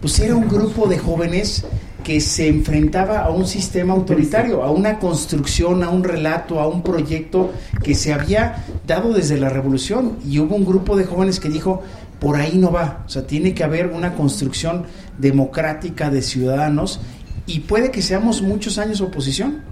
[0.00, 1.64] pues era un grupo de jóvenes
[2.04, 6.82] que se enfrentaba a un sistema autoritario, a una construcción, a un relato, a un
[6.82, 7.52] proyecto
[7.82, 10.16] que se había dado desde la revolución.
[10.24, 11.82] Y hubo un grupo de jóvenes que dijo,
[12.20, 13.04] por ahí no va.
[13.06, 14.84] O sea, tiene que haber una construcción
[15.18, 17.00] democrática de ciudadanos
[17.46, 19.62] y puede que seamos muchos años oposición,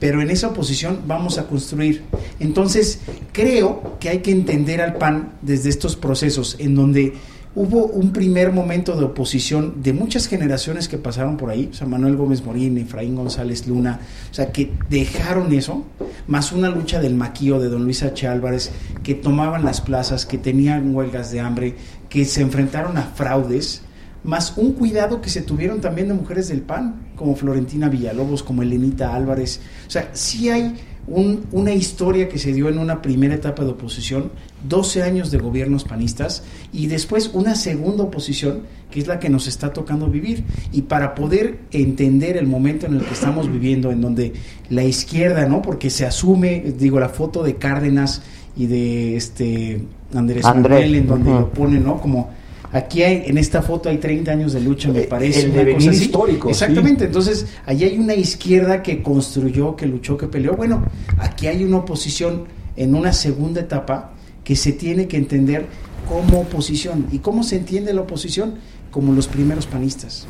[0.00, 2.02] pero en esa oposición vamos a construir.
[2.40, 3.00] Entonces,
[3.32, 7.14] creo que hay que entender al PAN desde estos procesos en donde
[7.56, 12.16] hubo un primer momento de oposición de muchas generaciones que pasaron por ahí, o Manuel
[12.16, 14.00] Gómez Morín, Efraín González Luna,
[14.30, 15.84] o sea, que dejaron eso,
[16.26, 18.26] más una lucha del maquío de don Luis H.
[18.26, 18.72] Álvarez,
[19.02, 21.76] que tomaban las plazas, que tenían huelgas de hambre,
[22.08, 23.82] que se enfrentaron a fraudes,
[24.24, 28.62] más un cuidado que se tuvieron también de mujeres del PAN, como Florentina Villalobos, como
[28.62, 29.60] Elenita Álvarez.
[29.86, 30.74] O sea, sí hay
[31.06, 34.30] un- una historia que se dio en una primera etapa de oposición,
[34.66, 36.42] 12 años de gobiernos panistas,
[36.72, 38.60] y después una segunda oposición,
[38.90, 40.44] que es la que nos está tocando vivir.
[40.72, 44.32] Y para poder entender el momento en el que estamos viviendo, en donde
[44.70, 45.60] la izquierda, ¿no?
[45.60, 48.22] Porque se asume, digo, la foto de Cárdenas
[48.56, 49.80] y de este
[50.14, 52.00] Andrés, Andrés, Manuel, en donde lo ponen, ¿no?
[52.00, 52.30] Como
[52.74, 55.42] Aquí hay, en esta foto hay 30 años de lucha, me parece.
[55.42, 57.04] el devenir cosa histórico, Exactamente.
[57.04, 60.56] Entonces, allí hay una izquierda que construyó, que luchó, que peleó.
[60.56, 60.84] Bueno,
[61.18, 65.66] aquí hay una oposición en una segunda etapa que se tiene que entender
[66.08, 67.06] como oposición.
[67.12, 68.56] ¿Y cómo se entiende la oposición?
[68.90, 70.26] Como los primeros panistas.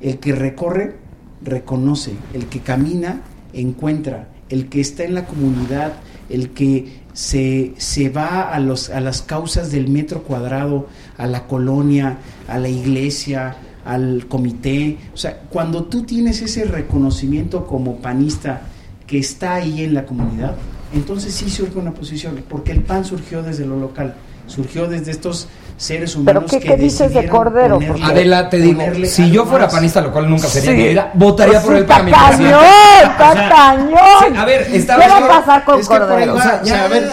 [0.00, 0.94] El que recorre,
[1.42, 2.12] reconoce.
[2.32, 3.22] El que camina,
[3.52, 4.28] encuentra.
[4.48, 5.94] El que está en la comunidad,
[6.28, 10.86] el que se, se va a, los, a las causas del metro cuadrado,
[11.18, 12.16] a la colonia,
[12.48, 14.96] a la iglesia, al comité.
[15.12, 18.62] O sea, cuando tú tienes ese reconocimiento como panista
[19.06, 20.54] que está ahí en la comunidad,
[20.94, 24.14] entonces sí surge una posición, porque el PAN surgió desde lo local,
[24.46, 25.46] surgió desde estos
[25.80, 27.76] seres ¿Pero humanos qué- que qué dices de Cordero?
[27.78, 30.76] ponerle- Adela, te digo, si yo fuera panista, lo cual nunca sería Sí.
[30.76, 32.52] mi vida, votaría Pues por él está para mi presidente.
[32.52, 32.64] cañón,
[33.10, 33.98] está O sea, cañón.
[34.20, 36.34] sí, a ver, estaba ¿Qué va a pasar con es que por ahí Cordero?
[36.34, 36.84] O sea, ya.
[36.84, 37.10] a ver,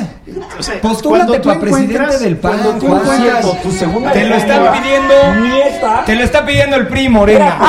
[0.60, 4.26] o sea, Postúlate cuando tú pa' presidente del PAN, cuando tú encuentras- tu segunda Te
[4.26, 5.14] lo están etapa pidiendo.
[5.41, 6.03] Nieta.
[6.06, 7.57] Te lo está pidiendo el primo, Morena.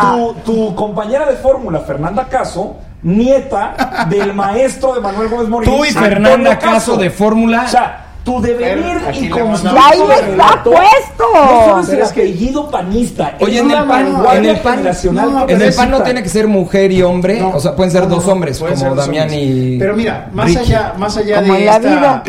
[0.00, 5.70] tu, tu compañera de fórmula, Fernanda Caso, nieta del maestro de Manuel Gómez Morín.
[5.70, 7.64] Tú y Fernanda Caso de fórmula.
[7.66, 9.78] O sea, tu devenir Aquí y construir.
[9.78, 10.00] Ahí
[10.30, 11.24] está puesto.
[11.34, 13.36] No solo es apellido panista.
[13.40, 14.06] Oye, en el pan,
[14.36, 17.50] en el pan, no, en el pan no tiene que ser mujer y hombre, No,
[17.50, 19.42] o sea, pueden ser dos hombres, como ser Damián hombres.
[19.42, 19.78] y.
[19.78, 20.58] Pero mira, más Ricky.
[20.60, 22.22] allá, más allá Como de la esta, vida.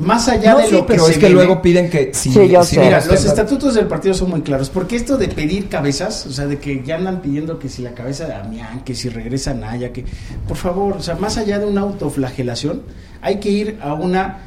[0.00, 2.48] Más allá de sí, lo que pero es que viene- luego piden que si, Sí,
[2.48, 2.80] yo si sé.
[2.80, 6.32] no Mira, los estatutos del partido son muy claros, porque esto de pedir cabezas, o
[6.32, 9.54] sea, de que ya andan pidiendo que si la cabeza de Damián, que si regresa
[9.54, 10.04] Naya, que
[10.48, 12.82] por favor, o sea, más allá de una autoflagelación,
[13.22, 14.38] hay que ir a una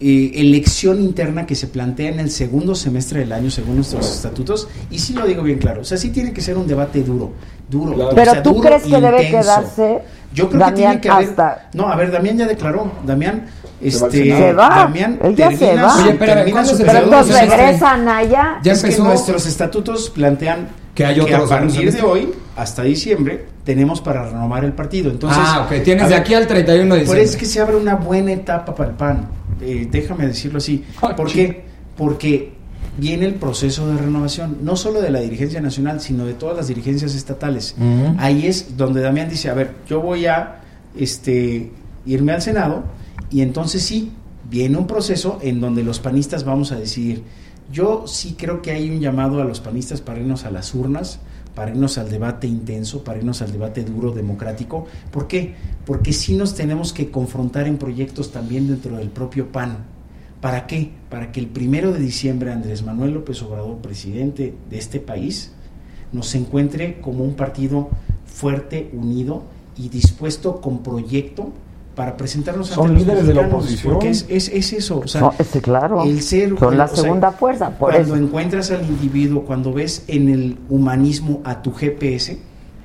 [0.00, 4.68] eh, elección interna que se plantea en el segundo semestre del año según nuestros estatutos,
[4.90, 7.32] y sí lo digo bien claro, o sea, sí tiene que ser un debate duro,
[7.68, 7.94] duro.
[7.94, 8.10] Claro.
[8.10, 9.48] o Pero sea, tú duro crees que e debe intenso.
[9.48, 9.98] quedarse
[10.34, 11.28] Yo creo Damián que tiene que haber.
[11.30, 12.92] hasta- No, a ver, Damián ya declaró.
[13.06, 13.46] Damián,
[13.80, 14.36] Se va este.
[14.36, 14.68] Se va.
[14.68, 15.90] Damián Él ya se termina va.
[15.94, 17.64] su- Oye, espérame, termina ¿cuándo su se Pero entonces de semestre.
[17.66, 18.60] regresa Naya.
[18.62, 19.04] Ya es que empezó.
[19.04, 24.24] nuestros estatutos plantean Que hay que otros a partir de hoy hasta diciembre tenemos para
[24.28, 25.10] renovar el partido.
[25.10, 27.22] Entonces, ah, ok, tienes de aquí al 31 de Por diciembre.
[27.22, 29.28] eso es que se abre una buena etapa para el PAN.
[29.60, 30.84] Eh, déjame decirlo así.
[31.16, 31.64] ¿Por qué?
[31.96, 32.54] Porque
[32.96, 36.68] viene el proceso de renovación, no solo de la dirigencia nacional, sino de todas las
[36.68, 37.76] dirigencias estatales.
[38.18, 40.62] Ahí es donde Damián dice, a ver, yo voy a
[40.96, 41.70] este,
[42.06, 42.84] irme al Senado
[43.30, 44.12] y entonces sí,
[44.48, 47.22] viene un proceso en donde los panistas vamos a decidir.
[47.70, 51.18] Yo sí creo que hay un llamado a los panistas para irnos a las urnas,
[51.54, 54.86] para irnos al debate intenso, para irnos al debate duro, democrático.
[55.10, 55.54] ¿Por qué?
[55.84, 59.78] Porque sí nos tenemos que confrontar en proyectos también dentro del propio PAN.
[60.40, 60.92] ¿Para qué?
[61.10, 65.52] Para que el primero de diciembre Andrés Manuel López Obrador, presidente de este país,
[66.12, 67.88] nos encuentre como un partido
[68.26, 69.44] fuerte, unido
[69.76, 71.52] y dispuesto con proyecto
[71.96, 73.94] para presentarnos Son ante los líderes de la oposición.
[73.94, 76.04] Porque es, es, es eso, o sea, No, ese, claro.
[76.04, 78.22] el ser Son la o sea, segunda fuerza, por cuando eso.
[78.22, 82.38] encuentras al individuo, cuando ves en el humanismo a tu GPS,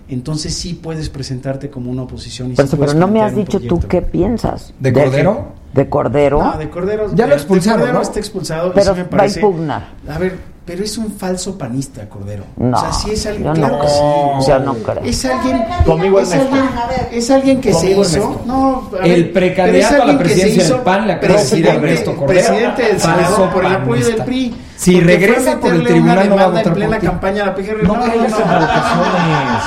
[0.07, 2.51] entonces sí puedes presentarte como una oposición.
[2.51, 3.88] Y sí eso, pero no me has dicho tú proyecto.
[3.89, 4.73] qué piensas.
[4.79, 5.47] ¿De Cordero?
[5.73, 6.43] De Cordero.
[6.43, 7.13] No, de Cordero.
[7.13, 8.01] Ya lo expulsaron, de Cordero ¿no?
[8.03, 8.73] está expulsado.
[8.73, 9.89] pero sí me va a parece- impugnar.
[10.09, 12.43] A ver, pero es un falso panista, Cordero.
[12.57, 13.45] No, o sea, sí es alguien.
[13.45, 14.49] yo claro no que sí.
[14.49, 15.03] Yo no creo.
[15.03, 15.65] Es alguien.
[15.85, 16.69] Conmigo es alguien,
[17.11, 18.41] es alguien que Conmigo se hizo.
[18.45, 22.47] No, El precandidato a la presidencia del PAN le acaba de decir presidente, Ernesto Cordero.
[22.47, 24.15] presidente del Falso Senado por el apoyo panista.
[24.15, 24.55] del PRI.
[24.82, 27.06] Si Porque regresa por el tribunal, una no va a votar en plena por ti.
[27.06, 27.84] campaña a la PGR.
[27.84, 29.64] No caigas en provocaciones.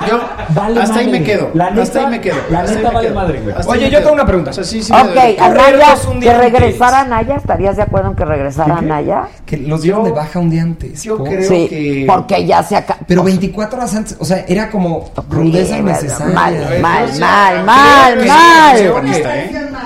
[0.08, 0.18] Yo,
[0.54, 1.50] Vale hasta ahí me quedo.
[1.54, 2.36] La neta- hasta ahí me quedo.
[2.50, 3.14] la neta vale quedo.
[3.14, 3.54] madre, güey.
[3.54, 4.00] Hasta Oye, yo quedo.
[4.00, 4.50] tengo una pregunta.
[4.50, 4.98] O sea, sí, sí Ok.
[5.16, 9.28] Anaya, Correrlos un que regresara Anaya, ¿estarías de acuerdo en que regresara Anaya?
[9.46, 11.02] Que los dieron de baja un día antes.
[11.02, 12.04] Yo creo Sí, que.
[12.08, 13.00] porque ya se acaba.
[13.06, 16.34] Pero 24 horas antes, o sea, era como rudeza innecesaria.
[16.34, 18.76] Mal, mal, mal, mal, mal.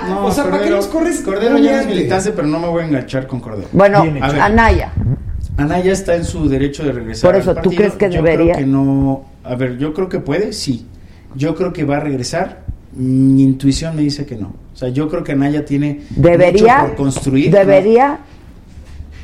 [0.09, 2.83] No, O sea, ¿para qué los corres Cordero ya es militante, pero no me voy
[2.83, 3.69] a enganchar con Cordero.
[3.73, 4.05] Bueno.
[4.21, 4.93] Anaya.
[5.57, 7.31] Anaya está en su derecho de regresar.
[7.31, 8.55] Por eso, al ¿tú crees que Yo debería?
[8.55, 9.25] Creo que no.
[9.45, 10.87] A ver, yo creo que puede, sí.
[11.35, 12.65] Yo creo que va a regresar.
[12.93, 14.55] Mi intuición me dice que no.
[14.73, 16.79] O sea, yo creo que Anaya tiene ¿Debería?
[16.79, 17.51] mucho por construir.
[17.51, 18.09] ¿Debería?
[18.09, 18.19] No,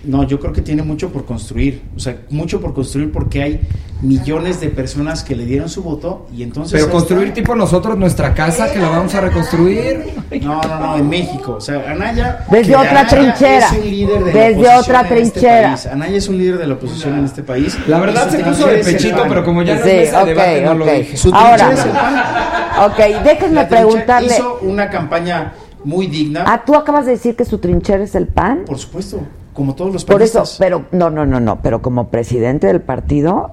[0.05, 1.83] yo creo que tiene mucho por construir.
[1.97, 3.61] O sea, mucho por construir porque hay
[4.03, 6.81] millones de personas que le dieron su voto y entonces.
[6.81, 7.35] Pero construir está.
[7.35, 10.05] tipo nosotros nuestra casa que la vamos a reconstruir.
[10.43, 11.57] No, no, no, en México.
[11.59, 12.47] O sea, Anaya.
[12.51, 13.67] Desde otra Anaya trinchera.
[13.67, 15.69] Es un líder de Desde la otra este trinchera.
[15.69, 15.87] país.
[15.87, 17.77] Anaya es un líder de la oposición en este país.
[17.87, 19.29] La verdad se puso de es el pechito, PAN.
[19.29, 20.91] pero como ya no Sí, es mesa ok, de debate, no lo ok.
[20.93, 21.17] dije.
[21.19, 21.57] Su Ahora.
[21.57, 22.91] trinchera es el PAN.
[22.91, 24.35] Ok, déjenme preguntarle.
[24.35, 25.53] Hizo una campaña
[25.85, 26.45] muy digna.
[26.47, 28.65] Ah, tú acabas de decir que su trinchera es el PAN.
[28.67, 29.21] Por supuesto,
[29.61, 33.51] como todos los Por eso, pero no, no, no, no, pero como presidente del partido,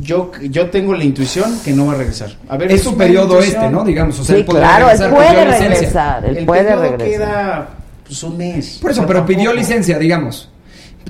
[0.00, 2.30] Yo, yo tengo la intuición que no va a regresar.
[2.48, 3.84] A ver, Es su periodo este, ¿no?
[3.84, 7.08] Digamos, o sea, sí, él claro, él puede regresar, él El puede periodo regresar.
[7.10, 7.68] queda
[8.06, 8.78] pues, un mes.
[8.80, 10.48] Por eso, pero pidió licencia, digamos.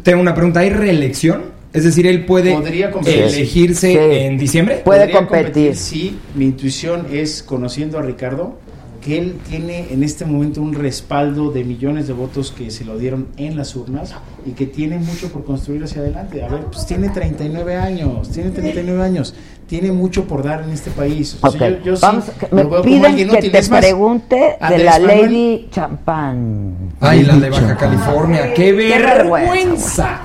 [0.03, 1.43] Tengo una pregunta, ¿hay reelección?
[1.75, 3.21] Es decir, él puede Podría competir.
[3.25, 3.99] elegirse Sí.
[3.99, 4.81] en diciembre.
[4.83, 5.77] Puede Podría competir.
[5.77, 8.59] Sí, mi intuición es, conociendo a Ricardo,
[9.05, 12.97] que él tiene en este momento un respaldo de millones de votos que se lo
[12.99, 14.15] dieron en las urnas
[14.47, 16.43] y que tiene mucho por construir hacia adelante.
[16.45, 19.35] A ver, pues tiene 39 años, tiene 39 años,
[19.67, 21.37] tiene mucho por dar en este país.
[21.41, 24.79] O sea, yo- yo sí vamos, lo me piden que te Es más, pregunte de
[24.79, 26.75] la Manuel- Lady Champán.
[27.01, 28.55] Ay, la de Baja California.
[28.55, 30.21] ¡Qué vergüenza, vergüenza!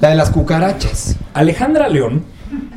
[0.00, 1.16] La de las cucarachas.
[1.34, 2.22] Alejandra León,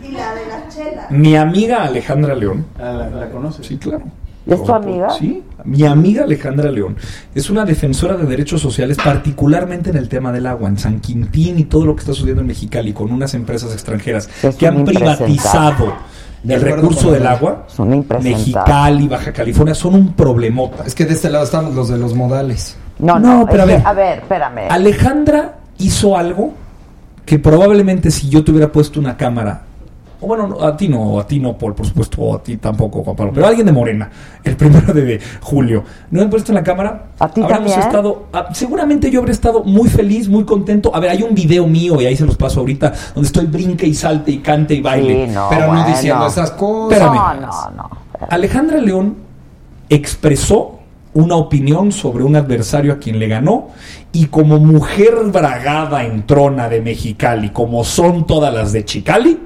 [0.04, 1.08] Y la de la chela.
[1.12, 2.66] mi amiga Alejandra León.
[2.80, 3.66] Ah, la, la conoces.
[3.68, 4.06] Sí, claro.
[4.48, 5.10] ¿Es tu amiga?
[5.12, 6.96] Sí, mi amiga Alejandra León
[7.36, 11.60] es una defensora de derechos sociales, particularmente en el tema del agua, en San Quintín
[11.60, 14.86] y todo lo que está sucediendo en Mexicali con unas empresas extranjeras Es que han
[14.86, 15.94] privatizado
[16.48, 17.66] el recurso del agua.
[17.68, 18.06] Son.
[18.22, 20.84] Mexicali, Baja California son un problemota.
[20.86, 22.78] Es que de este lado estamos los de los modales.
[23.00, 23.82] No, No, no, pero a que- ver.
[23.86, 24.68] a ver, espérame.
[24.70, 26.54] Alejandra hizo algo
[27.26, 29.64] que probablemente si yo te hubiera puesto una cámara,
[30.20, 32.58] o bueno, no, a ti no, a ti no, Paul, por supuesto, o a ti
[32.58, 34.10] tampoco, Juan Pablo, pero alguien de Morena,
[34.44, 37.88] el primero de julio, no he puesto en la cámara, ¿A ti habríamos también?
[37.88, 40.96] estado, ah, seguramente yo habría estado muy feliz, muy contento.
[40.96, 43.86] A ver, hay un video mío, y ahí se los paso ahorita, donde estoy brinque
[43.86, 45.28] y salte y cante y baile.
[45.28, 46.98] Sí, no, Pero no diciendo esas cosas.
[46.98, 47.42] Espérame.
[47.42, 47.90] No, no, no.
[48.30, 49.16] Alejandra León
[49.90, 50.80] expresó
[51.14, 53.70] una opinión sobre un adversario a quien le ganó
[54.12, 59.40] y como mujer bragada en trona de Mexicali, como son todas las de Chicali,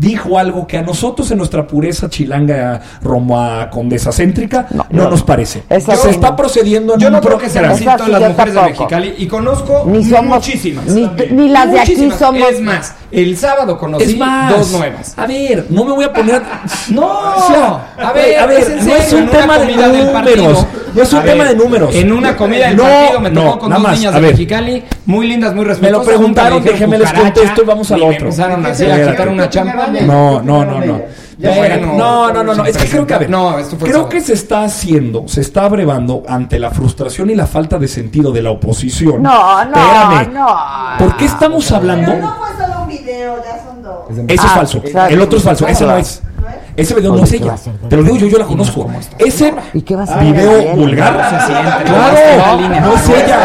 [0.00, 5.64] dijo algo que a nosotros en nuestra pureza chilanga roma condesa céntrica no, nos parece.
[5.68, 8.62] Esa se está procediendo en Yo un no creo que sí, las mujeres de.
[8.62, 9.14] Mexicali.
[9.18, 10.86] Y conozco Ni somos- muchísimas.
[10.86, 12.18] ni- ni las de aquí Muchísimas.
[12.18, 15.14] somos- Es más, el sábado conocí Es más, dos nuevas.
[15.18, 16.42] A ver, no me voy a poner.
[16.90, 17.06] No,
[17.36, 20.66] O sea, a ver, a ver, es no serio, es un tema de números.
[20.94, 21.94] No es un A tema ver, de números.
[21.94, 24.16] En una comida del No, partido me tocó no, con nada dos más, niñas a
[24.16, 24.30] de ver.
[24.32, 26.06] Mexicali, muy lindas, muy Me respetuosas.
[26.06, 28.26] lo preguntaron, me déjenme les contesto y vamos al ni me otro.
[28.26, 30.00] empezaron así a quitar una champaña.
[30.02, 31.00] No, no, no, no.
[31.38, 32.64] No, no, no, no.
[32.66, 34.08] Es que creo que, a ver, No, esto fue creo sábado.
[34.10, 38.30] que se está haciendo, se está abrevando ante la frustración y la falta de sentido
[38.30, 39.22] de la oposición.
[39.22, 40.32] No, no, Espérame.
[40.34, 40.46] no.
[40.98, 42.12] ¿Por qué estamos hablando?
[42.12, 44.10] Pero no fue solo un video, ya son dos.
[44.10, 44.78] Eso es Ah, falso.
[44.84, 45.14] exacto.
[45.14, 45.66] El otro es falso.
[45.66, 46.22] Ese no es.
[46.80, 47.54] Ese video no es ella.
[47.90, 48.88] Te lo digo yo, yo la conozco.
[49.18, 51.12] Ese ¿Y qué vas a hacer, video vulgar.
[51.84, 53.38] Claro, no es ella.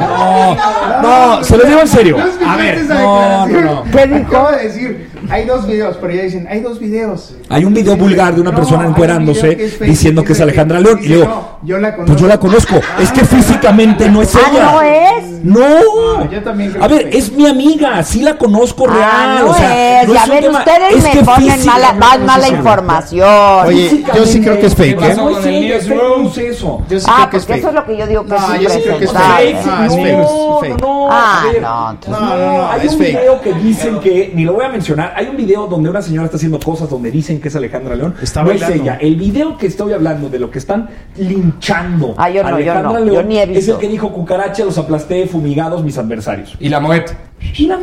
[0.00, 2.16] No, no, se lo digo en serio.
[2.44, 3.84] A ver, No, no, no.
[3.84, 4.48] ¿Qué dijo?
[4.60, 7.34] Decir, hay dos videos, pero ya dicen, hay dos videos.
[7.48, 10.32] Hay un video vulgar de una No, persona encuerándose video que es fake, diciendo que
[10.32, 10.98] es Alejandra que- León.
[10.98, 12.76] Y dice, le digo, no, yo la pues yo la conozco.
[13.00, 14.72] Es que físicamente no es Ah, ella.
[14.72, 15.24] ¿no es?
[15.44, 16.16] No.
[16.24, 17.16] No, yo también creo A que ver, es fake.
[17.16, 19.00] es mi amiga, sí la conozco real.
[19.12, 20.08] Ah, no o sea, es.
[20.08, 22.46] no Ya un ven, tema- ustedes es me que ponen mala, físicamente más no mala
[22.46, 23.66] es información.
[23.66, 25.14] Oye, yo sí creo que es fake, ¿Qué ¿eh?
[25.16, 27.58] Yo sí ah, creo que es fake.
[27.58, 29.54] eso es lo que yo digo que No, es yo sí creo que es fake.
[29.54, 30.80] No, es no, fake, es no, fake.
[30.80, 34.32] no, Ah, a ver, no, No, no, no, hay es un video que dicen que,
[34.34, 37.10] ni lo voy a mencionar, hay un video donde una señora está haciendo cosas donde
[37.10, 38.14] dicen que es Alejandra León.
[38.22, 38.74] Está no bailando.
[38.74, 38.98] es ella.
[39.00, 42.56] El video que estoy hablando de lo que están linchando Ah, yo no, a yo
[42.56, 45.96] Alejandra no, yo León ni he es el que dijo cucaracha, los aplasté, fumigados mis
[45.98, 46.54] adversarios.
[46.60, 47.04] Y la mujer-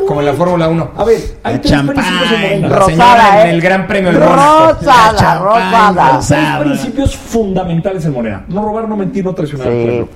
[0.08, 0.92] como en la Fórmula 1.
[0.98, 1.96] A ver, hay La tres champán.
[1.96, 2.68] principios en Morena.
[2.70, 3.52] La Rosada, señora en ¿eh?
[3.54, 4.22] el Gran Premio del.
[4.22, 6.16] Rosada, rosada.
[6.16, 8.46] Hay tres principios fundamentales en Morena.
[8.48, 9.84] No robar, no mentir, no traicionar al Sí.
[9.86, 10.10] pueblo.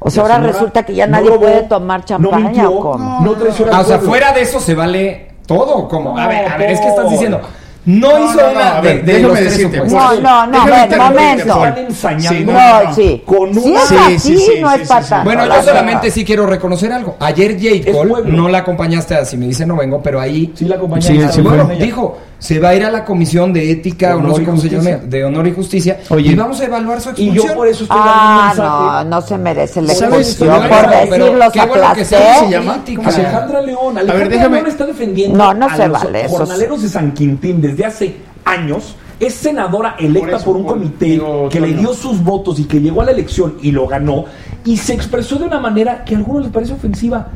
[0.00, 2.80] O sea, ahora resulta que ya no nadie robó, puede tomar no champaña mintió, o
[2.80, 3.20] cómo.
[3.22, 5.88] No traicionó Ah, o sea, fuera de eso se vale todo.
[5.88, 7.40] Como, a ver, a ver, es que estás diciendo.
[7.86, 10.22] No, No, hizo no, no, una a de, ver, de los tres decirte, supuestos.
[10.22, 11.46] No, no, no, interrumpirte, momento.
[11.48, 11.68] Paul.
[11.68, 12.94] Están ensañando Sí, No, no, no.
[12.94, 13.22] sí.
[13.26, 15.14] Con una- Sí, así, sí, sí, no sí, es sí, sí.
[15.22, 17.16] Bueno, yo solamente sí quiero reconocer algo.
[17.20, 20.64] Ayer Jade Cole no la acompañaste a si me dice no vengo, pero ahí Sí,
[20.64, 21.02] la acompañé.
[21.02, 24.34] Sí, sí, bueno, dijo, se va a ir a la comisión de ética o no
[24.34, 26.32] sé y cómo se llama, de honor y justicia Oye.
[26.32, 27.46] y vamos a evaluar su Y expulsión.
[27.48, 29.08] yo por eso estoy Ah, dando un no, mensaje.
[29.08, 30.90] no se merece la expulsión por pero
[31.24, 32.16] decir los qué bueno que se
[32.50, 32.82] llama.
[32.84, 33.96] Alejandra León.
[33.96, 36.36] Alejandra ver, déjame- León está defendiendo No, no a se los vale eso.
[36.36, 38.94] jornaleros de San Quintín desde hace años.
[39.20, 42.58] Es senadora electa Por eso, por un por- comité digo, que le dio sus votos
[42.60, 44.26] y que llegó a la elección y lo ganó.
[44.66, 47.28] Y se expresó de una manera que a algunos les parece ofensiva.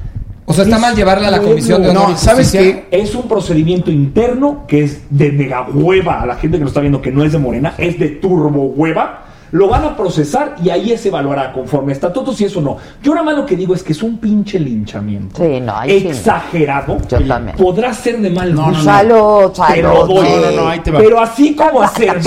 [0.49, 2.87] O sea, está Es mal llevarla a la comisión de honor No, ¿sabes qué?
[2.91, 6.81] Es un procedimiento interno que es de mega hueva a la gente que lo está
[6.81, 9.25] viendo que no es de Morena, es de turbo hueva.
[9.51, 12.77] Lo van a procesar y ahí se evaluará conforme estatutos si eso no.
[13.03, 15.43] Yo nada más lo que digo es que es un pinche linchamiento.
[15.43, 16.09] Sí, no, ahí sí.
[16.09, 16.99] Exagerado.
[17.09, 17.57] Yo también.
[17.57, 18.83] Podrá ser de mal No, no, no.
[18.83, 20.27] Salud, Te lo doy.
[20.27, 20.33] sí.
[20.35, 20.99] No, no, no, ahí te va.
[20.99, 22.21] Pero así como hacer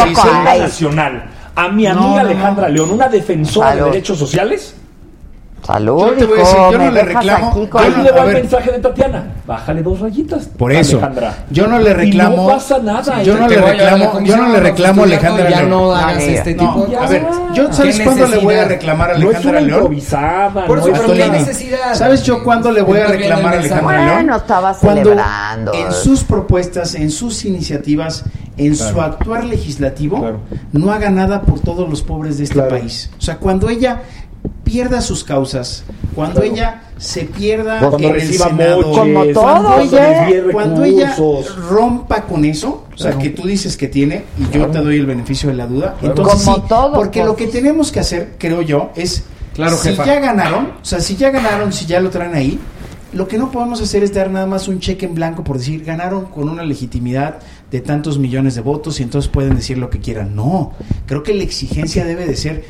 [0.48, 0.62] hay.
[0.62, 1.24] Nacional
[1.56, 2.18] a mi amiga no, no.
[2.18, 3.86] Alejandra León, una defensora Salud.
[3.86, 4.76] de derechos sociales,
[5.66, 7.60] Salud, Yo te voy a decir, yo no le reclamo- aquí
[7.92, 9.24] yo no- le a va el mensaje de Tatiana.
[9.46, 10.46] Bájale dos rayitas.
[10.58, 11.36] Por eso, Alejandra.
[11.52, 12.36] yo no le Y reclamo.
[12.38, 13.22] no pasa nada.
[13.22, 15.70] Yo no Te le reclamo, yo no le reclamo a Alejandra y Ya León.
[15.70, 18.66] no hagas este No, tipo de a ver, yo ¿Qué sabes cuándo le voy a
[18.66, 19.70] reclamar a No Alejandra León.
[19.82, 20.66] improvisada.
[20.66, 21.94] Por no eso, es pero una- ¿qué Antolini, necesidad?
[21.94, 23.60] ¿Sabes yo cuándo le voy a reclamar a.
[23.60, 24.14] Alejandra León?
[24.16, 25.74] Bueno, estaba Cuando celebrando.
[25.76, 28.24] En sus propuestas, en sus iniciativas,
[28.58, 30.40] en su actuar legislativo, Claro.
[30.74, 32.70] no haga nada por todos los pobres de este Claro.
[32.70, 33.10] país.
[33.18, 34.02] O sea, cuando ella
[34.72, 35.84] pierda sus causas,
[36.16, 36.54] cuando Claro.
[36.56, 41.16] ella se pierda Cuando en el reciba Senado, moches, Como todo, cuando ella
[41.70, 43.20] rompa con eso, o sea, Claro.
[43.20, 44.72] que tú dices que tiene y yo Claro.
[44.72, 46.16] te doy el beneficio de la duda, Claro.
[46.16, 47.28] entonces Como sí, todo, porque pues.
[47.28, 49.24] lo que tenemos que hacer, creo yo, es
[49.54, 50.06] Claro, si jefa.
[50.06, 52.58] ya ganaron, o sea, si ya ganaron, si ya lo traen ahí,
[53.14, 55.84] lo que no podemos hacer es dar nada más un cheque en blanco por decir
[55.84, 57.40] ganaron con una legitimidad
[57.70, 60.34] de tantos millones de votos y entonces pueden decir lo que quieran.
[60.34, 60.72] No,
[61.08, 62.64] creo que la exigencia debe de ser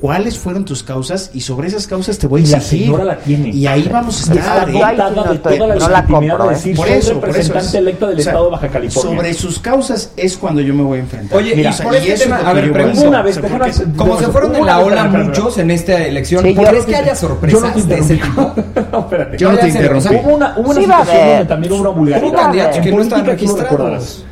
[0.00, 2.86] cuáles fueron tus causas y sobre esas causas te voy a Y la exigir.
[2.86, 3.48] señora la tiene.
[3.48, 4.68] Y ahí vamos a Y está estar.
[4.68, 4.72] ¿eh?
[4.72, 9.16] dotada de toda la legitimidad de decir, soy representante electa del estado de Baja California.
[9.16, 11.38] Sobre sus causas es cuando yo me voy a enfrentar.
[11.38, 13.30] Oye, Mira, y por este eso a ver, yo voy a pregunto, hacer.
[13.30, 16.72] O sea, porque- como se fueron de la ola muchos en esta elección, Sí, ¿crees
[16.80, 18.52] no que haya no sorpresas de ese tipo?
[18.92, 19.36] No, espérate.
[19.38, 20.08] Yo no te interrumpí.
[20.14, 22.28] Hubo una, hubo una situación donde también hubo una vulgaridad.
[22.28, 24.24] Hubo candidatos que no lo registrados.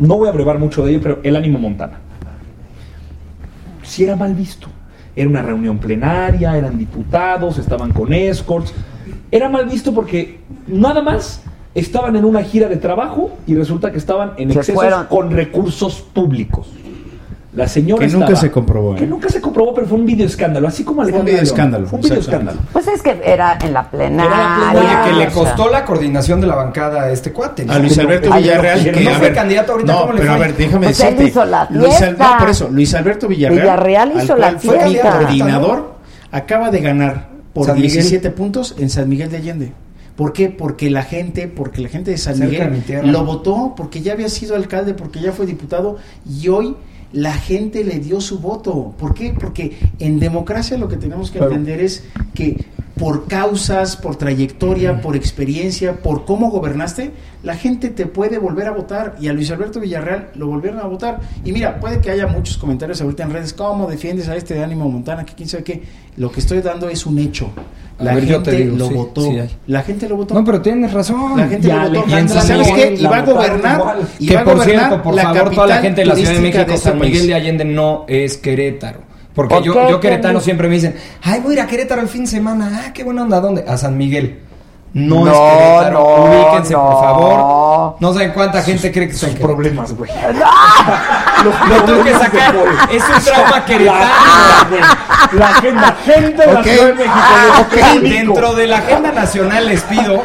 [0.00, 1.98] No voy a brevar mucho de ello, pero el ánimo Montana.
[3.82, 4.68] Si era mal visto.
[5.18, 8.72] Era una reunión plenaria, eran diputados, estaban con escorts.
[9.32, 10.38] Era mal visto porque
[10.68, 11.42] nada más
[11.74, 15.06] estaban en una gira de trabajo y resulta que estaban en Se excesos fueron.
[15.06, 16.68] con recursos públicos.
[17.58, 18.98] La señora Que nunca estaba- se comprobó, ¿eh?
[19.00, 21.52] Que nunca se comprobó, pero fue un video escándalo, así como Alejandra video León.
[21.52, 22.58] escándalo, Fue un video escándalo.
[22.72, 24.70] Pues es que era en la plenaria.
[24.80, 27.64] Oye, que le costó la coordinación de la bancada a este cuate.
[27.64, 27.72] ¿no?
[27.72, 30.32] A Luis Alberto Villarreal, no, que no fue ver, candidato ahorita, No, ¿cómo le pero
[30.32, 30.46] a fue?
[30.46, 31.24] ver, déjame Pues él decirte.
[31.30, 32.30] hizo la Luis Al- fiesta.
[32.32, 35.10] no, por eso, Luis Alberto Villarreal, Villarreal hizo al la fue mi fiesta.
[35.18, 35.94] coordinador,
[36.30, 37.90] acaba de ganar por San Miguel.
[37.90, 39.72] 17 puntos en San Miguel de Allende.
[40.14, 40.48] ¿Por qué?
[40.48, 44.28] Porque la gente, porque la gente de San de Miguel lo votó, porque ya había
[44.28, 45.96] sido alcalde, porque ya fue diputado
[46.28, 46.76] y hoy
[47.12, 48.94] la gente le dio su voto.
[48.98, 49.34] ¿Por qué?
[49.38, 52.04] Porque en democracia lo que tenemos que entender es
[52.34, 52.66] que
[52.98, 57.12] por causas, por trayectoria, por experiencia, por cómo gobernaste,
[57.42, 59.14] la gente te puede volver a votar.
[59.20, 61.20] Y a Luis Alberto Villarreal lo volvieron a votar.
[61.44, 64.64] Y mira, puede que haya muchos comentarios ahorita en redes, ¿cómo defiendes a este de
[64.64, 65.24] ánimo Montana?
[65.24, 65.82] Que quién sabe qué.
[66.16, 67.50] Lo que estoy dando es un hecho.
[68.00, 69.22] La ver, gente te digo, lo sí, votó.
[69.22, 70.34] sí la gente lo votó.
[70.34, 71.36] No, pero tienes razón.
[71.36, 72.10] La gente Ya, lo votó.
[72.10, 73.06] y en ¿Y San ¿Sabes Miguel qué?
[73.08, 73.80] Va a gobernar.
[73.80, 73.98] igual.
[74.20, 76.32] Y que va por gobernar cierto, por la favor, toda la gente de la Ciudad
[76.32, 77.26] de México, este San Miguel país.
[77.26, 79.07] de Allende no es Querétaro.
[79.34, 82.08] Porque ¿Por yo, yo queretano siempre me dicen, ay, voy a ir a Querétaro el
[82.08, 82.82] fin de semana.
[82.86, 83.64] Ah, qué buena onda, ¿a ¿dónde?
[83.68, 84.40] A San Miguel.
[84.94, 86.90] No, No, es Querétaro, no, ubíquense, no.
[86.90, 87.96] por favor.
[88.00, 90.10] No saben cuánta gente cree que son problemas, güey.
[91.68, 92.54] Lo tuve que sacar.
[92.90, 94.00] Es un trauma queretano.
[95.32, 96.66] La la gente de la Ok.
[96.66, 97.12] Ciudad de México.
[97.12, 97.66] Ah.
[98.02, 100.22] Dentro de la agenda nacional les pido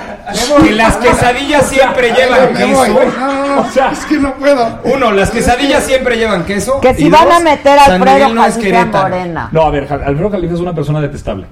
[0.63, 2.87] que las quesadillas siempre llevan queso.
[2.87, 4.79] No, no, no, O sea, es que no puedo.
[4.85, 6.79] Uno, las quesadillas siempre llevan queso.
[6.81, 9.09] Que si y van dos, a meter a Alfredo no Querétaro.
[9.09, 9.49] Morena.
[9.51, 11.45] No, a ver, Alfredo Califa es una persona detestable.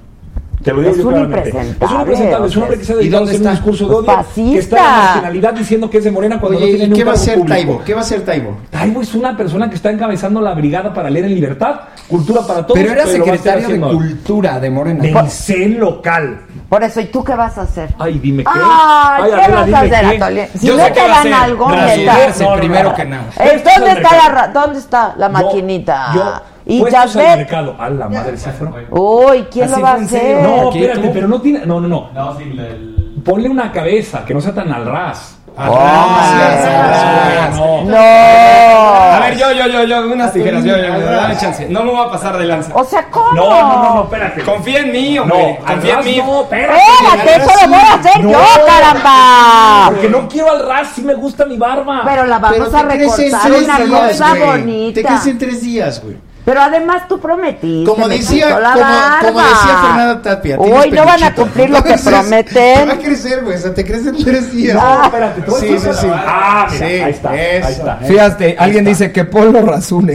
[0.64, 1.50] Te lo digo Es yo un claramente.
[1.50, 3.50] impresentable, Es un impresentable, es un hombre que se ha ¿Y dedicado a hacer un
[3.50, 4.06] discurso de odio.
[4.06, 4.52] Fascista.
[4.52, 6.98] Que está en la nacionalidad diciendo que es de Morena cuando no Oye, tiene ¿y
[6.98, 7.46] qué va a público.
[7.48, 7.82] Taibo?
[7.84, 8.58] ¿Qué va a hacer Taibo?
[8.70, 12.62] Taibo es una persona que está encabezando la brigada para leer en libertad, cultura para
[12.68, 12.80] todos.
[12.80, 13.80] Pero era estar secretario de.
[13.80, 15.02] Cultura de Morena.
[15.04, 16.42] del CEN local.
[16.72, 17.94] Por eso, ¿y tú qué vas a hacer?
[18.00, 18.50] Ay, dime qué.
[18.54, 20.06] Ay, ¿qué Adela, vas a hacer.
[20.06, 20.50] Atole?
[20.58, 21.34] Si Yo no sé te dan hacer.
[21.34, 22.44] algo, Brasilearse.
[22.46, 23.24] No, no, primero que nada.
[23.40, 26.12] Eh, ¿Dónde está la, ra- ¿Dónde está la Yo- maquinita?
[26.16, 26.34] Yo,
[26.66, 27.38] y Jasper.
[27.40, 27.76] mercado.
[27.78, 28.86] A la madre, ¿se fueron?
[28.90, 30.44] Uy, ¿quién Así lo va a hacer?
[30.48, 31.66] No, ¿Qué, espérate, pero no tiene.
[31.66, 32.10] No, no, no.
[32.14, 33.22] No, sí, el...
[33.26, 35.41] Ponle una cabeza, que no sea tan al ras.
[35.58, 37.84] Ah, no.
[37.84, 37.92] no.
[37.92, 37.98] No.
[37.98, 41.68] A ver, yo, yo, yo, yo, unas tijeras, yo, yo, yo, dame chance.
[41.70, 42.72] No me voy a pasar de lanza.
[42.74, 43.34] O sea, ¿cómo?
[43.34, 44.44] No, no, no, no, espérate.
[44.44, 45.60] Confía en mí, hombre.
[45.60, 46.18] No, Confía en mí.
[46.18, 46.80] no, espérate.
[46.80, 48.32] Espérate, eso lo voy a hacer No.
[48.32, 49.86] yo, caramba.
[49.90, 52.02] Porque no quiero al ras, sí me gusta mi barba.
[52.06, 55.02] Pero la vamos Pero a recortar una cosa bonita.
[55.02, 56.18] Te crece en tres días, güey.
[56.44, 57.90] Pero además tú prometiste.
[57.90, 60.60] Como decía, como, como decía Fernanda Tapia.
[60.60, 62.90] Uy, no van a cumplir lo que Te va a prometen.
[63.02, 63.58] crecer, güey.
[63.58, 64.76] O sea, te crece en tres días.
[64.76, 66.08] No, espérate, tú Sí, sí, sí.
[66.12, 67.68] Ah, mira, Sí, ahí está, eso.
[67.68, 67.96] ahí está.
[67.98, 70.14] Fíjate, alguien dice que Polo rasune.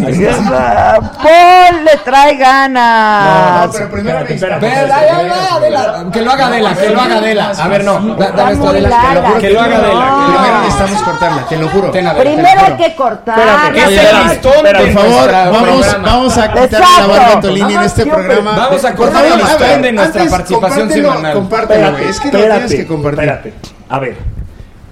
[0.50, 3.66] Ah, Paul le trae ganas.
[3.66, 4.66] No, pero primero Espérate, espérate.
[4.92, 6.10] Ahí, ahí.
[6.12, 7.52] Que lo haga Adela, que lo haga Adela.
[7.58, 8.88] A ver, no, da- dame esto, muy Adela.
[8.88, 9.38] Que lo, larga.
[9.38, 9.94] que lo haga Adela.
[9.94, 10.26] No.
[10.34, 11.92] Primero necesitamos cortarla, te lo juro.
[11.92, 13.38] Primero hay lo que cortar.
[13.38, 15.96] Espérate, el espérate, listón Por favor, vamos.
[16.16, 17.00] Vamos a quitarle Exacto.
[17.00, 18.56] la barba a Antolini en este programa.
[18.56, 21.34] Vamos a cortar el a listón de nuestra antes, participación semanal.
[21.34, 22.08] Compártelo, güey.
[22.08, 23.24] Es que lo tienes que compartir.
[23.24, 23.52] Espérate.
[23.88, 24.16] A ver.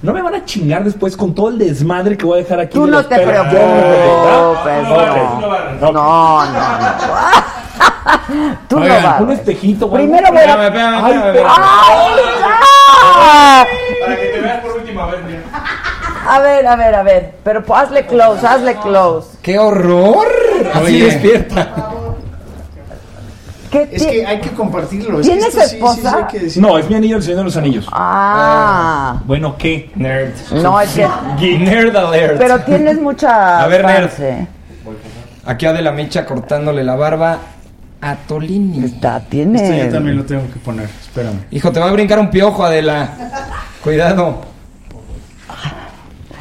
[0.03, 2.75] No me van a chingar después con todo el desmadre que voy a dejar aquí.
[2.75, 3.59] Tú de no los te preocupes,
[4.83, 5.01] no.
[5.81, 6.55] No, no, no.
[8.69, 9.21] Tú no Oigan, vas.
[9.23, 10.05] Un espejito, güey.
[10.05, 11.07] Primero voy a...
[11.07, 11.15] Ay,
[11.47, 12.13] ¡Ay!
[14.01, 15.41] Para que te veas por última vez, mira.
[16.27, 17.35] A ver, a ver, a ver.
[17.43, 19.37] Pero pues, hazle close, hazle close.
[19.43, 20.27] ¡Qué horror!
[20.75, 21.05] Así Oye.
[21.05, 21.75] despierta.
[23.71, 25.19] ¿Qué Es que hay que compartirlo.
[25.21, 26.17] es que ¿Tienes esto sí, sí, sí, esposa?
[26.17, 26.63] hay que decir.
[26.63, 27.89] No, es mi anillo el Señor de los Anillos.
[27.91, 29.21] Ah.
[29.25, 29.91] Bueno, ¿qué?
[29.97, 30.31] Nerd.
[30.63, 31.59] No, es que...
[31.59, 32.39] Nerd alert.
[32.39, 33.63] Pero tienes mucha...
[33.63, 34.11] A ver, nerd.
[35.47, 37.39] Aquí Adela Micha cortándole la barba
[38.01, 38.85] a Tolini.
[38.85, 39.87] Está, Esto tiene...
[39.87, 40.85] yo también lo tengo que poner.
[41.03, 41.41] Espérame.
[41.51, 43.09] Hijo, te va a brincar un piojo, Adela.
[43.83, 44.43] Cuidado.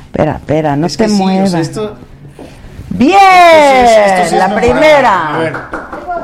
[0.05, 1.53] Espera, espera, no Es te que sí, o sea, muevas.
[1.55, 1.95] esto,
[2.93, 3.19] ¡Bien!
[3.19, 5.35] esto sí es- esto sí es la primera.
[5.35, 5.53] A ver,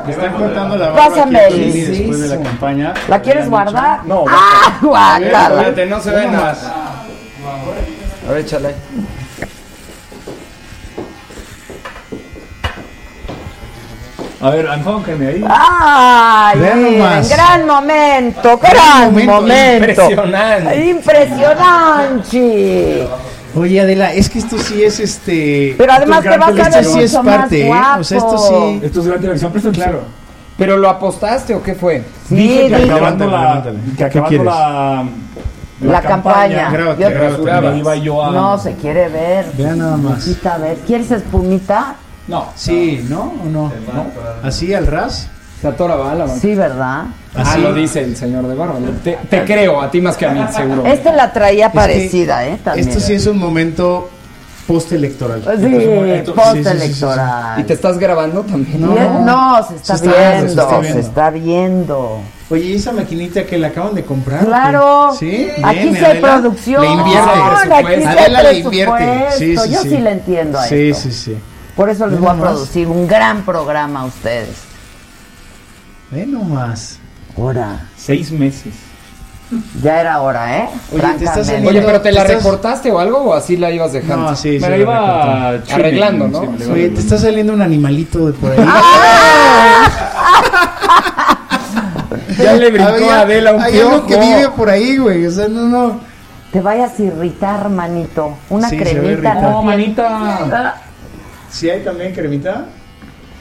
[0.06, 2.94] me están cortando la barba Pásame aquí el- después de la campaña.
[3.08, 4.04] ¿La quieres guardar?
[4.06, 5.48] No, ¡Ah, guácala!
[5.48, 6.54] Espérate, no se ve nada.
[8.28, 8.74] A ver, échale.
[14.42, 15.44] A ver, enfóquenme ahí.
[15.46, 16.58] ¡Ay!
[16.60, 17.28] Vean miren, nomás.
[17.28, 19.84] gran momento, gran momento, momento.
[20.10, 20.86] impresionante.
[20.86, 23.08] Impresionante.
[23.54, 25.74] Oye, Adela, es que esto sí es este.
[25.76, 27.72] Pero además te vas a ver sí es parte, ¿eh?
[27.98, 28.80] O sea, esto sí.
[28.84, 30.02] Esto es gran televisión, préstame Claro.
[30.56, 32.04] ¿Pero lo apostaste o qué fue?
[32.28, 34.46] Sí, Dije que acabando la, Levántale, que ¿qué acabando quieres?
[34.46, 35.04] la,
[35.80, 36.70] La campaña.
[36.70, 37.78] Grábate, Yo- grábate.
[37.78, 38.30] iba yo a...
[38.30, 39.46] No, se quiere ver.
[39.56, 40.16] Vean nada más.
[40.18, 40.76] Necesita ver.
[40.86, 41.94] ¿Quieres espumita?
[42.28, 42.48] No.
[42.54, 43.32] Sí, ¿no?
[43.42, 43.72] ¿O no?
[44.42, 45.28] ¿Así al ras?
[45.60, 46.26] Se atora.
[46.40, 47.04] Sí, ¿verdad?
[47.34, 47.60] Ah, Así.
[47.60, 48.76] lo dice el señor de barba.
[49.04, 50.84] Te, te creo, a ti más que a mí, seguro.
[50.86, 52.58] Este la traía Es que parecida, ¿eh?
[52.64, 52.88] También.
[52.88, 54.08] Esto sí es un momento
[54.66, 55.42] postelectoral.
[55.42, 56.64] Sí, momento- sí, sí, sí, sí, sí.
[56.64, 57.60] postelectoral.
[57.60, 58.84] ¿Y te estás grabando también?
[58.96, 61.00] Es- No, se está, Se está viendo, viendo, se está se viendo.
[61.00, 62.20] está viendo.
[62.50, 64.44] Oye, ¿y esa maquinita que la acaban de comprar?
[64.44, 65.10] Claro.
[65.18, 66.32] Sí, Aquí bien, sí hay Adela.
[66.32, 66.82] producción.
[66.82, 67.74] Le invierte.
[67.74, 68.94] Aquí sí hay Adela le invierte.
[68.96, 69.38] presupuesto.
[69.38, 69.88] Sí, sí, Yo sí.
[69.90, 71.02] sí le entiendo a Sí, esto.
[71.02, 71.36] sí, sí.
[71.76, 74.48] Por eso les voy a producir un gran programa a ustedes.
[76.10, 76.98] Ve nomás.
[77.36, 78.74] Ahora, Seis meses.
[79.82, 80.68] ya era hora, ¿eh?
[80.92, 81.48] Oye, te estás.
[81.48, 84.30] Oye, pero ¿te la Estás- recortaste o algo o así la ibas dejando?
[84.30, 84.60] No, sí, sí.
[84.60, 85.72] Me la iba recorté.
[85.74, 86.40] Arreglando, ¿no?
[86.40, 87.00] Sí, me la iba Oye, te arreglando.
[87.00, 88.58] está saliendo un animalito de por ahí.
[92.38, 94.06] Ya le brincó Había- a Adela un Hay algo piojo.
[94.06, 95.26] que vive por ahí, güey.
[95.26, 96.00] O sea, no, no.
[96.52, 98.34] Te vayas a irritar, manito.
[98.48, 99.12] Una Sí, se va a cremita.
[99.12, 99.42] irritar.
[99.42, 99.50] ¿no?
[99.50, 100.08] No, manita.
[100.10, 100.74] Ah,
[101.50, 102.64] ¿Sí hay también cremita?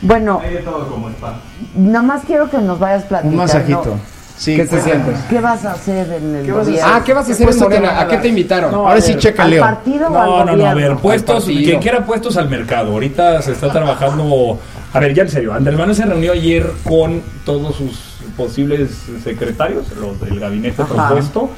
[0.02, 1.40] Bueno, Hay de todo como spa.
[1.76, 3.36] nada más quiero que nos vayas platicando.
[3.36, 3.98] Un masajito.
[4.38, 4.94] Sí, ¿Qué se cuéntame.
[5.04, 5.22] siente?
[5.30, 6.92] ¿Qué vas a hacer en el ¿Qué vas a gobierno?
[6.94, 7.90] Ah, ¿qué vas a ¿Qué hacer en te Morena?
[7.90, 8.72] a ¿A qué te invitaron?
[8.72, 9.62] No, Ahora sí, checa ¿Al Leo.
[9.62, 10.76] partido o al No, no, no, a gobierno?
[10.76, 11.64] ver, puestos, partido.
[11.66, 12.94] quien quiera puestos al mercado.
[12.94, 14.58] Ahorita se está trabajando.
[14.94, 18.00] A ver, ya en serio, Andrés Manuel se reunió ayer con todos sus
[18.38, 18.90] posibles
[19.22, 20.94] secretarios, los del gabinete Ajá.
[21.10, 21.50] propuesto,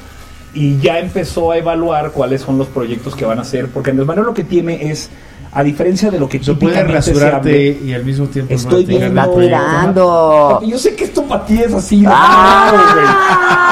[0.52, 4.08] y ya empezó a evaluar cuáles son los proyectos que van a hacer, porque Andrés
[4.08, 5.08] Manuel lo que tiene es,
[5.54, 8.84] a diferencia de lo que Eso puede típicamente se rasurarte y al mismo tiempo Estoy
[8.86, 10.48] tirando.
[10.54, 12.10] Papi, Yo sé que esto para ti es así, ¿no?
[12.12, 12.72] Ah.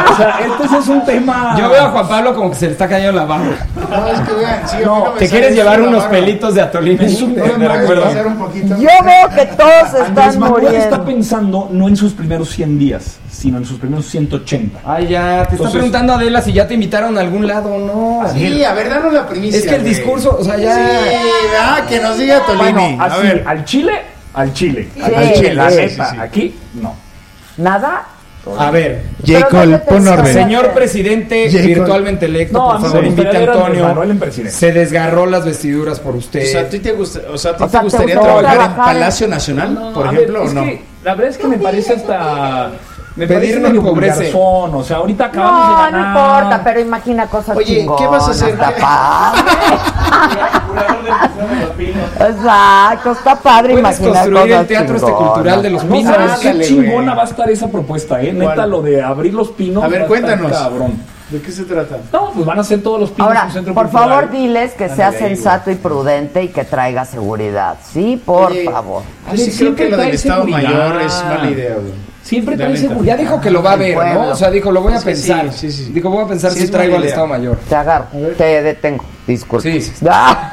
[0.03, 0.13] güey.
[0.13, 1.55] O sea, este es un tema.
[1.59, 3.47] Yo veo a Juan Pablo como que se le está cayendo la barba.
[3.91, 6.11] No, es que vean, sí, No, no me ¿Te quieres llevar unos barba.
[6.11, 7.01] pelitos de atolín?
[7.01, 8.03] Es un De tema, recuerdo.
[8.03, 8.69] ¿Puedes pasar un poquito?
[8.77, 11.05] Yo veo que todos están Andrés Manuel está muriendo.
[11.05, 14.81] pensando no en sus primeros 100 días, sino en sus primeros 180.
[14.85, 17.79] Ay, ya, te está preguntando Adela si ya te invitaron a algún lado o
[18.23, 18.33] no.
[18.33, 19.59] Sí, a ver, danos la primicia.
[19.59, 19.95] Es que el güey.
[19.95, 20.75] discurso, o sea, ya.
[20.75, 20.83] Sí,
[21.59, 22.73] ah, que nos diga Tolini.
[22.73, 23.45] Bueno, a así, ver.
[23.47, 23.93] al Chile,
[24.35, 24.89] al Chile.
[24.95, 26.21] Sí, al Chile, la sí, neta, sí, sí.
[26.21, 26.95] aquí no.
[27.57, 28.07] ¿Nada?
[28.59, 29.49] A ver, Pero J.
[29.51, 30.33] ¿dónde Cole, te pon orden.
[30.35, 31.67] señor presidente Jacob.
[31.67, 33.95] virtualmente electo, No, por favor, invite a Antonio.
[34.49, 36.43] Se desgarró las vestiduras por usted.
[36.43, 38.15] O sea, ¿a ti te, gusta, o sea, ¿a ti O te sea, ¿te gustaría
[38.19, 40.65] trabajar, trabajar en Palacio Nacional, por ejemplo, ver, o no?
[40.65, 42.71] que la verdad es que me parece hasta.
[43.17, 44.17] Me Pedir parece no medio empobrece.
[44.33, 45.93] vulgarzón, O sea, ahorita acabamos de No, ganar.
[45.93, 48.51] no importa, pero imagina cosas Oye, ¿qué vas a hacer?
[48.51, 49.51] chingonas, ¿Qué- Está padre.
[52.31, 55.33] Exacto, está padre imaginar construir el teatro este chingonas.
[55.33, 56.15] cultural de los No pinos.
[56.15, 58.33] sabes qué chingona va a estar esa propuesta, eh.
[58.33, 58.71] Neta, ¿Cuál?
[58.71, 59.83] lo de abrir los pinos.
[59.85, 60.53] A ver, cuéntanos.
[60.53, 60.93] Cabrón.
[61.31, 61.97] ¿De qué se trata?
[62.13, 64.09] No, pues van a ser todos los pinos Ahora, un centro por cultural.
[64.09, 67.77] favor, diles que sea sensato y prudente y que traiga seguridad.
[67.93, 69.03] Sí, por Oye, favor.
[69.33, 70.71] Yo sí creo que lo del Estado seguridad.
[70.71, 72.10] Mayor es mala idea, güey.
[72.31, 73.17] Siempre trae seguridad.
[73.17, 73.97] Ya dijo que lo va a ver.
[73.97, 74.29] ¿no?
[74.29, 75.53] O sea, dijo, lo voy a que sí, pensar.
[75.53, 75.91] sí, sí.
[75.93, 77.03] Dijo, voy a pensar Sí, si traigo al.
[77.03, 77.59] Estado Mayor.
[77.69, 78.07] Te agarro,
[78.39, 79.05] te detengo.
[79.27, 79.63] Disculpa.
[79.65, 79.93] Sí, sí.
[80.09, 80.50] Ah,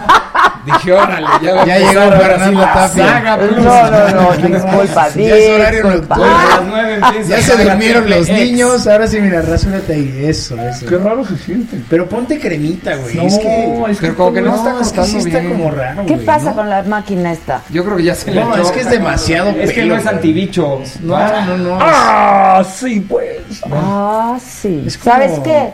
[0.68, 3.06] Dije, órale, ya va Ya llegó sí Fernando Tapia.
[3.08, 3.58] saga plus.
[3.58, 6.18] No, no, no, disculpa, Ya es horario disculpa.
[6.18, 7.28] nocturno.
[7.28, 10.26] Ya se durmieron los niños, ahora sí, mira, rasúrate ahí.
[10.28, 10.86] Eso, eso.
[10.86, 11.80] Qué raro se siente.
[11.90, 13.16] Pero ponte cremita, güey.
[13.16, 15.52] No, es que, es Pero como que no está es que sí está bien.
[15.54, 16.56] como raro, ¿Qué güey, pasa ¿no?
[16.58, 17.62] con la máquina esta?
[17.70, 20.06] Yo creo que ya se le No, es que es demasiado Es que no es
[20.06, 20.82] antibicho.
[21.02, 21.78] No, no, no.
[21.82, 23.62] Ah, sí, pues.
[23.72, 24.86] Ah, sí.
[25.04, 25.70] ¿Sabes qué?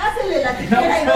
[0.00, 1.12] Pásele la tijera y no.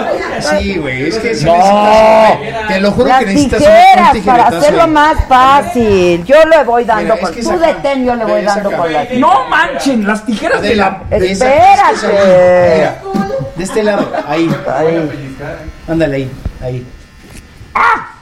[0.61, 1.55] Sí, güey, es que sí No.
[1.55, 6.25] necesitas- Te lo juro Las que necesitas un- un tijeras para hacerlo más fácil.
[6.25, 9.49] Yo le voy dando Mira, es que tú detén, yo le voy dando la No
[9.49, 11.03] manchen, las tijeras de la.
[11.09, 11.97] De Espérate.
[12.77, 13.01] Mira,
[13.57, 14.55] de este lado, ahí.
[14.77, 15.37] Ahí.
[15.89, 16.31] Ándale ahí,
[16.63, 16.87] ahí.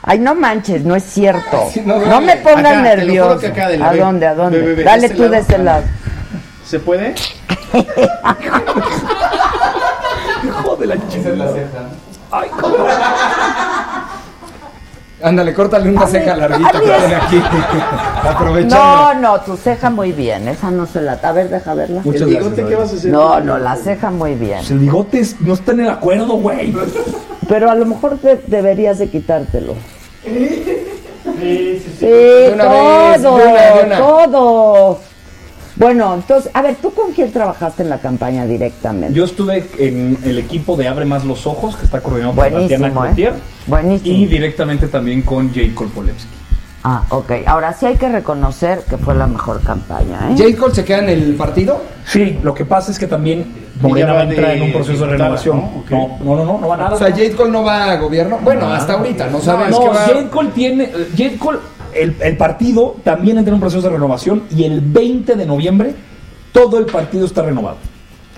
[0.04, 1.70] Ay, no manches, no es cierto.
[1.84, 3.38] No, no, no, me pongas acá, te lo juro nervioso.
[3.40, 4.26] que acá, Adela, ¿A dónde?
[4.26, 4.82] ¿A dónde?
[4.84, 5.82] Dale de este tú de ese lado.
[6.66, 7.14] ¿Se puede?
[10.82, 11.54] De la chingada.
[12.32, 12.48] Ay,
[15.22, 17.40] Ándale, córtale una ceja larguita que es- tiene aquí.
[18.28, 18.74] Aprovechando.
[18.76, 20.48] No, no, tu ceja muy bien.
[20.48, 21.12] Esa no se la.
[21.22, 22.00] A ver, deja verla.
[22.04, 23.10] Muchas ¿El bigote gracias, qué vas a hacer?
[23.12, 24.58] No, no, la ceja muy bien.
[24.58, 26.74] Pues el bigote es- no está en el acuerdo, güey.
[27.48, 29.74] Pero a lo mejor te- deberías de quitártelo.
[31.98, 32.08] Sí,
[32.52, 33.98] una vez, todo, de una, de una.
[33.98, 34.98] todo.
[35.82, 39.12] Bueno, entonces, a ver, ¿tú con quién trabajaste en la campaña directamente?
[39.18, 43.02] Yo estuve en el equipo de Abre Más los Ojos, que está coordinado por Buenísimo,
[43.02, 43.40] Tatiana ¿eh?
[43.66, 44.16] Buenísimo.
[44.16, 45.60] y directamente también con J.
[45.74, 46.28] Kolpolevsky.
[46.84, 47.32] Ah, ok.
[47.46, 50.34] Ahora sí hay que reconocer que fue la mejor campaña, ¿eh?
[50.38, 50.56] ¿J.
[50.56, 51.82] Cole se queda en el partido?
[52.06, 55.10] Sí, lo que pasa es que también Morena va a entrar en un proceso de
[55.16, 55.56] renovación.
[55.58, 55.84] ¿no?
[55.90, 56.94] No, no, no, no, no va nada.
[56.94, 57.36] O sea, J.
[57.36, 58.38] Cole no va a gobierno.
[58.40, 60.30] Bueno, hasta ahorita, no sabemos No, qué va J.
[60.30, 60.84] Cole tiene.
[60.84, 61.30] eh, J.
[61.40, 61.58] Cole,
[61.94, 65.94] el, el partido también entra en un proceso de renovación y el 20 de noviembre
[66.52, 67.76] todo el partido está renovado.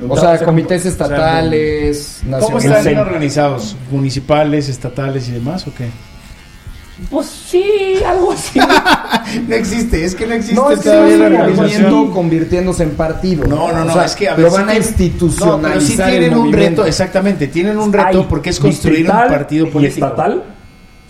[0.09, 2.86] O sea, comités estatales, ¿Cómo nacionales.
[2.86, 3.76] están organizados?
[3.90, 5.89] ¿Municipales, estatales y demás o qué?
[7.10, 7.64] Pues sí,
[8.06, 8.59] algo así.
[9.48, 11.82] no existe, es que no existe No, es que todavía la organización.
[11.82, 13.47] movimiento convirtiéndose en partido.
[13.47, 15.60] No, no, no, O sea, es que a ver, lo van a tienen- institucionalizar.
[15.60, 19.16] No, pero sí tienen un reto, exactamente, tienen un reto Hay porque es construir un
[19.16, 20.06] partido y político.
[20.06, 20.43] estatal.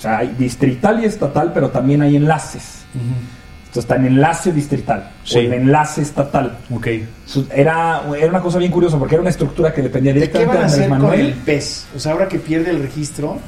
[0.05, 2.85] Sea, hay distrital y estatal, pero también hay enlaces.
[2.95, 5.37] Entonces está en enlace distrital Sí.
[5.37, 6.57] o el enlace estatal.
[6.73, 6.87] Ok.
[7.53, 10.55] Era, era una cosa bien curiosa porque era una estructura que dependía ¿De qué directamente
[10.57, 11.21] van a hacer con Manuel.
[11.27, 11.87] el PES?
[11.97, 13.39] O sea, ahora que pierde el registro.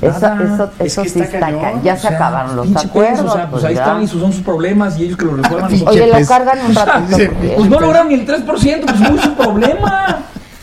[0.00, 3.30] Eso, eso, Es eso que sí está cañón, ca- Ya o se acabaron los acuerdos.
[3.30, 3.80] o sea, pues, ahí ya.
[3.82, 5.70] están y sus, son sus problemas y ellos que lo resuelvan.
[5.86, 7.30] Oye, lo cargan un ratito.
[7.56, 8.46] Pues no lograron ni el 3%,
[8.86, 10.18] pues muy su problema.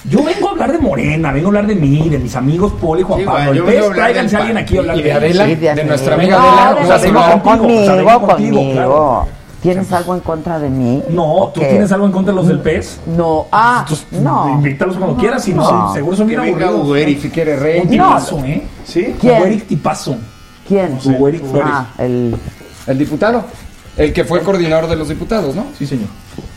[0.09, 3.01] Yo vengo a hablar de Morena, vengo a hablar de mí, de mis amigos Poli
[3.01, 3.53] y Juan Sí, Pablo.
[3.53, 5.83] yo vengo a tráiganse a alguien aquí a hablar Y de de Adela, Sí, de
[5.83, 6.65] nuestra No, amiga de Adela.
[6.65, 8.27] la- o sea, contigo, conmigo, o vengo contigo,
[8.57, 8.71] conmigo.
[8.73, 9.27] claro.
[9.63, 11.01] ¿Tienes algo en contra de mí?
[11.09, 11.65] No, ¿tú ¿Qué?
[11.67, 12.99] tienes algo en contra de los del PES?
[13.17, 14.49] No, ah, no.
[14.51, 15.71] Invítalos cuando quieras y No.
[15.87, 16.85] no, seguro son bien Que venga aburridos.
[16.85, 17.19] Hugo Eric.
[17.21, 17.81] Si quiere Un rey.
[17.87, 18.63] tipazo, ¿eh?
[18.83, 19.15] ¿Sí?
[19.19, 19.37] ¿Quién?
[19.37, 20.15] Hugo Eric tipazo.
[20.67, 20.99] ¿Quién?
[21.03, 21.67] Hugo Eric Flores.
[21.73, 22.35] Ah, el...
[22.85, 23.43] El diputado.
[23.97, 25.67] El que fue coordinador de los diputados, ¿no?
[25.77, 26.07] Sí, señor.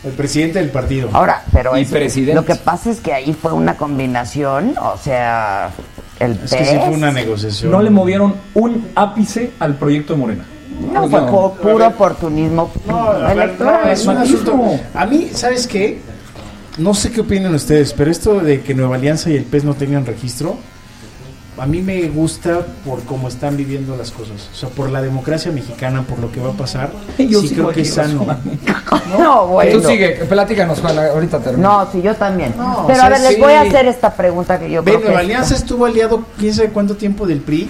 [0.03, 1.09] El presidente del partido.
[1.13, 2.33] Ahora, pero Y es- presidente.
[2.35, 5.69] lo que pasa es que ahí fue una combinación, o sea,
[6.19, 7.71] el Es que sí fue una negociación.
[7.71, 10.45] No le movieron un ápice al proyecto de Morena.
[10.93, 11.31] No, Pues fue no.
[11.31, 13.81] pu- puro oportunismo No, electoral.
[13.85, 14.61] no, es un asunto.
[14.93, 15.99] A mí, ¿sabes qué?
[16.77, 19.73] No sé qué opinan ustedes, pero esto de que Nueva Alianza y el PES no
[19.73, 20.57] tengan registro,
[21.59, 24.49] a mí me gusta por cómo están viviendo las cosas.
[24.51, 26.91] O sea, por la democracia mexicana, por lo que va a pasar.
[27.17, 28.25] Yo sí creo que es sano.
[29.17, 29.79] No, bueno.
[29.79, 31.67] Tú sigue, platícanos, Juan, ahorita termino.
[31.67, 32.53] No, sí, yo también.
[32.55, 33.41] No, pero o sea, a ver, les sí.
[33.41, 36.69] voy a hacer esta pregunta que yo Ve, creo que Alianza estuvo aliado quién sabe
[36.69, 37.69] cuánto tiempo del PRI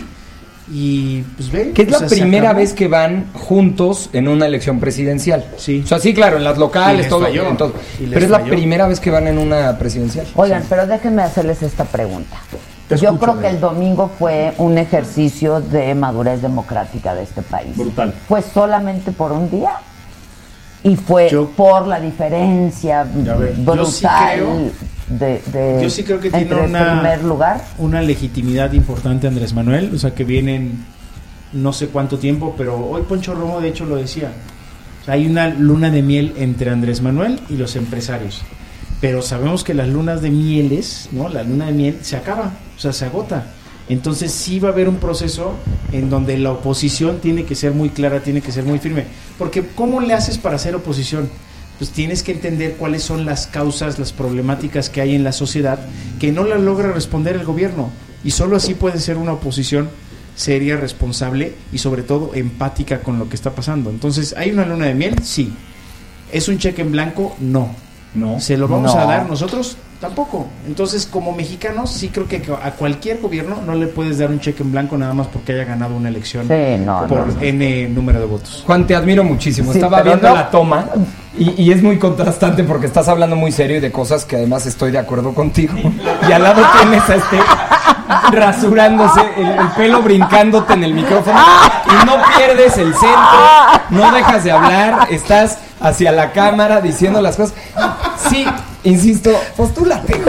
[0.71, 1.71] y pues ve.
[1.71, 5.45] Que es o la primera vez que van juntos en una elección presidencial.
[5.57, 5.81] Sí.
[5.83, 7.47] O sea, sí, claro, en las locales, les todo, falló.
[7.47, 7.73] en todo.
[7.97, 10.27] Pero es la primera vez que van en una presidencial.
[10.35, 12.37] Oigan, pero déjenme hacerles esta pregunta.
[12.89, 17.41] Te Yo escucho, creo que el domingo fue un ejercicio de madurez democrática de este
[17.43, 17.77] país.
[17.77, 18.13] Brutal.
[18.27, 19.73] Fue solamente por un día
[20.83, 24.71] y fue Yo- por la diferencia brutal sí creo-
[25.07, 27.61] de, de- Yo sí creo que tiene una- primer lugar.
[27.77, 30.83] una legitimidad importante Andrés Manuel, o sea que vienen
[31.53, 34.31] no sé cuánto tiempo, pero hoy Poncho Romo de hecho lo decía.
[35.01, 38.41] O sea, hay una luna de miel entre Andrés Manuel y los empresarios.
[39.01, 41.29] Pero sabemos que las lunas de mieles, ¿no?
[41.29, 43.53] La luna de miel se acaba, o sea, se agota.
[43.87, 45.55] Entonces sí va a haber un proceso
[45.91, 49.05] en donde la oposición tiene que ser muy clara, tiene que ser muy firme.
[49.37, 51.29] Porque ¿cómo le haces para hacer oposición?
[51.79, 55.79] Pues tienes que entender cuáles son las causas, las problemáticas que hay en la sociedad
[56.19, 57.89] que no la logra responder el gobierno.
[58.23, 59.89] Y solo así puede ser una oposición
[60.35, 63.89] seria, responsable y sobre todo empática con lo que está pasando.
[63.89, 65.15] Entonces, ¿hay una luna de miel?
[65.23, 65.51] Sí.
[66.31, 67.35] ¿Es un cheque en blanco?
[67.39, 67.75] No.
[68.13, 68.39] No.
[68.39, 69.01] ¿Se lo vamos No.
[69.01, 69.77] a dar nosotros?
[70.01, 70.47] Tampoco.
[70.65, 74.63] Entonces, como mexicanos, sí creo que a cualquier gobierno no le puedes dar un cheque
[74.63, 77.41] en blanco nada más porque haya ganado una elección Sí, no, por no.
[77.41, 78.63] N número de votos.
[78.65, 79.71] Juan, te admiro muchísimo.
[79.73, 80.85] Sí, Estaba viendo no- la toma
[81.37, 84.65] y, y es muy contrastante porque estás hablando muy serio y de cosas que además
[84.65, 85.73] estoy de acuerdo contigo.
[86.27, 87.37] Y al lado tienes a este
[88.31, 91.39] rasurándose, el, el pelo brincándote en el micrófono
[91.85, 93.09] y no pierdes el centro,
[93.89, 97.55] no dejas de hablar, estás hacia la cámara diciendo las cosas.
[98.29, 98.45] Sí,
[98.83, 100.13] insisto, postúlate.
[100.13, 100.21] Sí,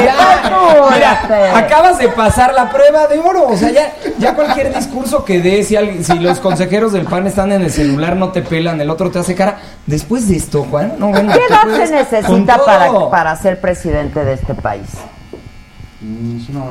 [0.00, 1.48] Mira, postúlate.
[1.50, 3.46] acabas de pasar la prueba de oro.
[3.48, 7.26] O sea, ya, ya cualquier discurso que des, si, alguien- si los consejeros del PAN
[7.26, 9.58] están en el celular, no te pelan, el otro te hace cara.
[9.86, 14.34] Después de esto, Juan, no, bueno, ¿Qué edad se necesita para, para ser presidente de
[14.34, 14.86] este país?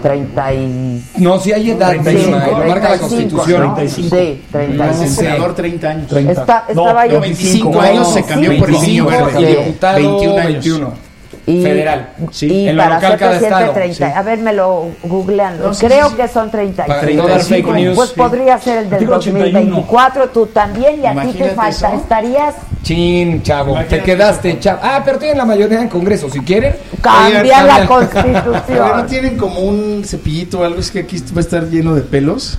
[0.01, 1.03] 30 y...
[1.17, 3.61] No, si hay edad, 35, Vilma, lo marca la 35, Constitución.
[3.67, 3.75] ¿no?
[3.75, 4.15] 35.
[4.15, 5.03] Sí, No, 35.
[5.03, 6.07] es senador 30 años.
[6.07, 6.31] 30.
[6.31, 9.41] Está- No, estaba yo- 25 no, años se cambió por el niño 25 verde.
[9.41, 9.59] y Sí.
[9.63, 10.51] diputado 21 años.
[10.65, 11.10] 21.
[11.47, 12.09] Y, Federal.
[12.31, 12.47] Sí.
[12.47, 14.07] y En lo para local, ser cada presidente estado, 30.
[14.07, 14.13] sí.
[14.15, 15.59] A ver, me lo googlean.
[15.59, 16.21] No, sí, Creo sí, sí.
[16.21, 16.85] que son 30.
[16.85, 17.95] Para 35 fake news.
[17.95, 18.15] Pues sí.
[18.15, 21.97] podría ser el del Artículo 2024, tú también, y a ti te falta, eso.
[21.97, 24.79] estarías Chin, chavo, Imagínate te quedaste, chavo.
[24.83, 26.75] Ah, pero tienen la mayoría en Congreso, si quieren.
[27.01, 27.73] cambiar Oigan, la.
[27.75, 29.07] Pero no constitución.
[29.07, 32.57] tienen como un cepillito o algo, es que aquí va a estar lleno de pelos.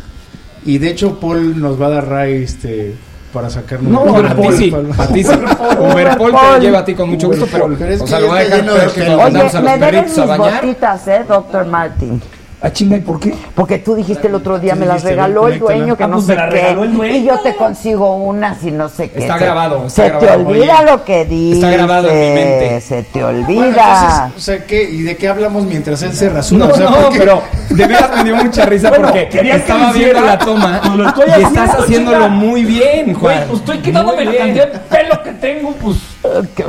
[0.65, 2.95] Y de hecho, Paul nos va a dar ray este,
[3.33, 3.91] para sacarnos.
[3.91, 4.91] No, Paul, a ti sí, Paul.
[4.97, 5.31] a ti sí.
[5.33, 8.29] Uber Paul te lo lleva a ti con mucho gusto, pero, o que sea, lo
[8.29, 10.63] va a dejar que mandamos a los perritos a bañar.
[10.63, 12.23] botitas, ¿eh, doctor Martin?
[12.65, 13.35] Ah, chinga, ¿y por qué?
[13.57, 16.27] Porque tú dijiste el otro día, me las regaló el dueño, que ah, no pues
[16.27, 16.53] sé la qué.
[16.57, 17.15] regaló el dueño.
[17.17, 19.19] Y yo te consigo unas y no sé qué.
[19.19, 20.91] Está grabado, está Se te olvida oye.
[20.93, 21.57] lo que dices.
[21.65, 22.81] Está grabado en mi mente.
[22.81, 23.67] Se te Bueno, olvida.
[23.67, 24.83] entonces, o sea, ¿qué?
[24.85, 26.67] ¿Y de qué hablamos mientras él se rasura?
[26.67, 29.89] No, O sea, no, pero de veras me dio mucha risa Bueno, porque que estaba
[29.89, 33.35] lo viendo la toma pues lo estoy y estás haciéndolo muy bien, Juan.
[33.39, 34.43] Güey, pues estoy quitándome la bien.
[34.45, 35.97] cantidad de pelo que tengo, pues.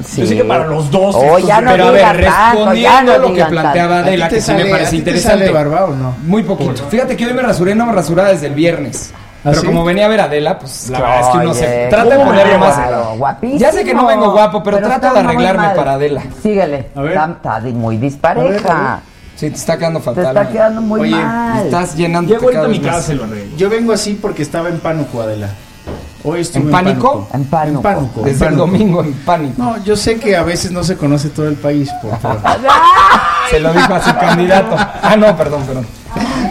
[0.05, 0.21] Sí.
[0.21, 1.15] Yo sé que para los dos.
[1.15, 4.07] Oh, estos ya no Pero a ver, respondiendo a lo que planteaba tanto.
[4.09, 5.49] Adela, ¿A ti que te sí me parece te interesante.
[5.51, 6.15] barba o no?
[6.23, 6.83] Muy poquito.
[6.89, 9.13] Fíjate que hoy me rasuré, no me rasuraba desde el viernes.
[9.43, 9.67] Pero sí?
[9.67, 12.23] como venía a ver a Adela, pues la verdad es que uno se trata de
[12.25, 13.17] ponerlo más.
[13.17, 13.59] guapísimo.
[13.59, 15.75] Ya sé que no vengo guapo, pero, trato está de arreglarme mal.
[15.75, 16.23] para Adela.
[16.41, 16.89] Síguele.
[16.95, 17.11] A ver.
[17.11, 19.01] Está, muy A ver, a dispareja.
[19.35, 20.25] Sí, te está quedando Te fatal.
[20.37, 21.65] está quedando muy Oye, mal.
[21.65, 23.57] Estás llenando Llego ahorita a mi casa y lo arreglo.
[23.57, 25.49] Yo vengo así porque estaba en pánico, Adela.
[26.25, 27.27] Hoy estuve ¿En en, pánico?
[27.33, 27.77] En pánico.
[27.79, 28.19] En pánico.
[28.19, 28.65] en Desde el pánico.
[28.67, 29.53] domingo en pánico.
[29.61, 32.39] No, yo sé que a veces no se conoce todo el país, por favor.
[33.49, 34.75] Se lo dijo a su candidato.
[35.01, 35.85] Ah, no, perdón, perdón.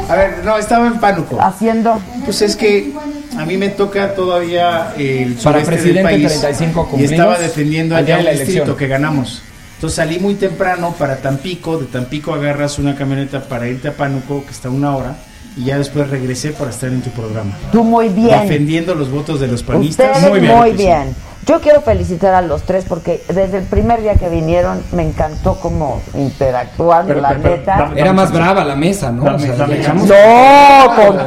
[0.09, 1.39] A ver, no, estaba en pánico.
[1.41, 1.99] Haciendo.
[2.25, 2.93] Pues es que
[3.39, 8.21] a mí me toca todavía el Para presidente, del país 35 y estaba defendiendo allá
[8.21, 8.77] la distrito elección.
[8.77, 9.43] que ganamos.
[9.77, 14.45] Entonces salí muy temprano para Tampico, de Tampico agarras una camioneta para irte a Pánuco,
[14.45, 15.17] que está a una hora,
[15.57, 17.57] y ya después regresé para estar en tu programa.
[17.71, 18.41] Tú muy bien.
[18.43, 20.17] Defendiendo los votos de los panistas.
[20.17, 20.77] Ustedes muy bien.
[20.77, 21.32] Que sí.
[21.45, 25.59] Yo quiero felicitar a los tres porque desde el primer día que vinieron me encantó
[25.61, 27.77] cómo interactúan, Pero, la pero, neta.
[27.79, 29.25] dame- Era más brava la mesa, ¿no?
[29.25, 31.17] Dame- O sea, dame llegamos- No, con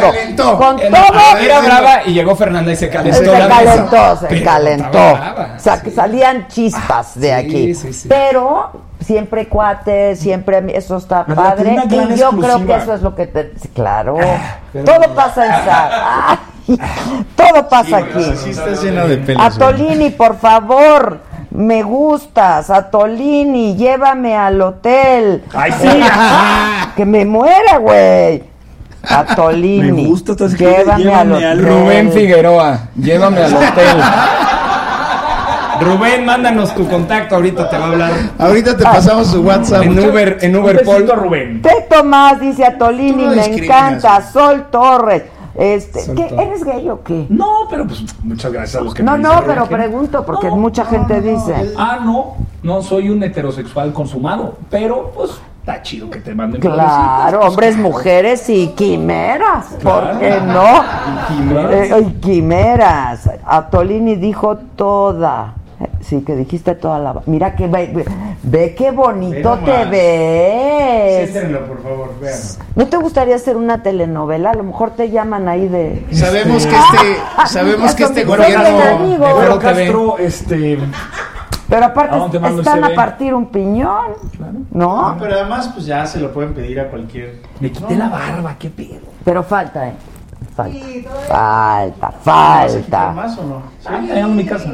[0.00, 0.56] calentó.
[0.58, 1.38] Con todo.
[1.38, 4.28] era brava y llegó Fernanda y se calentó Se la calentó, mesa.
[4.28, 4.88] se calentó.
[5.14, 5.82] brava, O sea, sí.
[5.82, 7.74] que salían chispas de sí, aquí.
[7.74, 8.08] sí, sí.
[8.08, 8.70] Pero
[9.04, 11.76] siempre cuates, siempre eso está Pero padre.
[11.90, 13.52] Y yo creo que eso es lo que te.
[13.74, 14.16] Claro.
[14.72, 15.90] pero- todo pasa en SAR.
[15.92, 16.38] Ay,
[17.36, 18.32] todo pasa aquí.
[18.36, 19.42] Sí, estás lleno de pelos.
[19.42, 21.20] Atolini, por favor.
[21.50, 25.44] Me gustas, Atolini, llévame al hotel.
[25.52, 25.88] Ay, sí.
[26.96, 28.42] que me muera, güey.
[29.02, 29.92] Atolini.
[30.02, 31.66] Me gusta, llévame, llévame al al hotel.
[31.66, 33.96] Rubén Figueroa, llévame al hotel.
[35.80, 38.12] Rubén, mándanos tu contacto, ahorita te va a hablar.
[38.38, 39.82] Ahorita te pasamos su WhatsApp.
[39.82, 41.08] En Uber, en Uber Paul.
[41.08, 41.60] Rubén.
[41.60, 44.22] Teto más, dice Atolini, me encanta.
[44.22, 45.24] Sol Torres.
[45.54, 46.26] Este, ¿qué.
[46.34, 47.26] ¿Eres gay o qué?
[47.28, 50.48] No, pero pues muchas gracias a los que No, me no, dicen, pero pregunto porque
[50.48, 51.74] No, mucha gente dice.
[51.76, 56.78] Ah, no, no soy un heterosexual consumado, pero pues está chido que te manden Claro,
[57.38, 59.66] florecitas, hombres, pues, mujeres y quimeras.
[59.82, 60.18] ¿Por Claro.
[60.18, 61.26] qué no?
[61.28, 61.72] Quimeras.
[61.72, 63.30] Eh, ay, quimeras.
[63.44, 65.54] Atolini dijo toda.
[66.00, 67.22] Sí, que dijiste toda la...
[67.26, 68.04] Mira que ve, ve,
[68.42, 71.30] ve qué bonito Ve te ves.
[71.30, 72.38] Siéntenlo, por favor, vean.
[72.74, 74.50] ¿No te gustaría hacer una telenovela?
[74.50, 76.06] A lo mejor te llaman ahí de...
[76.12, 79.18] Sabemos que este, sabemos que este gobierno.
[79.18, 79.58] TV.
[79.60, 80.78] Castro, este,
[81.68, 84.12] Pero ¿A aparte el están a partir un piñón,
[84.72, 85.16] No, ¿no?
[85.20, 87.40] pero además, pues ya se lo pueden pedir a cualquier.
[87.60, 88.98] me quité la barba, qué pedo.
[89.24, 89.92] Pero falta, ¿eh?
[90.54, 93.12] Falta, Sí, falta, ¿Vas a quitar falta.
[93.12, 93.62] más o no?
[93.86, 94.70] Allá en mi casa.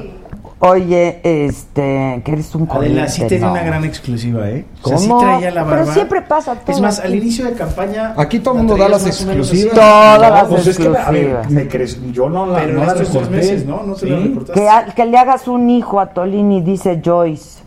[0.60, 3.52] Oye, este, que eres un Adela, sí tenía no.
[3.52, 4.64] una gran exclusiva, ¿eh?
[4.82, 5.20] O sea, sí ¿Cómo?
[5.20, 5.82] traía la barba.
[5.82, 6.74] Pero siempre pasa todo.
[6.74, 7.06] Es más, aquí.
[7.06, 8.14] al inicio de campaña.
[8.16, 9.72] Aquí todo el mundo da las exclusivas.
[9.74, 11.50] Todas las Pues es que, a ver, exclusivas.
[11.50, 13.36] me crees, yo no la, Pero no la estos dos recorté.
[13.36, 13.82] meses, ¿no?
[13.84, 14.06] No te Sí.
[14.10, 14.60] la recortaste.
[14.60, 17.57] Que, ha- que le hagas un hijo a Tolini, dice Joyce.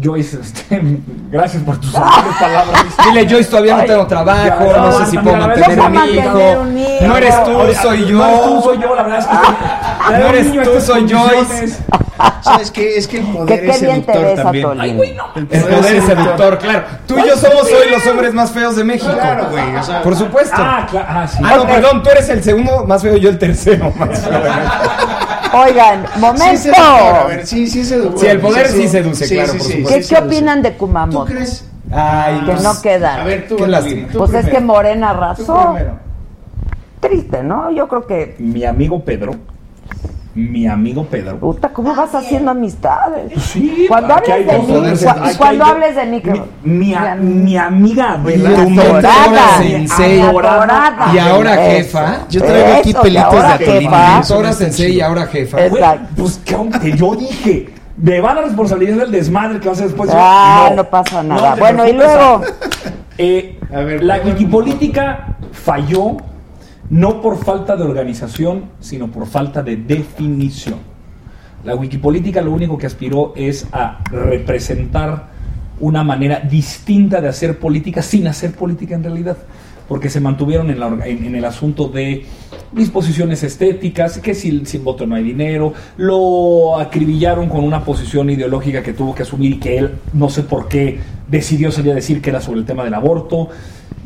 [0.00, 0.80] Joyce, este,
[1.30, 2.84] gracias por tus amables palabras.
[3.04, 7.06] Dile, Joyce, todavía no tengo trabajo, ya, no sé si puedo mantener a un hijo.
[7.06, 7.52] No eres tú,
[7.82, 8.18] soy yo.
[8.18, 9.36] No eres tú, soy yo, la verdad es que.
[10.12, 11.06] te No eres niño tú, soy.
[11.12, 11.78] Joyce.
[12.42, 12.96] ¿Sabes qué?
[12.96, 14.80] Es que el poder qué es seductor ves, también.
[14.80, 15.24] Ay, güey, no.
[15.34, 16.84] El El poder es seductor, claro.
[17.06, 19.12] Tú y yo somos hoy los hombres más feos de México.
[19.12, 20.56] Claro, güey, o sea- Por supuesto.
[20.58, 21.42] Ah, claro, ah, sí.
[21.44, 24.40] Ah, no, perdón, tú eres el segundo más feo, yo el tercero más feo.
[25.54, 26.56] Oigan, Sí, momento.
[26.62, 28.18] seductor, a ver, sí, sí, es seductor.
[28.20, 29.88] Sí, el poder sí seduce, Sí, claro, sí, por sí, supuesto.
[29.98, 30.36] ¿Qué, sí qué seduce.
[30.36, 31.24] opinan de ¿Tú Kumamoto?
[31.26, 31.64] crees?
[31.90, 33.20] Ay, Que pues, no quedan.
[33.20, 34.08] A ver, tú, Qué lástima.
[34.10, 35.74] tú Pues es que Morena Tú arrasó.
[37.00, 37.70] Triste, ¿no?
[37.70, 38.36] Yo creo que.
[38.38, 39.34] Mi amigo Pedro,
[40.34, 41.38] mi amigo Pedro.
[41.38, 43.32] Puta, ¿cómo vas haciendo amistades?
[43.42, 46.22] Sí, Cuando hables de mí, cuando hables de mí,
[46.64, 49.58] Mi, mi, a- mi- mi amiga Adorada.
[49.58, 50.20] sensei.
[50.20, 51.10] Adorada.
[51.14, 51.98] Y ahora Eso.
[51.98, 52.18] jefa.
[52.30, 53.78] Yo traigo aquí pelitos de.
[54.20, 55.58] Eso Ahora no sensei y ahora jefa.
[56.16, 59.86] Pues que, que yo dije, me va la responsabilidad del desmadre que va a hacer
[59.88, 60.10] después.
[60.14, 61.54] Ah, no pasa nada.
[61.56, 62.40] Bueno, y luego.
[63.18, 66.16] Eh, A ver, la wikipolítica falló
[66.92, 70.76] no por falta de organización, sino por falta de definición.
[71.64, 75.30] La wikipolítica lo único que aspiró es a representar
[75.80, 79.38] una manera distinta de hacer política sin hacer política en realidad,
[79.88, 82.26] porque se mantuvieron en, la en- el asunto de
[82.72, 88.82] disposiciones estéticas, que si sin voto no hay dinero, lo acribillaron con una posición ideológica
[88.82, 92.20] que tuvo que asumir y que él, no sé por qué, decidió salir a decir
[92.20, 93.48] que era sobre el tema del aborto.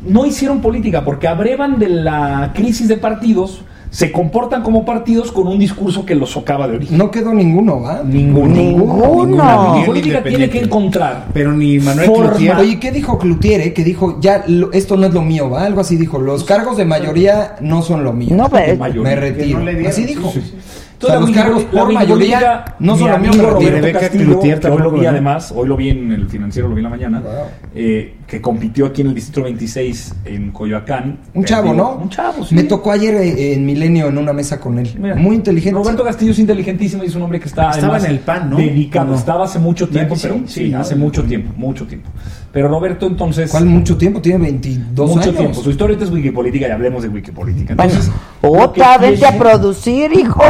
[0.05, 5.47] No hicieron política porque abrevan de la crisis de partidos, se comportan como partidos con
[5.47, 6.97] un discurso que los socava de origen.
[6.97, 8.03] No quedó ninguno, ¿va?
[8.03, 8.53] Ninguno.
[8.53, 9.37] Ninguno.
[9.37, 11.27] La política tiene que encontrar.
[11.33, 12.29] Pero ni Manuel Forma.
[12.31, 12.55] Cloutier.
[12.57, 13.61] Oye, ¿qué dijo Cloutier?
[13.61, 13.73] eh?
[13.73, 15.63] Que dijo, ya, lo- esto no es lo mío, ¿va?
[15.63, 16.19] Algo así dijo.
[16.19, 18.35] Los cargos de mayoría no son lo mío.
[18.35, 19.01] No, pero-.
[19.01, 19.59] Me retiro.
[19.59, 20.31] no así dijo.
[20.31, 20.41] Sí,
[21.05, 23.29] sea, los la cargos mini- la por mayoría no mi son lo mío.
[23.31, 23.49] amigo.
[23.51, 25.09] Roberto Rebeca Castillo, que hoy lo vi ¿no?
[25.09, 27.31] además, hoy lo vi en el financiero, lo vi en la mañana, Wow.
[27.75, 31.19] eh, que compitió aquí en el Distrito 26 en Coyoacán.
[31.33, 31.83] Un chavo, Perdió.
[31.83, 31.91] ¿no?
[31.97, 32.55] Un chavo, sí.
[32.55, 34.89] Me tocó ayer eh, en Milenio en una mesa con él.
[34.99, 35.77] Mira, Muy inteligente.
[35.77, 38.49] Roberto Castillo es inteligentísimo y es un hombre que está Estaba además, en el PAN,
[38.49, 38.57] ¿no?
[38.57, 39.13] dedicado.
[39.15, 40.53] Estaba hace mucho tiempo, ¿Verdad que pero sí?
[40.53, 40.79] sí, Sí, ¿no?
[40.79, 42.09] hace mucho tiempo, mucho tiempo.
[42.57, 44.19] Pero Roberto entonces ¿Cuál mucho tiempo?
[44.19, 45.35] Tiene 22 mucho años.
[45.35, 45.61] tiempo.
[45.61, 47.73] Su historia ahorita es Wikipolítica y hablemos de Wikipolítica.
[47.73, 48.09] Entonces,
[48.41, 50.41] que otra, vente a producir, hijo.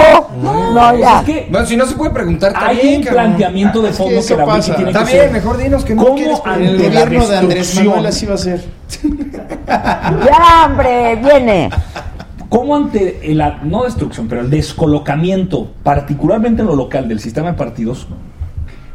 [0.42, 1.20] No, pues ya.
[1.20, 4.04] es que Bueno, si no se puede preguntar, está hay un planteamiento de Es que
[4.04, 4.76] fondo que, eso la Wiki pasa.
[4.78, 5.32] tiene Está que bien, ser.
[5.34, 8.26] mejor dinos que no ¿Cómo ante En el la gobierno de Andrés destrucción- Manuel así
[8.26, 8.64] va a ser.
[9.68, 11.70] Ya, hombre, viene.
[12.48, 17.58] ¿Cómo ante el, no destrucción, pero el descolocamiento, particularmente en lo local del sistema de
[17.58, 18.08] partidos,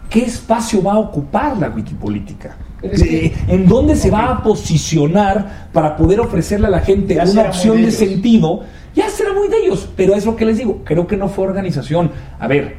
[0.08, 2.56] qué espacio va a ocupar la wikipolítica?
[2.82, 7.76] ¿En dónde se va a posicionar para poder ofrecerle a la gente Ya una opción
[7.76, 8.60] de de sentido?
[8.94, 11.46] Ya será muy de ellos, pero es lo que les digo, creo que no fue
[11.46, 12.10] organización.
[12.38, 12.76] A ver,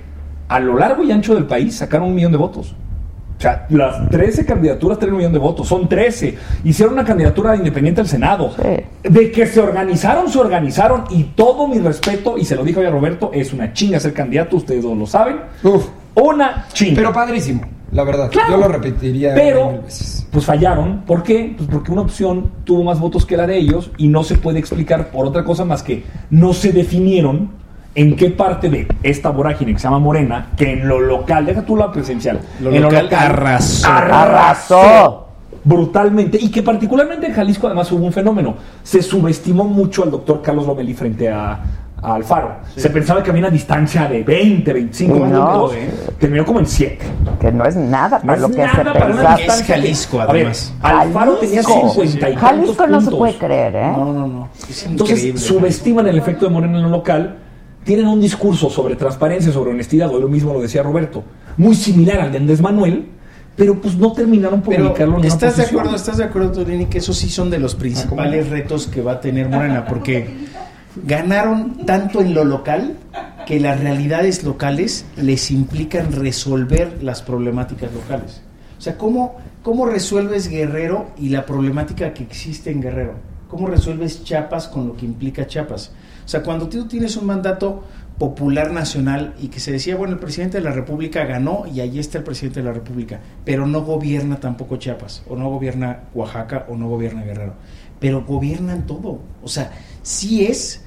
[0.47, 2.75] a lo largo y ancho del país sacaron un millón de votos.
[3.35, 6.37] O sea, las 13 candidaturas tienen un millón de votos, son 13.
[6.63, 8.51] Hicieron una candidatura independiente al Senado.
[8.55, 9.09] Sí.
[9.09, 12.89] De que se organizaron, se organizaron y todo mi respeto, y se lo dijo ya
[12.89, 15.37] Roberto, es una chinga ser candidato, ustedes todos lo saben.
[15.63, 16.95] Uf, Una chinga.
[16.95, 17.61] pero padrísimo,
[17.93, 18.29] la verdad.
[18.31, 18.51] Claro.
[18.51, 20.27] Yo lo repetiría Pero, mil veces.
[20.31, 21.01] pues fallaron.
[21.05, 21.53] ¿Por qué?
[21.57, 24.59] Pues porque una opción tuvo más votos que la de ellos y no se puede
[24.59, 27.51] explicar por otra cosa más que no se definieron
[27.95, 31.61] en qué parte de esta vorágine que se llama Morena, que en lo local, deja
[31.61, 33.87] tú la presencial, Lo en local arrasó.
[33.87, 35.27] Arrasó.
[35.63, 38.55] brutalmente y que particularmente en Jalisco además hubo un fenómeno.
[38.81, 41.59] Se subestimó mucho al doctor Carlos Lomelí frente a,
[42.03, 42.55] a Alfaro.
[42.75, 45.25] Se pensaba que había una distancia de 20, 25 No.
[45.25, 45.71] minutos.
[46.19, 46.99] Terminó como en 7.
[47.39, 49.31] Que no es nada No para es lo que nada se para una pensaba.
[49.31, 50.73] Es distancia que- Jalisco, A ver, además.
[50.81, 51.91] Alfaro tenía Jalisco.
[52.03, 53.91] 50 y Jalisco no se puede creer, ¿eh?
[53.95, 54.49] No, no, no.
[54.69, 55.41] Es Entonces increíble.
[55.41, 57.37] subestiman el efecto de Morena en lo local.
[57.83, 61.23] Tienen un discurso sobre transparencia, sobre honestidad, hoy lo mismo lo decía Roberto,
[61.57, 63.09] muy similar al de Andrés Manuel,
[63.57, 66.51] pero pues no terminaron por Pero ubicarlo en una ¿estás de acuerdo, estás de acuerdo,
[66.53, 69.83] Torini, que esos sí son de los principales retos que va a tener Morena?
[69.85, 70.27] Porque
[70.95, 72.97] ganaron tanto en lo local
[73.45, 78.41] que las realidades locales les implican resolver las problemáticas locales.
[78.77, 83.13] O sea, ¿cómo, cómo resuelves Guerrero y la problemática que existe en Guerrero?
[83.47, 85.91] ¿Cómo resuelves Chiapas con lo que implica Chiapas?
[86.25, 87.83] O sea, cuando tú tienes un mandato
[88.17, 91.99] popular nacional y que se decía, bueno, el presidente de la República ganó y ahí
[91.99, 96.65] está el presidente de la República, pero no gobierna tampoco Chiapas, o no gobierna Oaxaca,
[96.69, 97.53] o no gobierna Guerrero,
[97.99, 99.19] pero gobiernan todo.
[99.41, 99.71] O sea,
[100.03, 100.81] sí es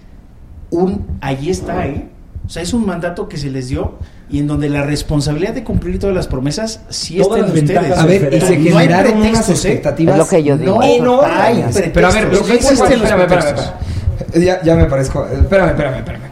[0.70, 2.08] un, ahí está, ¿eh?
[2.46, 3.94] O sea, es un mandato que se les dio
[4.30, 7.98] y en donde la responsabilidad de cumplir todas las promesas sí Todas está en ustedes.
[7.98, 9.68] A ver, y se No hay generaron unas pretextos, ¿eh?
[9.68, 10.14] expectativas.
[10.14, 10.74] Es lo que yo digo.
[10.76, 11.36] No, enormes.
[11.36, 11.90] hay pretextos.
[11.94, 13.74] Pero a ver, lo que No dice Juan, existen los espérame, espérame, pretextos.
[14.20, 14.44] espérame.
[14.46, 15.26] Ya, ya me parezco.
[15.26, 16.22] Espérame, espérame, espérame.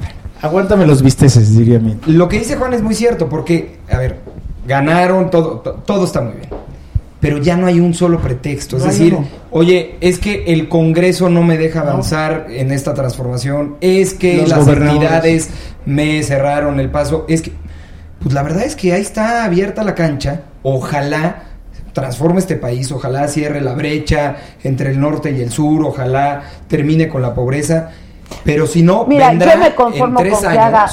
[0.43, 1.97] Aguántame los visteces, diría mi.
[2.06, 4.19] Lo que dice Juan es muy cierto, porque, a ver,
[4.66, 6.48] ganaron, todo, to- todo está muy bien.
[7.24, 8.76] Pero ya no hay un solo pretexto.
[8.76, 9.26] Es No, decir, no.
[9.51, 13.76] oye, es que el Congreso no me deja avanzar en esta transformación.
[13.80, 15.48] Es que Los las entidades
[15.86, 17.24] me cerraron el paso.
[17.26, 17.51] Es que,
[18.22, 20.42] pues la verdad es que ahí está abierta la cancha.
[20.62, 21.44] Ojalá
[21.94, 27.09] transforme este país, ojalá cierre la brecha entre el norte y el sur, ojalá termine
[27.09, 27.88] con la pobreza.
[28.44, 30.62] Pero si no, Mira, vendrá yo me conformo en tres con que años.
[30.62, 30.88] haga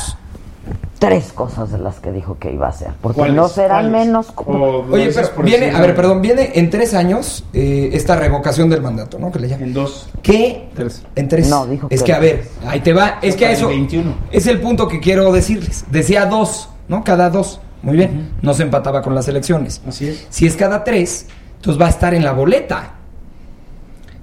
[1.01, 2.89] tres cosas de las que dijo que iba a hacer.
[3.01, 4.05] Porque no serán ¿Cuáles?
[4.05, 4.31] menos.
[4.31, 8.83] como- Oye, pero viene, a ver, perdón, viene en tres años eh, esta revocación del
[8.83, 9.31] mandato, ¿no?
[9.31, 9.63] Que le llaman.
[9.69, 10.07] En dos.
[10.21, 10.69] ¿Qué?
[10.75, 11.01] Tres.
[11.15, 11.49] En tres.
[11.49, 13.17] No, dijo Es que que, a ver, ahí te va.
[13.23, 13.69] Es que a eso.
[13.69, 14.13] 21.
[14.31, 15.85] Es el punto que quiero decirles.
[15.89, 17.03] Decía dos, ¿no?
[17.03, 17.59] Cada dos.
[17.81, 18.33] Muy bien.
[18.43, 19.81] No se empataba con las elecciones.
[19.87, 20.27] Así es.
[20.29, 21.25] Si es cada tres,
[21.55, 22.91] entonces va a estar en la boleta.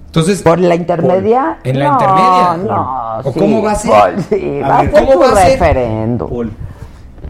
[0.05, 0.41] Entonces.
[0.41, 1.59] ¿Por la intermedia?
[1.65, 2.57] En la No, intermedia.
[2.65, 3.91] No, ¿O sí, cómo va a ser?
[3.91, 5.59] Paul, sí, A va a ser ¿cómo va a ser?
[5.59, 6.29] referéndum.
[6.29, 6.51] Paul,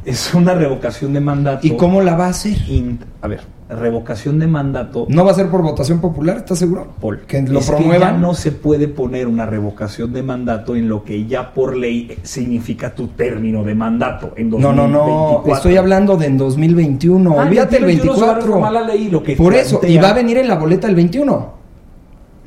[0.10, 1.66] es una revocación de mandato.
[1.68, 2.58] ¿Y cómo la va a hacer?
[2.68, 5.06] in- a ver, revocación de mandato.
[5.10, 6.38] ¿No va a ser por votación popular?
[6.38, 6.88] ¿Estás seguro?
[7.00, 8.00] Paul, Que lo es promuevan.
[8.00, 12.18] ya no se puede poner una revocación de mandato en lo que ya por ley
[12.24, 14.98] significa tu término de mandato en No, no, no.
[15.00, 15.54] 2024.
[15.56, 17.36] Estoy hablando de en 2021.
[17.40, 18.46] Ah, Olvídate el 2021 se va a 24.
[18.48, 19.80] reformar la ley, lo que Por eso.
[19.80, 21.60] plantea- Y va a venir en la boleta el 21.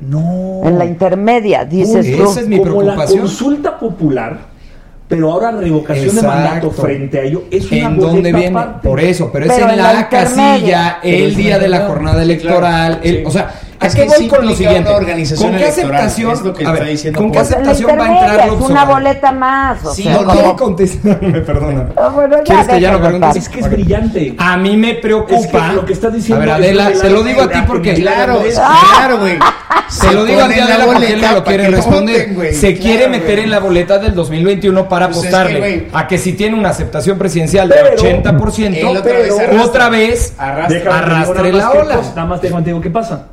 [0.01, 0.61] No.
[0.65, 2.23] En la intermedia, dices Uy, tú.
[2.29, 3.19] esa es mi como la preocupación.
[3.19, 4.37] consulta popular,
[5.07, 6.27] pero ahora revocación de Exacto.
[6.37, 8.59] mandato frente a ello es una ¿En dónde viene?
[8.81, 12.21] Por eso, pero, Pero es en, en la, la casilla, el día de la jornada
[12.23, 12.99] electoral.
[12.99, 13.03] claro.
[13.03, 13.23] el- Sí.
[13.25, 14.89] o sea, ¿A qué voy con lo siguiente?
[14.89, 16.31] Organización ¿Con qué aceptación?
[16.31, 19.31] Es lo que a ver, diciendo ¿Con qué aceptación va a entrar López Una boleta
[19.31, 19.85] más.
[19.85, 20.55] O sí, sea, no, no, no.
[20.55, 21.87] contestarme, perdona.
[21.95, 23.31] No, bueno, ya que ya lo?
[23.33, 24.35] Es que es brillante.
[24.37, 25.37] A mí me preocupa.
[25.37, 26.43] Es que lo que estás diciendo.
[26.43, 27.93] A ver, Adela, es se lo digo a ti porque.
[27.93, 28.41] Claro,
[28.95, 29.37] claro, güey.
[29.89, 32.53] Se, lo digo a ti, Adela, porque él no lo quiere responder.
[32.53, 36.57] Se quiere meter en la boleta del 2021 para pues apostarle a que si tiene
[36.57, 42.01] una aceptación presidencial del 80%, otra vez arrastre la ola.
[42.15, 43.27] Nada más te digo, ¿qué pasa?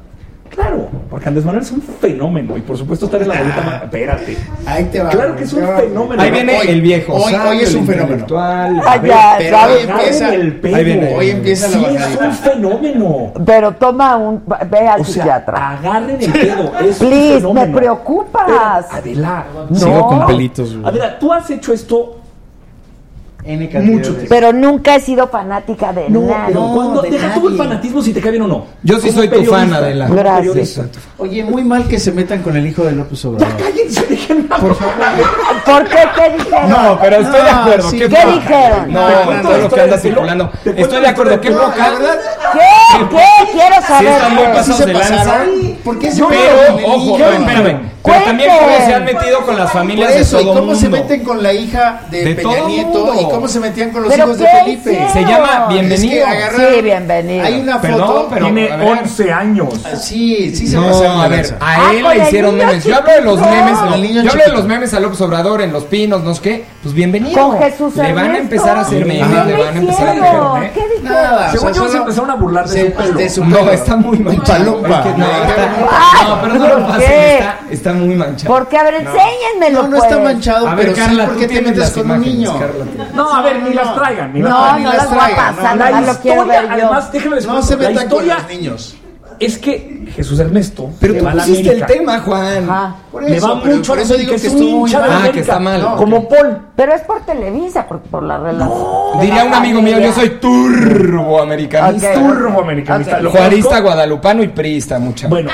[0.61, 3.63] Claro, porque Andrés Manuel es un fenómeno y por supuesto estar en la boleta.
[3.65, 4.37] Ah, espérate.
[4.67, 5.09] Ahí te va.
[5.09, 6.23] Claro que es un fenómeno.
[6.23, 7.15] Ahí viene el viejo.
[7.15, 8.27] Hoy, es un fenómeno.
[8.37, 13.33] Ah, ya, pero hoy empieza, el ahí viene, hoy empieza sí, la es un fenómeno.
[13.47, 14.43] Pero toma un.
[14.71, 15.71] Ve al o sea, psiquiatra.
[15.71, 16.73] Agarren el dedo.
[16.79, 18.87] Es Please, me preocupas.
[18.91, 19.45] Pero, Adela.
[19.71, 19.79] No.
[19.79, 20.77] Sigo con pelitos.
[20.85, 22.20] Adela, tú has hecho esto
[23.83, 24.17] mucho.
[24.29, 26.47] Pero nunca he sido fanática de nada.
[26.49, 27.41] Deja nadie.
[27.41, 28.67] tú el fanatismo si te cae bien o no.
[28.83, 30.09] Yo sí soy tu fan, Adela.
[30.09, 30.81] Gracias.
[31.17, 33.49] Oye, muy mal que se metan con el hijo de López Obrador.
[33.57, 34.95] Ya cállense, dejen Por favor.
[35.65, 35.99] ¿Por qué?
[36.17, 36.71] ¿Qué dijeron?
[36.71, 37.91] No, pero estoy de acuerdo.
[37.91, 38.93] ¿Qué, dijeron?
[38.93, 40.51] No, no, no, no lo que anda circulando.
[40.65, 41.41] Estoy de acuerdo.
[41.41, 41.93] ¿Qué poca?
[42.53, 43.07] ¿Qué?
[43.11, 43.53] ¿Qué?
[43.53, 44.09] Quiero saber.
[44.09, 45.45] Sí, están muy pasados de lanza.
[45.85, 50.15] ¿Por qué se Pero, ojo, espérame pero también cómo se han metido con las familias
[50.15, 53.49] de todo ¿y cómo se meten con la hija de, De Peña Nieto y cómo
[53.49, 55.07] se metían con los hijos de Felipe.
[55.13, 56.27] Se llama Bienvenido.
[56.57, 57.45] Sí, bienvenido.
[57.45, 58.29] Hay una foto.
[58.31, 58.89] pero- Tiene a ver.
[59.01, 59.69] 11 años.
[59.85, 62.85] Ah, sí, sí se no, a ver, a él le hicieron memes.
[62.85, 65.21] Yo hablo de los memes, Con el niño yo hablo de los memes a López
[65.21, 66.65] Obrador en Los Pinos, no sé qué.
[66.83, 67.49] Pues bienvenido.
[67.49, 70.71] Con Jesús Le van a empezar a hacer memes, le van a empezar a pegar.
[70.73, 71.05] hicieron?
[71.05, 71.51] Nada.
[71.53, 73.65] Según yo, se empezaron a burlar de su pelo.
[73.65, 74.37] No, está muy mal.
[74.37, 74.81] No,
[76.43, 78.55] pero no lo pasen, está muy manchado.
[78.55, 79.83] Porque, a ver, enséñenmelo.
[79.83, 80.11] No, no pues.
[80.11, 82.59] está manchado, a ver, Carla, ¿por qué te metes con un niño?
[82.59, 82.85] Carla,
[83.15, 84.33] no, a ver, ni las traigan.
[84.33, 85.77] Ni las traigan, no, las, voy a pasar.
[85.77, 88.97] No, la historia, además, déjenme les No se metan con los niños
[89.41, 90.91] es que Jesús Ernesto.
[91.01, 92.71] Pero tú pusiste el tema, Juan.
[92.71, 92.97] Ajá.
[93.11, 95.59] Por eso, le va mucho por eso digo que, que es un ah, que está
[95.59, 95.97] mal.
[95.97, 96.29] Como.
[96.29, 96.59] Paul.
[96.77, 99.21] Pero es por Televisa, por, por la relación.
[99.21, 102.11] Diría un amigo mío, yo soy turboamericanista.
[102.11, 102.23] Okay.
[102.23, 103.17] Turboamericanista.
[103.17, 103.31] Okay.
[103.31, 105.31] Juarista, guadalupano y priista, muchacho.
[105.31, 105.51] Bueno,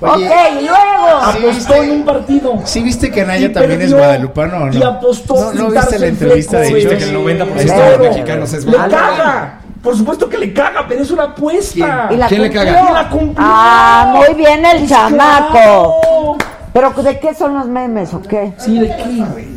[0.00, 0.32] Oye, ok,
[0.62, 1.20] luego.
[1.20, 2.58] ¿Sí apostó viste, en un partido.
[2.64, 4.78] Sí, viste que Anaya también es guadalupano, ¿no?
[4.78, 5.34] Y apostó.
[5.34, 6.94] No, no viste la entrevista de ellos.
[6.94, 9.60] que el 90% de los mexicanos es guadalupano.
[9.82, 12.06] Por supuesto que le caga, pero es una apuesta.
[12.08, 12.82] ¿Quién, ¿Y la ¿Quién le caga?
[12.82, 13.34] ¿Quién la cumplió?
[13.38, 16.00] Ah, muy bien el pues chamaco.
[16.02, 16.36] Claro.
[16.72, 18.52] ¿Pero de qué son los memes o qué?
[18.58, 19.48] Sí, de qué, güey.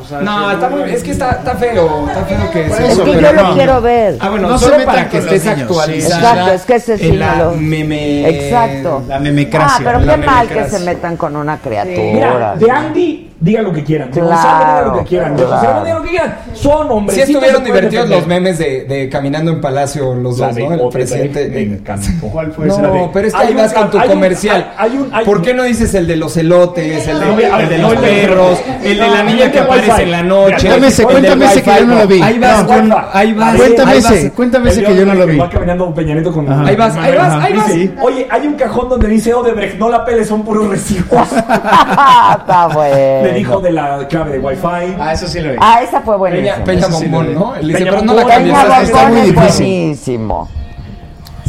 [0.00, 2.82] O sea, no, está muy, es que está, está, feo, está feo que eso.
[2.82, 4.16] Es que yo lo no, quiero ver.
[4.20, 6.30] Ah, bueno, no solo se para que estés niños, actualizada.
[6.30, 7.52] Exacto, es que ese sí la lo...
[7.52, 9.02] meme, Exacto.
[9.08, 9.76] La memecracia.
[9.78, 12.12] Ah, pero qué mal que se metan con una criatura.
[12.12, 14.10] Mira, de Andy digan lo que quieran.
[14.10, 15.34] Claro, digan lo que quieran.
[15.34, 15.84] Claro.
[15.84, 16.38] Digan lo que quieran.
[16.52, 17.16] Son hombres.
[17.16, 20.74] Sí estuvieron divertidos los memes de, Caminando en Palacio, los dos, ¿no?
[20.74, 21.48] El presidente.
[21.48, 22.28] Me encantó.
[22.30, 22.66] ¿Cuál fue?
[22.66, 24.72] No, pero es que ahí vas con tu comercial.
[24.76, 28.98] Hay un, ¿Por qué no dices el de los elotes, el de, los perros, el
[28.98, 30.68] de la niña que aparece en la noche?
[31.02, 32.20] Cuéntame ese, que yo no lo vi.
[32.20, 32.66] Ahí vas,
[33.12, 33.56] ahí vas.
[33.56, 35.38] Cuéntame ese, cuéntame ese que yo no lo vi.
[35.38, 36.50] Va caminando un peñanito con.
[36.50, 37.70] Ahí vas, ahí vas, ahí vas.
[38.02, 41.28] Oye, hay un cajón donde dice Odebrecht, no la peles, son puros residuos.
[41.32, 44.96] Está bueno te dijo de la clave de Wi-Fi.
[44.98, 45.56] Ah, eso sí lo vi.
[45.60, 46.36] Ah, esa fue buena.
[46.36, 47.54] Peña, Peña Bombón, sí ¿no?
[47.56, 49.66] Él dice, pero no la cambies, está, está muy difícil.
[49.66, 50.48] Buenísimo.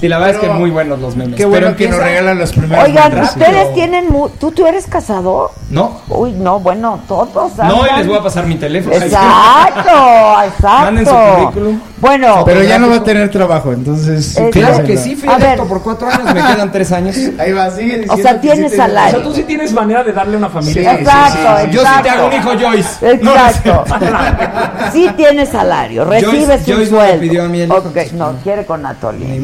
[0.01, 1.35] Sí, la verdad es que muy buenos los memes.
[1.35, 2.85] Qué bueno pero que nos regalan los primeros.
[2.85, 4.09] Oigan, ustedes tienen.
[4.09, 5.51] Mu ¿Tú, ¿Tú eres casado?
[5.69, 6.01] No.
[6.09, 7.55] Uy, no, bueno, todos.
[7.57, 8.95] No, y les voy a pasar mi teléfono.
[8.95, 10.85] Exacto, exacto.
[10.85, 11.81] Manden su currículum.
[11.99, 12.43] Bueno.
[12.45, 14.35] Pero ya no va a tener trabajo, entonces.
[14.37, 15.29] Eh, claro que sí, fui
[15.69, 17.15] por cuatro años, me quedan tres años.
[17.37, 18.13] Ahí va, sigue diciendo.
[18.15, 19.19] O sea, tienes salario.
[19.19, 20.95] O sea, tú sí tienes manera de darle una familia.
[20.95, 23.11] Sí, exacto, exacto, Yo sí te hago un hijo, Joyce.
[23.11, 23.85] Exacto.
[23.99, 27.13] No sí tienes salario, recibes Joyce, un Joyce sueldo.
[27.13, 27.83] Me pidió a mí el hijo.
[28.13, 29.41] No, quiere con Atoli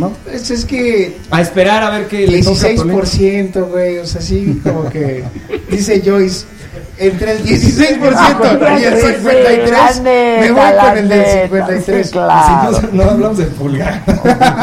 [0.48, 1.18] pues es que.
[1.30, 3.04] A esperar a ver qué 16%, le toca.
[3.04, 5.24] 16%, güey, o sea, sí, como que.
[5.70, 6.46] dice Joyce
[7.00, 12.12] entre el 16% ah, y el 53%, me voy con el del 53%.
[12.12, 12.80] Claro.
[12.80, 14.02] si no, hablamos de pulgar.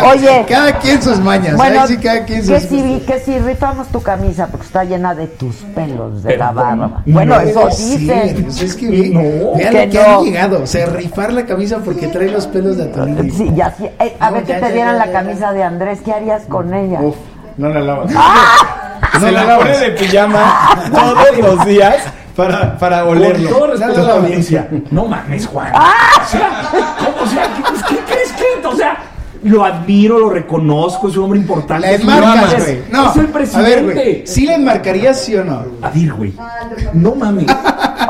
[0.05, 0.45] Oye.
[0.49, 1.57] cada quien sus mañas.
[1.57, 2.55] Bueno, sí, cada quien sus...
[2.55, 6.53] que, si, que si irritamos tu camisa porque está llena de tus pelos, de la
[6.53, 7.03] barba.
[7.07, 8.45] Bueno, eso dicen.
[8.45, 10.63] Pues es que vean no, que, que han llegado.
[10.63, 13.33] O rifar la camisa porque trae los pelos de Antonio.
[13.33, 16.43] Sí, ya, eh, a ver ya, que te dieran la camisa de Andrés, ¿qué harías
[16.45, 17.01] con ella?
[17.01, 17.17] Uf,
[17.57, 18.13] no la lavas.
[18.17, 18.81] ¡Ah!
[19.21, 21.97] Se la, la pone de pijama todos los días
[22.37, 23.51] para, para olerlo.
[24.91, 25.73] No mames, Juan.
[25.75, 25.93] Ah.
[26.23, 27.23] O sea, ¿cómo?
[27.23, 28.67] o sea, ¿qué, pues, qué crees que?
[28.67, 28.99] O sea,
[29.45, 31.87] lo admiro, lo reconozco, es un hombre importante.
[31.87, 32.83] Le es enmarcas, güey.
[32.91, 34.23] No, es el presidente.
[34.27, 35.65] ¿Sí le enmarcarías, sí o no?
[35.83, 36.33] A güey.
[36.39, 37.47] Ah, no mames.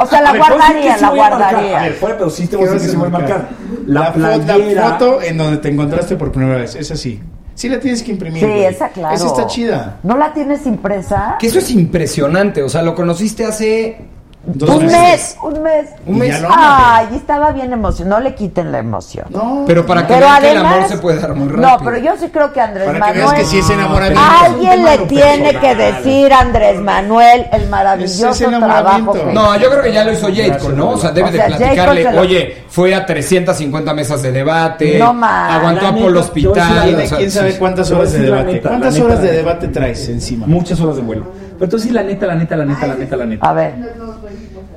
[0.00, 1.80] O sea, la ver, guardaría, sí la guardaría.
[1.80, 3.48] A, ver, fuera, pero sí te voy a decir que se voy a marcar.
[3.86, 7.20] La, la, la, foto en donde te encontraste por primera vez, es así.
[7.54, 8.44] Sí la tienes que imprimir.
[8.44, 9.14] Sí, esa claro.
[9.14, 9.98] Esa está chida.
[10.02, 11.36] ¿No la tienes impresa?
[11.38, 12.62] Que eso es impresionante.
[12.62, 13.98] O sea, lo conociste hace
[14.46, 15.86] un mes, un mes.
[16.06, 16.42] Un mes.
[16.48, 18.18] Ay, estaba bien emocionado.
[18.18, 19.26] No le quiten la emoción.
[19.30, 19.64] No.
[19.66, 21.68] Pero para que Pero vean que el además- amor se puede dar muy rápido.
[21.70, 23.24] No, pero yo sí creo que Andrés Para que Manuel.
[23.24, 23.70] veas que sí es.
[23.70, 29.12] Alguien le tiene que decir a Andrés Manuel el maravilloso es trabajo.
[29.12, 30.58] que No, yo creo que ya lo hizo J.
[30.58, 30.90] Cole, ¿no?
[30.90, 34.98] O sea, debe O sea, de platicarle, lo- oye, fue a 350 mesas de debate,
[34.98, 35.52] No más.
[35.54, 36.86] aguantó a decir la Hospital.
[36.86, 38.60] neta, o sea, ¿Quién sabe cuántas horas de debate?
[38.60, 40.46] ¿Cuántas horas de debate traes encima?
[40.46, 41.24] Muchas horas de vuelo.
[41.54, 43.48] Pero entonces sí, la neta, la neta, la neta, la neta, la neta.
[43.48, 43.74] A ver,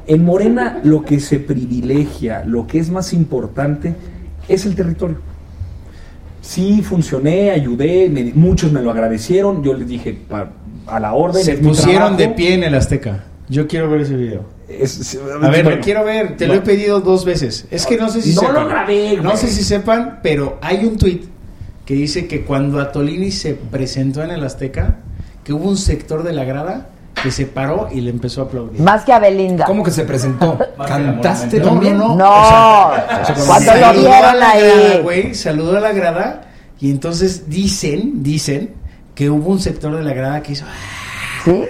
[0.07, 3.93] En Morena lo que se privilegia, lo que es más importante,
[4.47, 5.17] es el territorio.
[6.41, 10.49] Sí, funcioné, ayudé, me- muchos me lo agradecieron, yo les dije pa-
[10.85, 11.43] a la orden.
[11.43, 13.25] Se pusieron de pie en el Azteca.
[13.49, 14.45] Yo quiero ver ese video.
[14.69, 16.37] Es- A ver, bueno, lo quiero ver.
[16.37, 16.53] Te no.
[16.53, 17.65] lo he pedido dos veces.
[17.71, 18.55] Es que no sé si No sepan.
[18.55, 21.21] lo grabé, No sé si sepan, pero hay un tweet
[21.85, 24.99] que dice que cuando Atolini se presentó en el Azteca,
[25.43, 26.89] que hubo un sector de la grada
[27.23, 28.79] que se paró y le empezó a aplaudir.
[28.81, 29.65] más que a Belinda.
[29.65, 30.57] ¿Cómo que se presentó?
[30.87, 31.97] ¿Cantaste también?
[31.97, 32.15] no, no.
[32.17, 32.95] No, O
[33.25, 34.99] sea, cuando lo saludó a vieron la grada, ahí.
[35.03, 36.41] güey, saludó a la grada
[36.79, 38.75] y entonces dicen, dicen
[39.15, 40.65] que hubo un sector de la grada que hizo
[41.43, 41.63] ¿Sí?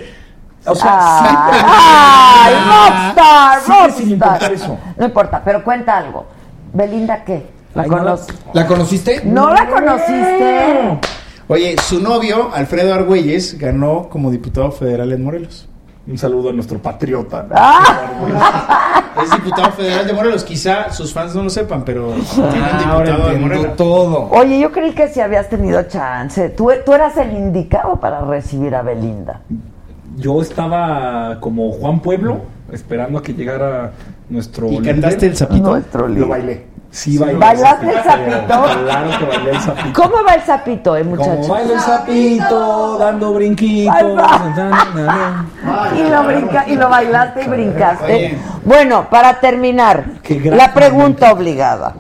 [0.66, 0.98] O sea,
[1.64, 4.52] ¡Ay, rockstar, Sigue sin rockstar!
[4.54, 4.78] eso.
[4.98, 6.26] No importa, pero cuenta algo.
[6.74, 7.46] ¿Belinda qué?
[7.74, 8.36] ¿La Ay, no la- conoces?
[8.54, 9.22] ¿La conociste?
[9.24, 11.00] ¿No la conociste?
[11.50, 15.68] Oye, su novio, Alfredo Argüelles, ganó como diputado federal en Morelos.
[16.06, 17.48] Un saludo a nuestro patriota.
[17.52, 19.04] Ah.
[19.24, 20.44] Es diputado federal de Morelos.
[20.44, 23.76] Quizá sus fans no lo sepan, pero tiene Ah, diputado de Morelos.
[23.76, 24.30] todo.
[24.32, 26.50] Oye, yo creí que si habías tenido chance.
[26.50, 29.42] Tú, tú eras el indicado para recibir a Belinda.
[30.18, 32.40] Yo estaba como Juan Pueblo,
[32.72, 33.92] esperando a que llegara
[34.30, 34.68] nuestro.
[34.68, 34.96] ¿Y líder.
[34.96, 35.70] cantaste el sapito?
[35.70, 36.22] Nuestro líder.
[36.22, 36.66] Lo bailé.
[36.98, 37.38] Sí, bailé.
[37.38, 38.64] ¿Bailaste el sapito?
[38.84, 40.02] Claro que bailé el sapito.
[40.02, 41.48] ¿Cómo va el sapito, eh, Como muchachos?
[41.48, 43.96] baila el sapito, dando brinquitos.
[45.96, 48.40] Y lo, brinca, y lo bailaste y brincaste.
[48.66, 50.06] Bueno, para terminar,
[50.46, 51.94] la pregunta obligada.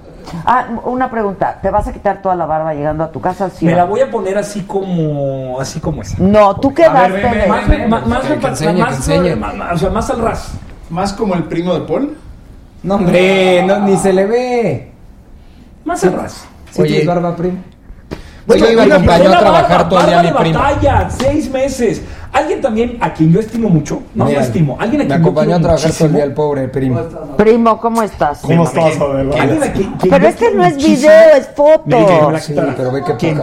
[0.43, 1.59] Ah, una pregunta.
[1.61, 3.51] ¿Te vas a quitar toda la barba llegando a tu casa?
[3.51, 6.17] ¿sí Me la voy a poner así como, así como es.
[6.17, 7.87] No, tú quedaste
[9.91, 10.53] más al ras.
[10.89, 12.17] Más como el primo de Paul.
[12.87, 14.91] No, hombre, no, ni se le ve.
[15.83, 16.45] Más al ras.
[16.71, 16.89] ¿Sí Oye.
[16.89, 17.57] tienes barba, primo?
[18.45, 20.59] Bueno, Oye, me una- acompañó a trabajar barba, todo el día mi de primo.
[20.59, 22.01] batalla, seis meses.
[22.31, 24.03] Alguien también a quien yo estimo mucho.
[24.15, 24.77] No Mira, yo estimo.
[24.79, 26.99] Alguien a Me quien yo acompañó a quiero trabajar todo el día el pobre primo.
[27.35, 28.39] Primo, ¿cómo estás?
[28.39, 29.35] ¿Cómo estás, Adela?
[29.41, 30.97] Alguien a quien- quien Pero yo este quiero no es muchísimo.
[30.97, 32.37] video, es Me foto.
[32.39, 33.41] Sí, pero ve que ¿Quién?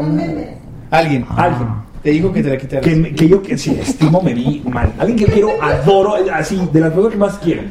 [0.91, 1.27] Alguien.
[1.37, 1.69] Alguien.
[2.05, 2.85] Te dijo que te la quitaras.
[2.85, 4.93] Que, que yo que sí, estimo, me vi mal.
[4.99, 7.63] Alguien que quiero, adoro, así, de las personas que más quiero.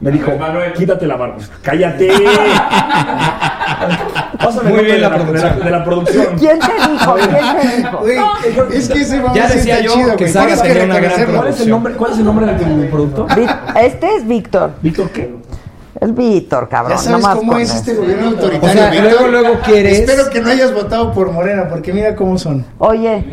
[0.00, 0.32] Me dijo,
[0.76, 1.36] quítate la barba.
[1.60, 2.08] Cállate.
[4.38, 5.64] Pásame Muy bien la de de producción.
[5.64, 6.26] de la producción.
[6.38, 7.14] ¿Quién te dijo?
[7.14, 7.30] ¿Quién
[7.70, 7.98] te dijo?
[7.98, 8.18] Güey,
[8.78, 10.28] es que ese Ya decía yo chido, que.
[10.28, 11.36] Saga tenía una gran reconocerlo.
[11.38, 13.26] ¿Cuál es el nombre, cuál es el nombre de tu productor?
[13.36, 14.70] Vic- Este es Víctor.
[14.82, 15.34] Víctor qué?
[16.00, 16.96] Es Víctor, cabrón.
[16.98, 18.68] Ya sabes nomás cómo es este gobierno autoritario.
[18.68, 19.10] O sea, Víctor.
[19.12, 22.64] luego, luego quieres- Espero que no hayas votado por Morena, porque mira cómo son.
[22.78, 23.24] Oye,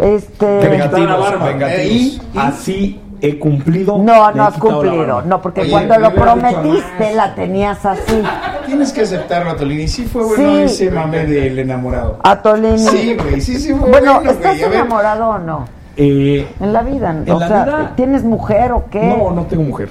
[0.00, 0.60] este.
[0.82, 1.46] quitara la barba.
[1.46, 1.80] vengativos.
[1.82, 3.98] Eh, y- Así he cumplido.
[3.98, 5.22] No, no he has cumplido.
[5.22, 8.22] No, porque Oye, cuando lo prometiste la tenías así.
[8.66, 9.88] Tienes que aceptarlo, Atolini.
[9.88, 10.62] Sí fue bueno Sí.
[10.62, 12.18] ese mame del enamorado.
[12.22, 12.78] Atolini.
[12.78, 14.72] Sí, güey, sí, sí fue Bueno, bueno, ¿estás güey.
[14.74, 15.64] Enamorado o no?
[15.96, 17.10] Eh, En la vida.
[17.26, 17.92] ¿En o la sea, vida?
[17.96, 19.02] ¿tienes mujer o qué?
[19.04, 19.88] no, no tengo mujer.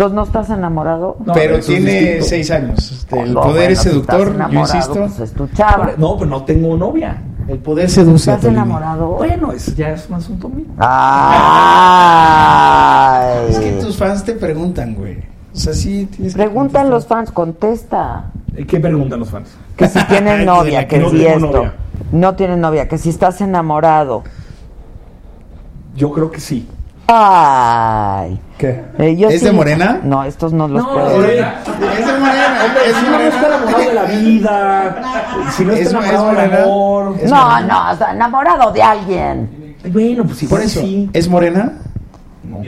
[0.00, 1.18] Entonces no estás enamorado.
[1.26, 2.24] No, Pero tiene distinto.
[2.24, 2.90] seis años.
[2.90, 4.94] Este, El No, poder bueno, es si estás seductor, yo enamorado, insisto.
[4.94, 5.90] Pues es tu chava.
[5.98, 7.22] No, pero no tengo novia.
[7.46, 8.32] El poder seduce.
[8.32, 9.08] ¿Estás enamorado?
[9.08, 10.64] Bueno, eso ya es un asunto mío.
[12.10, 13.46] Ay.
[13.50, 15.18] Es que tus fans te preguntan, güey.
[15.52, 18.30] O sea, sí tienes que Preguntan los fans, contesta.
[18.56, 19.50] Eh, ¿Qué preguntan los fans?
[19.76, 21.40] Que si tienes novia, que No si esto.
[21.40, 21.74] novia.
[22.12, 24.22] No tienes novia, que si estás enamorado.
[25.94, 26.66] Yo creo que sí.
[27.12, 28.40] Ay.
[28.56, 28.84] ¿Qué?
[28.98, 29.98] Eh, yo ¿Es de sí- Morena?
[30.04, 31.14] No, estos no los No, puedo.
[31.16, 31.40] hombre.
[31.40, 33.56] Es de Morena, es Si de uno no está Morena.
[33.56, 34.96] enamorado de la vida,
[35.56, 36.62] si no Es- está es enamorado del morena.
[36.64, 37.14] amor.
[37.20, 37.60] Es No, morena.
[37.62, 39.76] no, o sea, enamorado de alguien.
[39.92, 41.10] Bueno, pues Por igual eso, sí.
[41.12, 41.72] ¿es Morena?
[42.44, 42.60] No.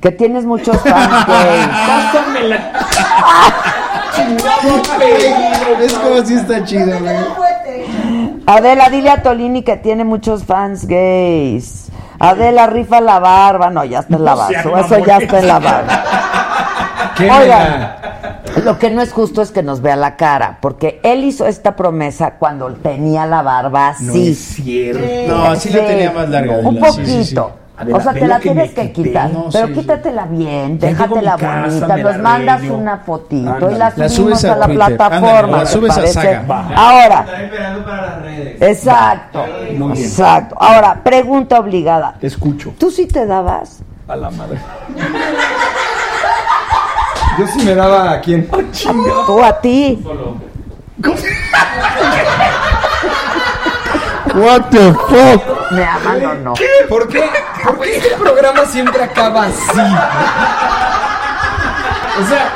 [0.00, 1.66] Que tienes muchos fans gays.
[2.12, 2.72] Pásamela.
[5.80, 7.16] Es como si está chido, güey.
[8.46, 11.88] Adela, dile a Tolini que tiene muchos fans gays.
[12.18, 13.70] Adela, rifa la barba.
[13.70, 14.80] No, ya está en la No barba.
[14.80, 16.04] Eso ya está en la barba.
[17.16, 17.96] ¿Qué Oigan,
[18.64, 21.76] lo que no es justo es que nos vea la cara, porque él hizo esta
[21.76, 24.30] promesa cuando tenía la barba No así.
[24.30, 25.36] es cierto.
[25.36, 26.58] No, sí la tenía más larga.
[26.58, 27.34] Un Adela, sí, sí, sí.
[27.92, 29.08] O sea, te la que tienes que quité.
[29.08, 29.30] quitar.
[29.30, 31.96] No, pero sí, quítatela bien, déjatela bonita.
[31.96, 32.76] Nos mandas arreglo.
[32.76, 33.74] una fotito Ándale.
[33.74, 34.86] y la La subimos subes a a la Twitter.
[34.96, 35.28] plataforma.
[35.36, 36.06] Ándale, la ¿te subes a?
[36.06, 36.42] Saga.
[36.48, 36.68] Va.
[36.76, 37.20] Ahora.
[37.26, 38.62] Están esperando para las redes.
[38.62, 39.44] Exacto.
[39.96, 40.56] Exacto.
[40.58, 42.14] Ahora, pregunta obligada.
[42.20, 42.72] Te escucho.
[42.78, 43.80] ¿Tú sí te dabas?
[44.06, 44.58] A la madre.
[47.38, 48.48] Yo sí me daba a quién.
[49.26, 49.98] ¿Tú a ti?
[54.34, 55.70] What the fuck?
[55.70, 56.54] ¿Me aman o no?
[56.88, 57.24] ¿Por qué?
[57.62, 59.80] ¿Por qué este programa siempre acaba así?
[62.20, 62.52] O sea,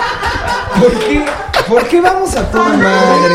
[0.80, 1.24] ¿por qué?
[1.68, 3.34] ¿Por qué vamos a toda madre?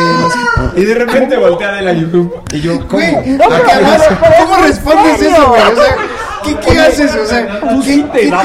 [0.75, 2.41] Y de repente voltea de la YouTube.
[2.51, 2.91] Y yo, ¿cómo?
[2.91, 4.09] Güey, ¿A porque qué vas?
[4.39, 5.61] ¿cómo respondes eso, güey?
[5.61, 5.95] O sea,
[6.43, 7.15] ¿qué, qué haces?
[7.15, 8.29] O sea, ¿Tú sí te?
[8.29, 8.39] No,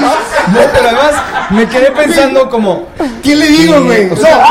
[0.72, 1.14] pero además
[1.50, 2.86] me quedé pensando como...
[3.22, 4.10] ¿qué le digo, güey?
[4.10, 4.44] O sea,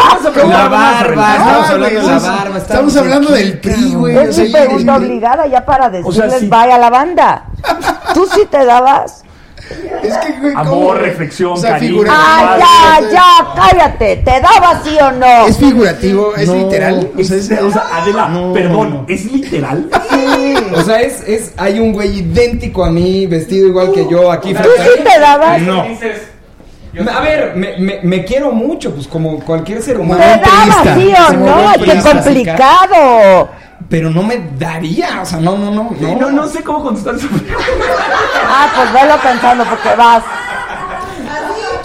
[0.47, 2.57] la barba, estamos hablando de la barba.
[2.57, 4.17] Estamos hablando del PRI, güey.
[4.17, 6.47] Es o sea, mi pregunta obligada ya para decirles sí.
[6.47, 7.45] bye a la banda.
[8.13, 9.23] ¿Tú sí te dabas?
[10.03, 10.53] Es que, güey.
[10.55, 12.03] Amor, reflexión, O sea, cariño.
[12.09, 13.53] ¡Ah, ya, ya!
[13.55, 14.17] ¡Cállate!
[14.17, 15.47] ¿Te dabas sí o no?
[15.47, 16.35] ¿Es figurativo?
[16.35, 17.11] ¿Es No, literal?
[17.17, 19.05] O sea, es- o sea, Adela, No, perdón, no.
[19.07, 19.89] ¿es literal?
[20.75, 24.53] O sea, es, es, hay un güey idéntico a mí, vestido igual que yo aquí
[24.53, 25.61] ¿Tú frente sí te dabas?
[25.61, 25.83] No.
[27.11, 30.19] A ver, me, me, me quiero mucho, pues como cualquier ser humano.
[30.21, 31.73] ¿Te dabas sí o no?
[31.83, 33.49] ¡Qué complicado!
[33.89, 35.91] Pero no me daría, o sea, no, no, no.
[35.99, 37.27] No, no, no sé cómo contestar eso.
[38.49, 40.23] Ah, pues velo pensando porque vas.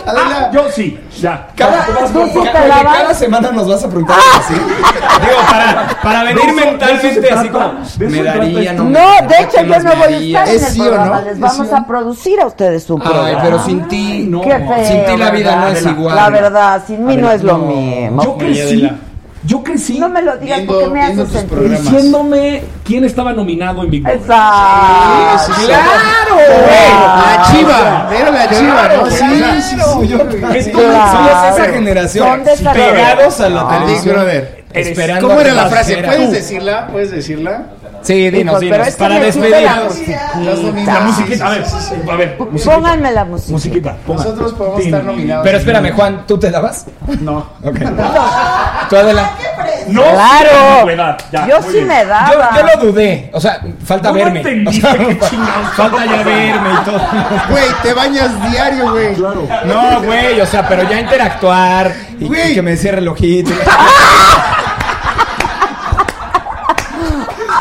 [0.05, 1.47] Adela, Yo sí, ya.
[1.57, 2.47] Cada, Vas, vas, ¿Tú vas, sí vas.
[2.47, 2.97] te cada, dabas?
[2.97, 4.55] cada semana nos vas a preguntar así.
[4.55, 7.53] Digo, para, para venir De eso- de mentalmente se así trata.
[7.71, 8.83] como, De me trata daría, esto.
[8.83, 10.63] no me No, daría, de hecho ¿qué yo no me voy a estar en ¿Es
[10.67, 11.07] el sí o programa.
[11.17, 11.23] no?
[11.23, 11.87] Les ¿Es vamos sí o a no?
[11.87, 13.43] producir a ustedes un Ay, programa.
[13.45, 14.41] pero sin ti, No.
[14.41, 16.17] Qué feo, sin ti la vida no es igual.
[16.17, 17.65] La verdad, sin mí no es lo no.
[17.67, 18.23] mismo.
[18.25, 18.91] Yo crecí,
[19.45, 21.47] yo crecí No me lo digas Viendo- porque me hace sentir.
[21.49, 21.83] programas.
[21.83, 24.21] diciéndome quién estaba nominado en Big Brother.
[24.21, 25.39] Exacto.
[25.39, 25.67] Sí, sí, sí.
[25.67, 26.37] ¡Claro!
[27.27, 29.11] La chiva, era la chiva, ¿no?
[29.11, 29.17] Sí,
[29.63, 30.09] sí, sí.
[30.09, 30.19] yo-
[30.55, 31.13] Es como- Claro.
[31.13, 32.43] Somos esa generación
[32.73, 34.15] pegados a la Al Big televisión.
[34.15, 34.63] Brother.
[34.75, 35.97] Esperando ¿Cómo era la frase?
[35.99, 36.87] ¿Puedes decirla?
[36.91, 37.63] ¿Puedes decirla?
[38.03, 38.89] Sí, dinos, pero dinos.
[38.89, 39.67] es que Para necesito despedir.
[39.71, 41.01] la musiquita.
[41.01, 41.65] Musiquita, a ver,
[42.11, 42.75] a ver, musiquita.
[42.75, 43.53] Pónganme la música.
[43.53, 44.25] Musiquita, ponga.
[44.25, 45.45] Nosotros podemos estar nominados.
[45.45, 46.87] Pero espérame, Juan, ¿tú te dabas?
[47.21, 47.39] No.
[47.63, 47.79] Ok.
[48.91, 49.31] ¿Tú, Adela?
[49.89, 51.17] No, Claro.
[51.33, 51.89] ya, Yo sí bien.
[51.89, 52.51] me Yo, daba.
[52.57, 53.31] yo lo dudé.
[53.33, 54.65] O sea, falta No, no verme.
[54.69, 54.95] O sea,
[55.77, 57.01] falta ya verme y todo.
[57.51, 59.15] Güey, te bañas diario, güey.
[59.15, 59.47] Claro.
[59.65, 63.51] No, güey, o sea, pero ya interactuar y, y que me cierre el ojito.
[66.95, 67.52] Ay,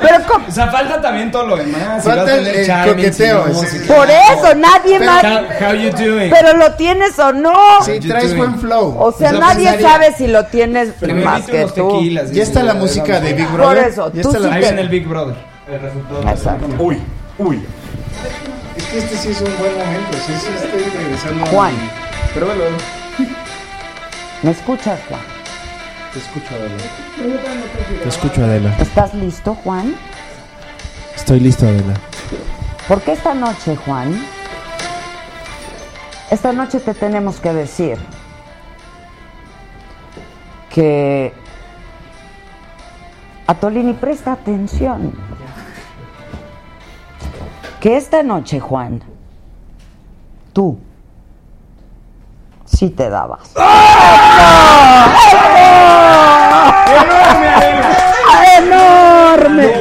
[0.00, 0.46] pero ¿cómo?
[0.46, 2.02] O sea, falta también todo lo demás.
[2.04, 5.24] Falta el- el charming, coqueteo, si no, si- Por eso, nadie Pero- más.
[5.24, 6.30] How, how you doing?
[6.30, 7.52] Pero lo tienes o no.
[7.84, 8.38] Sí, traes doing?
[8.38, 8.96] buen flow.
[8.98, 9.88] O sea, Pues lo nadie pensaría.
[9.90, 11.88] sabe si lo tienes me más que tú.
[11.98, 12.30] tequilas.
[12.32, 13.88] Ya está la música de Big Por Brother.
[13.88, 15.36] eso, Ya tú está sí la Ahí en el Big Brother.
[16.28, 16.66] Exacto.
[16.78, 16.98] Uy,
[17.38, 17.62] uy.
[18.76, 20.16] Es que este sí es un buen momento.
[20.26, 21.44] Sí, sí, estoy regresando.
[21.44, 21.72] a- Juan.
[22.34, 22.62] Pero bueno,
[24.42, 25.20] ¿Me escuchas, Juan?
[26.12, 28.02] Te escucho, Adela.
[28.02, 28.76] Te escucho, Adela.
[28.78, 29.94] ¿Estás listo, Juan?
[31.16, 31.94] Estoy listo, Adela.
[32.88, 34.24] Porque esta noche, Juan,
[36.30, 37.98] esta noche te tenemos que decir
[40.68, 41.32] que
[43.46, 45.12] Atolini presta atención.
[47.80, 49.02] Que esta noche, Juan,
[50.52, 50.78] tú
[52.64, 53.52] sí te dabas.
[58.58, 59.72] ¡Enorme!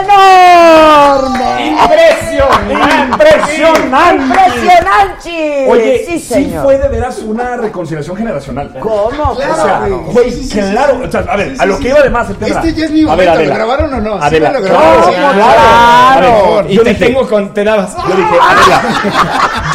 [0.00, 1.70] ¡Enorme!
[1.70, 2.74] Impresionante.
[3.10, 4.24] Impresionante.
[4.24, 5.66] ¡Impresionante!
[5.68, 6.64] Oye, sí, sí, señor.
[6.64, 8.74] fue de veras una reconciliación generacional.
[8.80, 9.30] ¿Cómo?
[9.32, 9.80] o sea,
[10.12, 10.30] güey.
[10.48, 10.98] claro.
[11.00, 11.06] sí.
[11.06, 12.56] o sea, a ver, Sí, sí, a lo que iba además el tema.
[12.60, 13.48] Este ya es mi A ver, momento.
[13.50, 14.12] ¿Lo grabaron o no?
[14.18, 15.34] Sí Adela, me lo claro, grabaron.
[15.34, 16.64] claro.
[16.68, 17.54] Y Yo te dije- tengo con.
[17.54, 17.96] Te dabas.
[17.96, 18.82] Yo dije, Adela,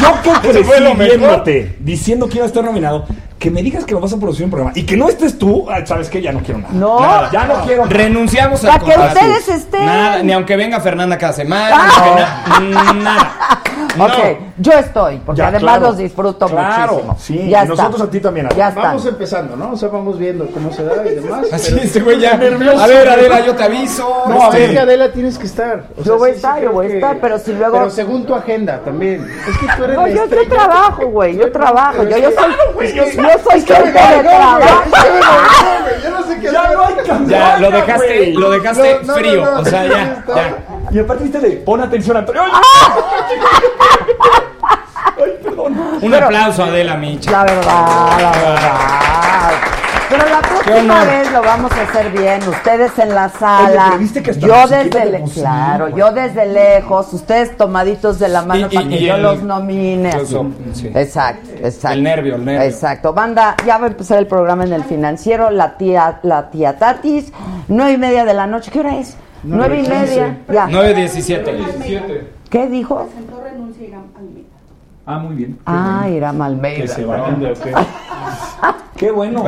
[0.00, 1.18] yo que crecí fue lo mejor.
[1.18, 3.06] viéndote, diciendo que iba a estar nominado,
[3.38, 5.66] que me digas que me vas a producir un programa y que no estés tú,
[5.70, 6.72] ah, sabes que ya no quiero nada.
[6.72, 7.00] No.
[7.00, 7.94] Nada, ya no quiero nada.
[7.96, 9.84] Renunciamos Para al que ustedes estén.
[9.86, 13.32] Nada, ni aunque venga Fernanda cada semana, ni aunque na- nada.
[13.98, 14.52] Ok, No.
[14.58, 15.86] yo estoy, porque Ya, además claro.
[15.86, 17.16] los disfruto Claro, muchísimo.
[17.18, 18.48] sí, ya y nosotros a ti también.
[18.56, 18.80] Ya está.
[18.82, 19.72] Vamos empezando, ¿no?
[19.72, 21.46] O sea, vamos viendo cómo se da y demás.
[21.52, 22.36] Así, pero- este güey ya.
[22.36, 22.78] nervioso.
[22.82, 24.22] A ver, Adela, yo te aviso.
[24.28, 25.84] No, a este, ver, que Adela tienes que estar.
[25.98, 27.78] O Yo voy a sí, estar, sí yo voy a que- estar, pero si luego-
[27.78, 29.26] Pero según tu agenda también.
[29.48, 30.48] Es que tú eres No, yo, yo estrella.
[30.50, 32.02] trabajo, güey, yo trabajo.
[32.04, 33.04] Yo, yo soy, yo,
[33.50, 34.60] soy gente de trabajo.
[34.90, 35.02] güey.
[35.82, 36.02] güey.
[36.02, 36.94] Yo no sé qué Ya no hay.
[37.28, 39.42] Ya, lo dejaste, lo dejaste frío.
[39.58, 40.24] O sea, ya.
[40.90, 42.42] Y aparte viste de pon atención, Antonio.
[42.44, 42.50] ¡Ay!
[45.24, 45.76] Ay, perdón.
[46.02, 47.30] Un aplauso a Adela Micha.
[47.30, 49.50] La verdad, la verdad.
[50.08, 52.40] Pero la próxima vez lo vamos a hacer bien.
[52.48, 53.86] Ustedes en la sala.
[53.88, 58.28] pero viste que yo desde le le- pusimos, claro, yo desde lejos, ustedes tomaditos de
[58.28, 60.12] la mano Y- y- para que y yo el- los nomine.
[60.74, 60.92] sí.
[60.94, 61.96] Exacto, exacto.
[61.96, 62.68] El nervio, el nervio.
[62.68, 63.12] Exacto.
[63.12, 67.32] Banda, ya va a empezar el programa en el financiero, la tía, la tía Tatis,
[67.66, 68.70] nueve y media de la noche.
[68.70, 69.16] ¿Qué hora es?
[69.42, 70.38] Nueve y media.
[70.52, 70.66] Ya.
[70.68, 72.22] 9.17.
[72.50, 73.04] ¿Qué dijo?
[73.04, 73.98] Presentó renuncia.
[75.06, 75.58] Ah, muy bien.
[75.66, 76.82] Ah, Irán Almeida.
[76.82, 77.54] Que se vayan de
[78.96, 79.44] Qué bueno.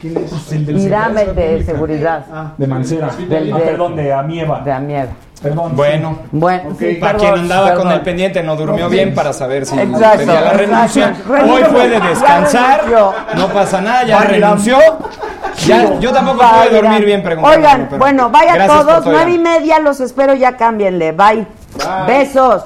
[0.00, 0.52] ¿Quién es?
[0.52, 1.72] El del Irán, seguridad el de pública.
[1.72, 2.52] seguridad.
[2.56, 3.10] De Mancera.
[3.28, 4.60] Del Ah, de- perdón, de Amieva.
[4.60, 5.08] De Amieva.
[5.40, 5.76] Perdón.
[5.76, 6.18] Bueno.
[6.32, 7.82] Bueno, sí, Para perdón, quien andaba perdón.
[7.84, 11.08] con el pendiente no durmió No, bien para saber si Exacto, pedía la renuncia.
[11.10, 11.52] exacto.
[11.52, 12.84] Hoy puede descansar,
[13.36, 14.78] no pasa nada, ya renunció.
[15.66, 16.68] Ya, yo tampoco Vaya.
[16.70, 17.56] pude dormir bien preguntando.
[17.58, 21.12] Oigan, bueno, vaya todos, todo, nueve y media, los espero, ya cámbienle.
[21.12, 21.46] Bye.
[22.06, 22.64] Besos.